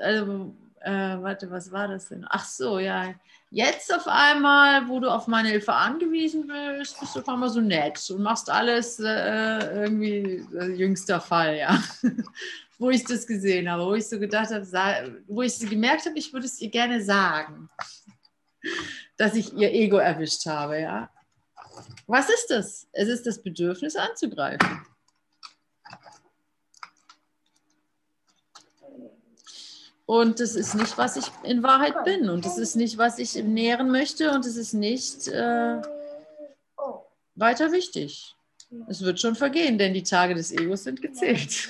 also, 0.00 0.56
äh, 0.80 1.20
warte, 1.20 1.50
was 1.50 1.70
war 1.70 1.88
das 1.88 2.08
denn? 2.08 2.24
Ach 2.26 2.46
so, 2.46 2.78
ja. 2.78 3.14
Jetzt 3.52 3.92
auf 3.92 4.06
einmal, 4.06 4.88
wo 4.88 5.00
du 5.00 5.10
auf 5.10 5.26
meine 5.26 5.48
Hilfe 5.48 5.72
angewiesen 5.72 6.46
bist, 6.46 7.00
bist 7.00 7.16
du 7.16 7.20
auf 7.20 7.28
einmal 7.28 7.50
so 7.50 7.60
nett 7.60 8.08
und 8.10 8.22
machst 8.22 8.48
alles 8.48 9.00
äh, 9.00 9.82
irgendwie 9.82 10.46
äh, 10.56 10.72
jüngster 10.76 11.20
Fall, 11.20 11.56
ja. 11.56 11.82
wo 12.78 12.90
ich 12.90 13.04
das 13.04 13.26
gesehen 13.26 13.68
habe, 13.68 13.84
wo 13.84 13.94
ich 13.94 14.08
so 14.08 14.20
gedacht 14.20 14.50
habe, 14.50 15.22
wo 15.26 15.42
ich 15.42 15.58
gemerkt 15.58 16.06
habe, 16.06 16.16
ich 16.16 16.32
würde 16.32 16.46
es 16.46 16.60
ihr 16.60 16.70
gerne 16.70 17.02
sagen, 17.02 17.68
dass 19.16 19.34
ich 19.34 19.52
ihr 19.52 19.72
Ego 19.72 19.96
erwischt 19.96 20.46
habe, 20.46 20.80
ja. 20.80 21.10
Was 22.06 22.28
ist 22.28 22.50
das? 22.50 22.86
Es 22.92 23.08
ist 23.08 23.26
das 23.26 23.42
Bedürfnis 23.42 23.96
anzugreifen. 23.96 24.86
Und 30.10 30.40
das 30.40 30.56
ist 30.56 30.74
nicht, 30.74 30.98
was 30.98 31.14
ich 31.14 31.26
in 31.44 31.62
Wahrheit 31.62 32.02
bin. 32.02 32.30
Und 32.30 32.44
das 32.44 32.58
ist 32.58 32.74
nicht, 32.74 32.98
was 32.98 33.20
ich 33.20 33.36
nähren 33.36 33.92
möchte. 33.92 34.32
Und 34.32 34.44
es 34.44 34.56
ist 34.56 34.72
nicht 34.72 35.28
äh, 35.28 35.80
weiter 37.36 37.70
wichtig. 37.70 38.34
Es 38.88 39.02
wird 39.02 39.20
schon 39.20 39.36
vergehen, 39.36 39.78
denn 39.78 39.94
die 39.94 40.02
Tage 40.02 40.34
des 40.34 40.50
Egos 40.50 40.82
sind 40.82 41.00
gezählt. 41.00 41.68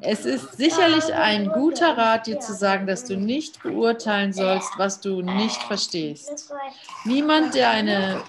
Es 0.00 0.24
ist 0.24 0.56
sicherlich 0.56 1.14
ein 1.14 1.50
guter 1.50 1.96
Rat, 1.96 2.26
dir 2.26 2.40
zu 2.40 2.54
sagen, 2.54 2.88
dass 2.88 3.04
du 3.04 3.16
nicht 3.16 3.62
beurteilen 3.62 4.32
sollst, 4.32 4.70
was 4.78 5.00
du 5.00 5.22
nicht 5.22 5.62
verstehst. 5.62 6.52
Niemand, 7.04 7.54
der 7.54 7.70
eine 7.70 8.24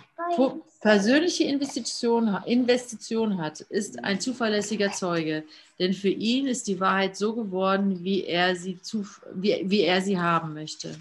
persönliche 0.84 1.46
Investition, 1.46 2.38
Investition 2.46 3.38
hat, 3.38 3.62
ist 3.62 4.04
ein 4.04 4.20
zuverlässiger 4.20 4.92
Zeuge, 4.92 5.46
denn 5.80 5.94
für 5.94 6.10
ihn 6.10 6.46
ist 6.46 6.68
die 6.68 6.78
Wahrheit 6.78 7.16
so 7.16 7.34
geworden, 7.34 8.04
wie 8.04 8.26
er 8.26 8.54
sie, 8.58 8.82
zu, 8.82 9.08
wie, 9.34 9.64
wie 9.64 9.84
er 9.84 10.02
sie 10.02 10.20
haben 10.20 10.54
möchte. 10.54 10.94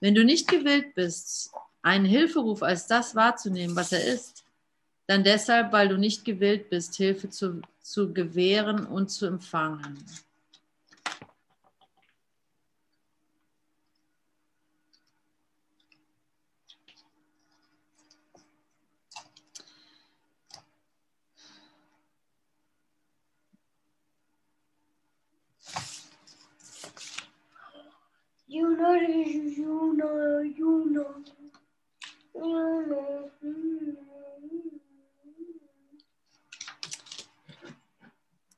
Wenn 0.00 0.14
du 0.14 0.24
nicht 0.24 0.46
gewillt 0.46 0.94
bist, 0.94 1.50
einen 1.80 2.04
Hilferuf 2.04 2.62
als 2.62 2.86
das 2.86 3.14
wahrzunehmen, 3.14 3.74
was 3.74 3.92
er 3.92 4.04
ist, 4.04 4.44
dann 5.06 5.24
deshalb, 5.24 5.72
weil 5.72 5.88
du 5.88 5.96
nicht 5.96 6.26
gewillt 6.26 6.68
bist, 6.68 6.94
Hilfe 6.96 7.30
zu, 7.30 7.62
zu 7.80 8.12
gewähren 8.12 8.84
und 8.84 9.10
zu 9.10 9.24
empfangen. 9.24 10.04
Know, 28.48 30.40
you 30.40 30.84
know. 30.90 31.14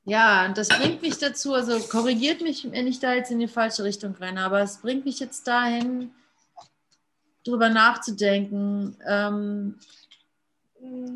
Ja, 0.05 0.45
und 0.45 0.57
das 0.57 0.69
bringt 0.69 1.01
mich 1.01 1.17
dazu, 1.17 1.53
also 1.53 1.79
korrigiert 1.87 2.41
mich, 2.41 2.69
wenn 2.71 2.87
ich 2.87 2.99
da 2.99 3.13
jetzt 3.13 3.31
in 3.31 3.39
die 3.39 3.47
falsche 3.47 3.83
Richtung 3.83 4.15
renne, 4.15 4.41
aber 4.41 4.61
es 4.61 4.77
bringt 4.77 5.05
mich 5.05 5.19
jetzt 5.19 5.47
dahin, 5.47 6.11
drüber 7.43 7.69
nachzudenken, 7.69 8.97
ähm, 9.05 9.79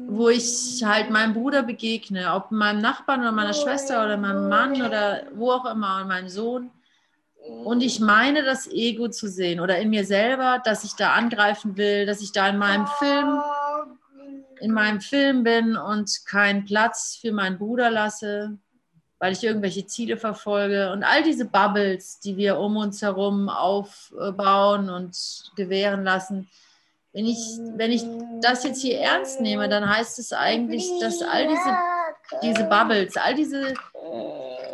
wo 0.07 0.29
ich 0.29 0.83
halt 0.83 1.09
meinem 1.09 1.33
Bruder 1.33 1.63
begegne, 1.63 2.33
ob 2.33 2.51
meinem 2.51 2.81
Nachbarn 2.81 3.21
oder 3.21 3.31
meiner 3.31 3.53
Schwester 3.53 4.03
oder 4.03 4.17
meinem 4.17 4.49
Mann 4.49 4.81
oder 4.81 5.23
wo 5.33 5.51
auch 5.51 5.65
immer, 5.65 6.01
und 6.01 6.07
meinem 6.07 6.29
Sohn. 6.29 6.71
Und 7.47 7.81
ich 7.81 7.99
meine, 7.99 8.43
das 8.43 8.67
Ego 8.67 9.09
zu 9.09 9.27
sehen 9.27 9.59
oder 9.59 9.77
in 9.77 9.89
mir 9.89 10.05
selber, 10.05 10.61
dass 10.63 10.83
ich 10.83 10.93
da 10.93 11.13
angreifen 11.13 11.77
will, 11.77 12.05
dass 12.05 12.21
ich 12.21 12.31
da 12.31 12.49
in 12.49 12.57
meinem 12.57 12.87
Film, 12.99 13.41
in 14.59 14.71
meinem 14.71 15.01
Film 15.01 15.43
bin 15.43 15.75
und 15.75 16.25
keinen 16.25 16.65
Platz 16.65 17.17
für 17.19 17.31
meinen 17.31 17.57
Bruder 17.57 17.91
lasse, 17.91 18.57
weil 19.19 19.33
ich 19.33 19.43
irgendwelche 19.43 19.85
Ziele 19.85 20.17
verfolge. 20.17 20.91
Und 20.91 21.03
all 21.03 21.23
diese 21.23 21.45
Bubbles, 21.45 22.19
die 22.19 22.37
wir 22.37 22.57
um 22.57 22.77
uns 22.77 23.01
herum 23.01 23.49
aufbauen 23.49 24.89
und 24.89 25.51
gewähren 25.55 26.03
lassen. 26.03 26.49
Wenn 27.13 27.25
ich, 27.25 27.37
wenn 27.75 27.91
ich 27.91 28.03
das 28.41 28.63
jetzt 28.63 28.81
hier 28.81 28.99
ernst 28.99 29.39
nehme, 29.39 29.69
dann 29.69 29.89
heißt 29.89 30.19
es 30.19 30.33
eigentlich, 30.33 30.87
dass 30.99 31.21
all 31.21 31.47
diese, 31.47 31.77
diese 32.43 32.63
Bubbles, 32.65 33.15
all 33.17 33.35
diese 33.35 33.73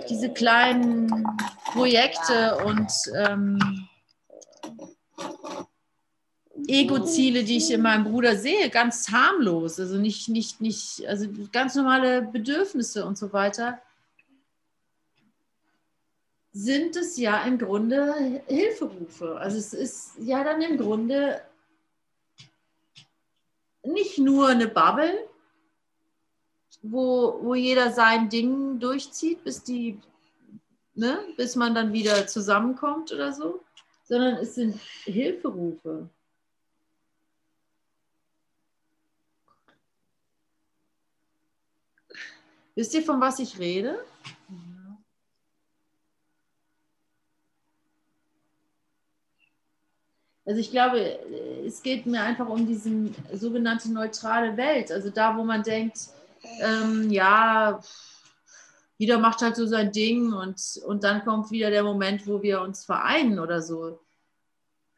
diese 0.10 0.32
kleinen 0.32 1.26
Projekte 1.66 2.58
und 2.66 2.92
ähm, 3.16 3.88
Ego-Ziele, 6.68 7.44
die 7.44 7.58
ich 7.58 7.72
in 7.72 7.82
meinem 7.82 8.04
Bruder 8.06 8.36
sehe, 8.36 8.70
ganz 8.70 9.10
harmlos, 9.10 9.80
also 9.80 9.98
nicht, 9.98 10.30
nicht, 10.30 10.62
nicht, 10.62 11.06
also 11.08 11.28
ganz 11.52 11.76
normale 11.76 12.22
Bedürfnisse 12.22 13.06
und 13.06 13.18
so 13.18 13.34
weiter, 13.34 13.82
sind 16.54 16.96
es 16.96 17.18
ja 17.18 17.44
im 17.44 17.58
Grunde 17.58 18.42
Hilferufe. 18.48 19.38
Also 19.38 19.58
es 19.58 19.74
ist 19.74 20.12
ja 20.20 20.44
dann 20.44 20.62
im 20.62 20.78
Grunde 20.78 21.42
nicht 23.84 24.18
nur 24.18 24.50
eine 24.50 24.68
Bubble, 24.68 25.28
wo, 26.82 27.40
wo 27.42 27.56
jeder 27.56 27.92
sein 27.92 28.30
Ding 28.30 28.80
durchzieht, 28.80 29.44
bis 29.44 29.64
die, 29.64 30.00
ne, 30.96 31.20
bis 31.38 31.56
man 31.56 31.76
dann 31.76 31.94
wieder 31.94 32.28
zusammenkommt 32.28 33.12
oder 33.12 33.34
so, 33.34 33.64
sondern 34.04 34.36
es 34.36 34.56
sind 34.56 34.80
Hilferufe. 35.06 36.10
Wisst 42.76 42.94
ihr, 42.94 43.04
von 43.04 43.20
was 43.20 43.40
ich 43.40 43.60
rede? 43.60 44.04
Also 50.46 50.60
ich 50.60 50.72
glaube, 50.72 51.00
es 51.66 51.84
geht 51.84 52.06
mir 52.06 52.22
einfach 52.22 52.50
um 52.50 52.66
diese 52.66 52.90
sogenannte 53.34 53.92
neutrale 53.92 54.58
Welt. 54.58 54.92
Also 54.92 55.10
da, 55.10 55.38
wo 55.38 55.44
man 55.44 55.64
denkt, 55.64 56.10
ähm, 56.62 57.10
ja, 57.10 57.82
jeder 58.98 59.18
macht 59.20 59.42
halt 59.42 59.56
so 59.56 59.66
sein 59.66 59.92
Ding 59.92 60.32
und, 60.34 60.62
und 60.86 61.04
dann 61.04 61.24
kommt 61.24 61.52
wieder 61.52 61.70
der 61.70 61.84
Moment, 61.84 62.28
wo 62.28 62.42
wir 62.42 62.62
uns 62.62 62.86
vereinen 62.86 63.40
oder 63.40 63.62
so. 63.62 64.00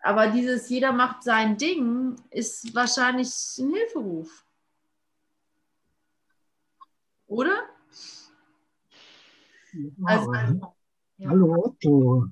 Aber 0.02 0.28
dieses 0.28 0.70
jeder 0.70 0.92
macht 0.92 1.24
sein 1.24 1.58
Ding 1.58 2.22
ist 2.30 2.76
wahrscheinlich 2.76 3.30
ein 3.58 3.74
Hilferuf. 3.74 4.46
Oder? 7.28 7.64
Ja, 9.72 10.06
also, 10.06 10.34
ja. 11.18 11.30
Hallo 11.30 11.64
Otto. 11.66 12.28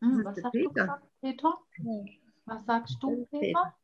Hm, 0.00 0.24
was 0.24 0.44
hast 0.44 0.54
du 0.54 0.68
gesagt, 0.68 1.06
Peter? 1.20 1.58
Was 2.44 2.64
sagst 2.66 2.96
du, 3.02 3.26
Peter? 3.30 3.74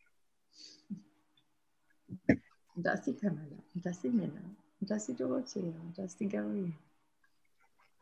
Und 2.75 2.83
da 2.83 2.93
ist 2.93 3.05
die 3.05 3.15
Kamera. 3.15 3.45
Und 3.75 3.87
das 3.87 3.97
ist 3.97 4.05
die 4.05 4.09
Nina. 4.09 4.41
Und 4.81 4.91
das 4.91 4.99
ist 4.99 5.09
die 5.09 5.23
Dorothea. 5.23 5.63
Und 5.63 5.97
das 5.97 6.07
ist 6.07 6.21
die 6.21 6.29
Gary. 6.29 6.75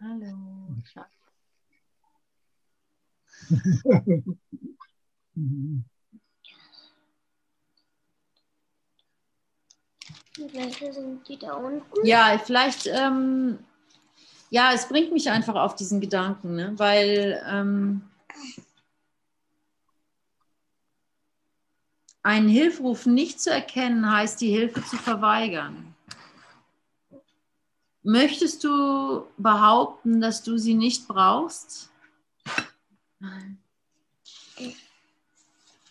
Hallo, 0.00 0.36
Schatz. 0.84 1.06
Welche 10.52 10.92
sind 10.92 11.28
die 11.28 11.38
da 11.38 11.52
unten? 11.54 12.06
Ja, 12.06 12.40
vielleicht, 12.42 12.86
ähm, 12.86 13.58
ja, 14.50 14.72
es 14.72 14.88
bringt 14.88 15.12
mich 15.12 15.30
einfach 15.30 15.54
auf 15.54 15.76
diesen 15.76 16.00
Gedanken, 16.00 16.54
ne? 16.54 16.72
weil 16.78 17.42
ähm, 17.46 18.02
Einen 22.22 22.48
Hilferuf 22.48 23.06
nicht 23.06 23.40
zu 23.40 23.50
erkennen, 23.50 24.10
heißt 24.10 24.40
die 24.40 24.50
Hilfe 24.50 24.84
zu 24.84 24.96
verweigern. 24.96 25.94
Möchtest 28.02 28.64
du 28.64 29.26
behaupten, 29.38 30.20
dass 30.20 30.42
du 30.42 30.58
sie 30.58 30.74
nicht 30.74 31.06
brauchst? 31.06 31.90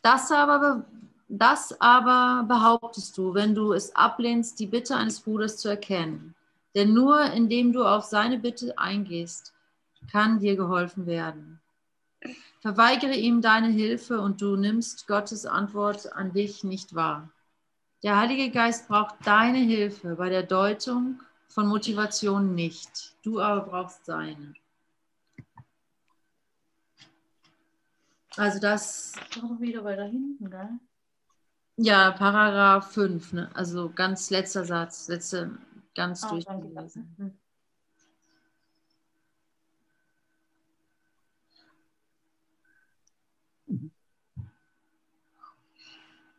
Das 0.02 0.32
aber, 0.32 0.86
das 1.30 1.80
aber 1.80 2.44
behauptest 2.48 3.18
du, 3.18 3.34
wenn 3.34 3.56
du 3.56 3.72
es 3.72 3.96
ablehnst, 3.96 4.60
die 4.60 4.68
Bitte 4.68 4.96
eines 4.96 5.22
Bruders 5.22 5.58
zu 5.58 5.70
erkennen. 5.70 6.36
Denn 6.76 6.94
nur 6.94 7.22
indem 7.32 7.72
du 7.72 7.86
auf 7.86 8.04
seine 8.04 8.40
Bitte 8.40 8.78
eingehst, 8.78 9.54
kann 10.12 10.40
dir 10.40 10.58
geholfen 10.58 11.06
werden. 11.06 11.61
Verweigere 12.62 13.16
ihm 13.16 13.42
deine 13.42 13.70
Hilfe 13.70 14.22
und 14.22 14.40
du 14.40 14.56
nimmst 14.56 15.08
Gottes 15.08 15.48
Antwort 15.48 16.14
an 16.14 16.32
dich 16.32 16.64
nicht 16.64 16.94
wahr. 16.94 17.32
Der 18.04 18.18
Heilige 18.18 18.52
Geist 18.52 18.88
braucht 18.88 19.16
deine 19.26 19.58
Hilfe 19.58 20.16
bei 20.16 20.30
der 20.30 20.44
Deutung 20.44 21.20
von 21.48 21.68
Motivation 21.68 22.54
nicht. 22.54 23.16
Du 23.24 23.42
aber 23.42 23.66
brauchst 23.66 24.06
seine. 24.06 24.54
Also 28.38 28.60
das. 28.60 29.14
Doch 29.36 29.60
wieder 29.60 29.84
weiter 29.84 30.06
hinten, 30.06 30.50
gell? 30.50 30.70
Ja, 31.78 32.12
Paragraph 32.12 32.92
5, 32.92 33.34
ne? 33.34 33.50
also 33.56 33.90
ganz 33.90 34.30
letzter 34.30 34.66
Satz, 34.66 35.08
letzte, 35.08 35.58
ganz 35.96 36.24
Ah, 36.24 36.30
durchgelesen. 36.30 37.40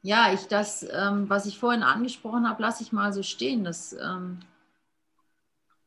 Ja, 0.03 0.32
ich 0.32 0.46
das, 0.48 0.86
ähm, 0.90 1.30
was 1.30 1.46
ich 1.46 1.59
vorhin 1.59 1.84
angesprochen 1.84 2.48
habe, 2.48 2.61
lasse 2.61 2.82
ich 2.82 2.92
mal 2.92 3.12
so 3.12 3.22
stehen. 3.22 3.62
Das, 3.62 3.92
ähm, 3.92 4.40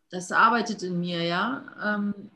das 0.09 0.31
arbeitet 0.31 0.83
in 0.83 0.99
mir, 0.99 1.21
ja. 1.23 1.63
Ähm, 1.83 2.31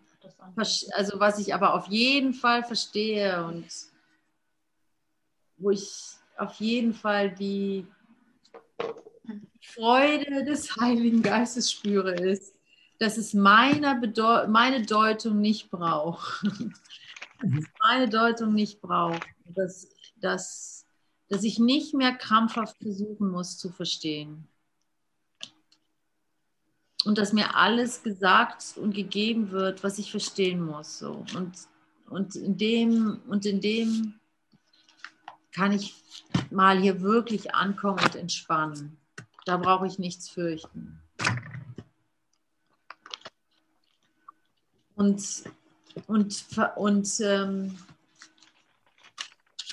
also 0.94 1.20
was 1.20 1.40
ich 1.40 1.54
aber 1.54 1.74
auf 1.74 1.88
jeden 1.88 2.34
Fall 2.34 2.64
verstehe 2.64 3.46
und 3.46 3.66
wo 5.58 5.72
ich 5.72 6.16
auf 6.38 6.56
jeden 6.56 6.94
Fall 6.94 7.32
die 7.32 7.88
Freude 9.62 10.44
des 10.44 10.76
Heiligen 10.78 11.22
Geistes 11.22 11.72
spüre, 11.72 12.14
ist, 12.14 12.56
dass 12.98 13.18
es 13.18 13.34
Bedeu 13.34 14.48
meine 14.48 14.86
Deutung 14.86 15.40
nicht 15.40 15.70
braucht. 15.70 16.44
dass 17.42 17.52
es 17.54 17.66
meine 17.82 18.10
Deutung 18.10 18.54
nicht 18.54 18.82
braucht. 18.82 19.26
Dass, 19.46 19.88
dass, 20.18 20.79
dass 21.30 21.44
ich 21.44 21.60
nicht 21.60 21.94
mehr 21.94 22.14
krampfhaft 22.16 22.78
versuchen 22.78 23.30
muss 23.30 23.58
zu 23.58 23.70
verstehen 23.70 24.48
und 27.06 27.18
dass 27.18 27.34
mir 27.34 27.56
alles 27.56 28.04
gesagt 28.04 28.78
und 28.78 28.94
gegeben 28.94 29.52
wird, 29.52 29.84
was 29.84 30.00
ich 30.00 30.12
verstehen 30.12 30.62
muss. 30.62 31.00
So. 31.00 31.26
Und, 31.36 31.54
und, 32.10 32.36
in 32.36 32.58
dem, 32.58 33.22
und 33.28 33.46
in 33.46 33.62
dem 33.62 34.20
kann 35.54 35.72
ich 35.72 36.04
mal 36.52 36.80
hier 36.80 37.02
wirklich 37.02 37.56
ankommen 37.56 38.00
und 38.04 38.16
entspannen. 38.16 38.98
Da 39.46 39.58
brauche 39.58 39.88
ich 39.88 39.98
nichts 39.98 40.30
fürchten. 40.30 41.02
Und, 44.96 45.24
und, 46.08 46.46
und 46.76 47.20
ähm, 47.22 47.78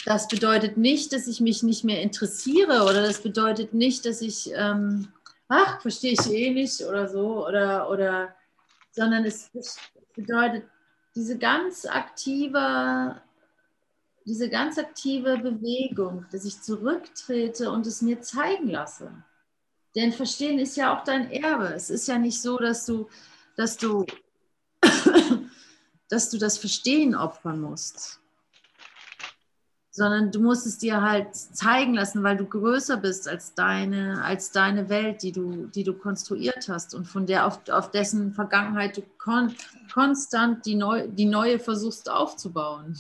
das 0.07 0.29
bedeutet 0.29 0.77
nicht, 0.77 1.13
dass 1.13 1.27
ich 1.27 1.41
mich 1.41 1.65
nicht 1.65 1.83
mehr 1.83 2.01
interessiere 2.01 2.85
oder 2.85 3.03
das 3.03 3.21
bedeutet 3.21 3.75
nicht, 3.75 4.07
dass 4.07 4.23
ich 4.23 4.53
ähm, 4.55 5.09
ach, 5.49 5.81
verstehe 5.83 6.13
ich 6.13 6.31
eh 6.31 6.51
nicht 6.51 6.81
oder 6.83 7.09
so, 7.09 7.45
oder, 7.45 7.91
oder, 7.91 8.35
sondern 8.93 9.25
es 9.25 9.51
bedeutet 10.15 10.63
diese 11.17 11.37
ganz 11.37 11.87
aktive, 11.87 13.21
diese 14.25 14.49
ganz 14.49 14.79
aktive 14.79 15.39
Bewegung, 15.39 16.25
dass 16.31 16.45
ich 16.45 16.63
zurücktrete 16.63 17.73
und 17.73 17.85
es 17.89 18.01
mir 18.01 18.21
zeigen 18.21 18.69
lasse. 18.69 19.11
Denn 19.97 20.13
Verstehen 20.13 20.61
ist 20.61 20.77
ja 20.77 20.97
auch 20.97 21.03
dein 21.03 21.33
Erbe. 21.33 21.73
Es 21.75 21.91
ist 21.91 22.07
ja 22.07 22.17
nicht 22.17 22.41
so, 22.41 22.59
dass 22.59 22.87
du, 22.87 23.09
dass 23.57 23.77
du, 23.77 24.07
dass 26.09 26.31
du 26.31 26.39
das 26.39 26.59
Verstehen 26.59 27.17
opfern 27.17 27.61
musst 27.61 28.21
sondern 29.97 30.31
du 30.31 30.41
musst 30.41 30.67
es 30.67 30.77
dir 30.77 31.01
halt 31.01 31.35
zeigen 31.35 31.95
lassen, 31.95 32.23
weil 32.23 32.37
du 32.37 32.45
größer 32.45 32.99
bist 32.99 33.27
als 33.27 33.55
deine, 33.55 34.23
als 34.23 34.53
deine 34.53 34.91
Welt, 34.91 35.23
die 35.23 35.33
du, 35.33 35.69
die 35.69 35.85
du 35.85 35.95
konstruiert 35.95 36.69
hast 36.69 36.95
und 36.95 37.07
von 37.07 37.25
der 37.25 37.47
auf, 37.47 37.67
auf 37.71 37.91
dessen 37.91 38.35
Vergangenheit 38.35 38.99
du 38.99 39.03
kon, 39.17 39.55
konstant 39.91 40.67
die, 40.67 40.75
neu, 40.75 41.09
die 41.09 41.25
neue 41.25 41.59
versuchst 41.59 42.11
aufzubauen. 42.11 42.95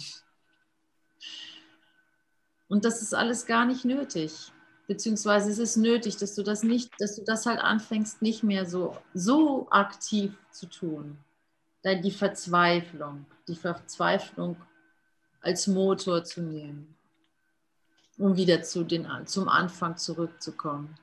Und 2.66 2.86
das 2.86 3.02
ist 3.02 3.14
alles 3.14 3.44
gar 3.44 3.66
nicht 3.66 3.84
nötig. 3.84 4.50
Beziehungsweise 4.86 5.50
es 5.50 5.58
ist 5.58 5.76
nötig, 5.76 6.16
dass 6.16 6.34
du 6.34 6.42
das 6.42 6.62
nicht, 6.62 6.90
dass 6.98 7.16
du 7.16 7.24
das 7.24 7.44
halt 7.44 7.60
anfängst, 7.60 8.22
nicht 8.22 8.42
mehr 8.42 8.64
so, 8.64 8.96
so 9.12 9.68
aktiv 9.68 10.32
zu 10.50 10.64
tun. 10.64 11.18
Die 11.84 12.10
Verzweiflung, 12.10 13.26
die 13.48 13.54
Verzweiflung 13.54 14.56
als 15.46 15.68
Motor 15.68 16.24
zu 16.24 16.42
nehmen, 16.42 16.96
um 18.18 18.36
wieder 18.36 18.62
zu 18.64 18.82
den, 18.82 19.06
zum 19.26 19.48
Anfang 19.48 19.96
zurückzukommen. 19.96 20.98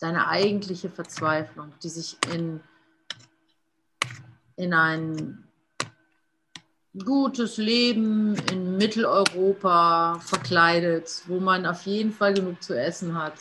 Deine 0.00 0.26
eigentliche 0.26 0.90
Verzweiflung, 0.90 1.72
die 1.82 1.88
sich 1.88 2.18
in, 2.32 2.60
in 4.56 4.74
ein 4.74 5.44
gutes 7.04 7.56
Leben 7.56 8.34
in 8.50 8.76
Mitteleuropa 8.76 10.18
verkleidet, 10.24 11.22
wo 11.26 11.38
man 11.38 11.64
auf 11.64 11.82
jeden 11.82 12.12
Fall 12.12 12.34
genug 12.34 12.60
zu 12.60 12.76
essen 12.76 13.14
hat. 13.14 13.34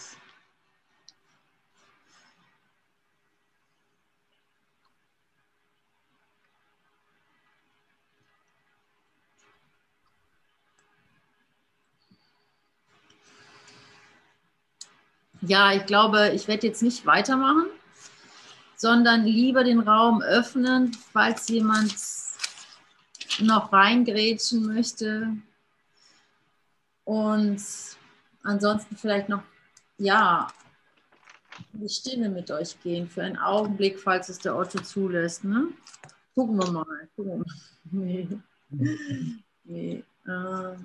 Ja, 15.41 15.73
ich 15.73 15.85
glaube, 15.85 16.31
ich 16.33 16.47
werde 16.47 16.67
jetzt 16.67 16.81
nicht 16.81 17.05
weitermachen, 17.05 17.67
sondern 18.75 19.23
lieber 19.25 19.63
den 19.63 19.79
Raum 19.79 20.21
öffnen, 20.21 20.95
falls 21.13 21.47
jemand 21.49 21.95
noch 23.39 23.71
reingrätschen 23.71 24.65
möchte. 24.65 25.37
Und 27.03 27.61
ansonsten 28.43 28.97
vielleicht 28.97 29.29
noch, 29.29 29.43
ja, 29.97 30.47
die 31.73 31.89
Stille 31.89 32.29
mit 32.29 32.51
euch 32.51 32.79
gehen 32.81 33.07
für 33.07 33.23
einen 33.23 33.37
Augenblick, 33.37 33.99
falls 33.99 34.29
es 34.29 34.39
der 34.39 34.55
Otto 34.55 34.79
zulässt. 34.81 35.43
Ne? 35.43 35.69
Gucken 36.35 36.57
wir 36.57 36.71
mal. 36.71 37.09
Gucken 37.15 37.31
wir 37.31 37.37
mal. 37.37 37.45
Nee. 37.89 38.27
Nee. 39.63 40.03
Äh, 40.25 40.75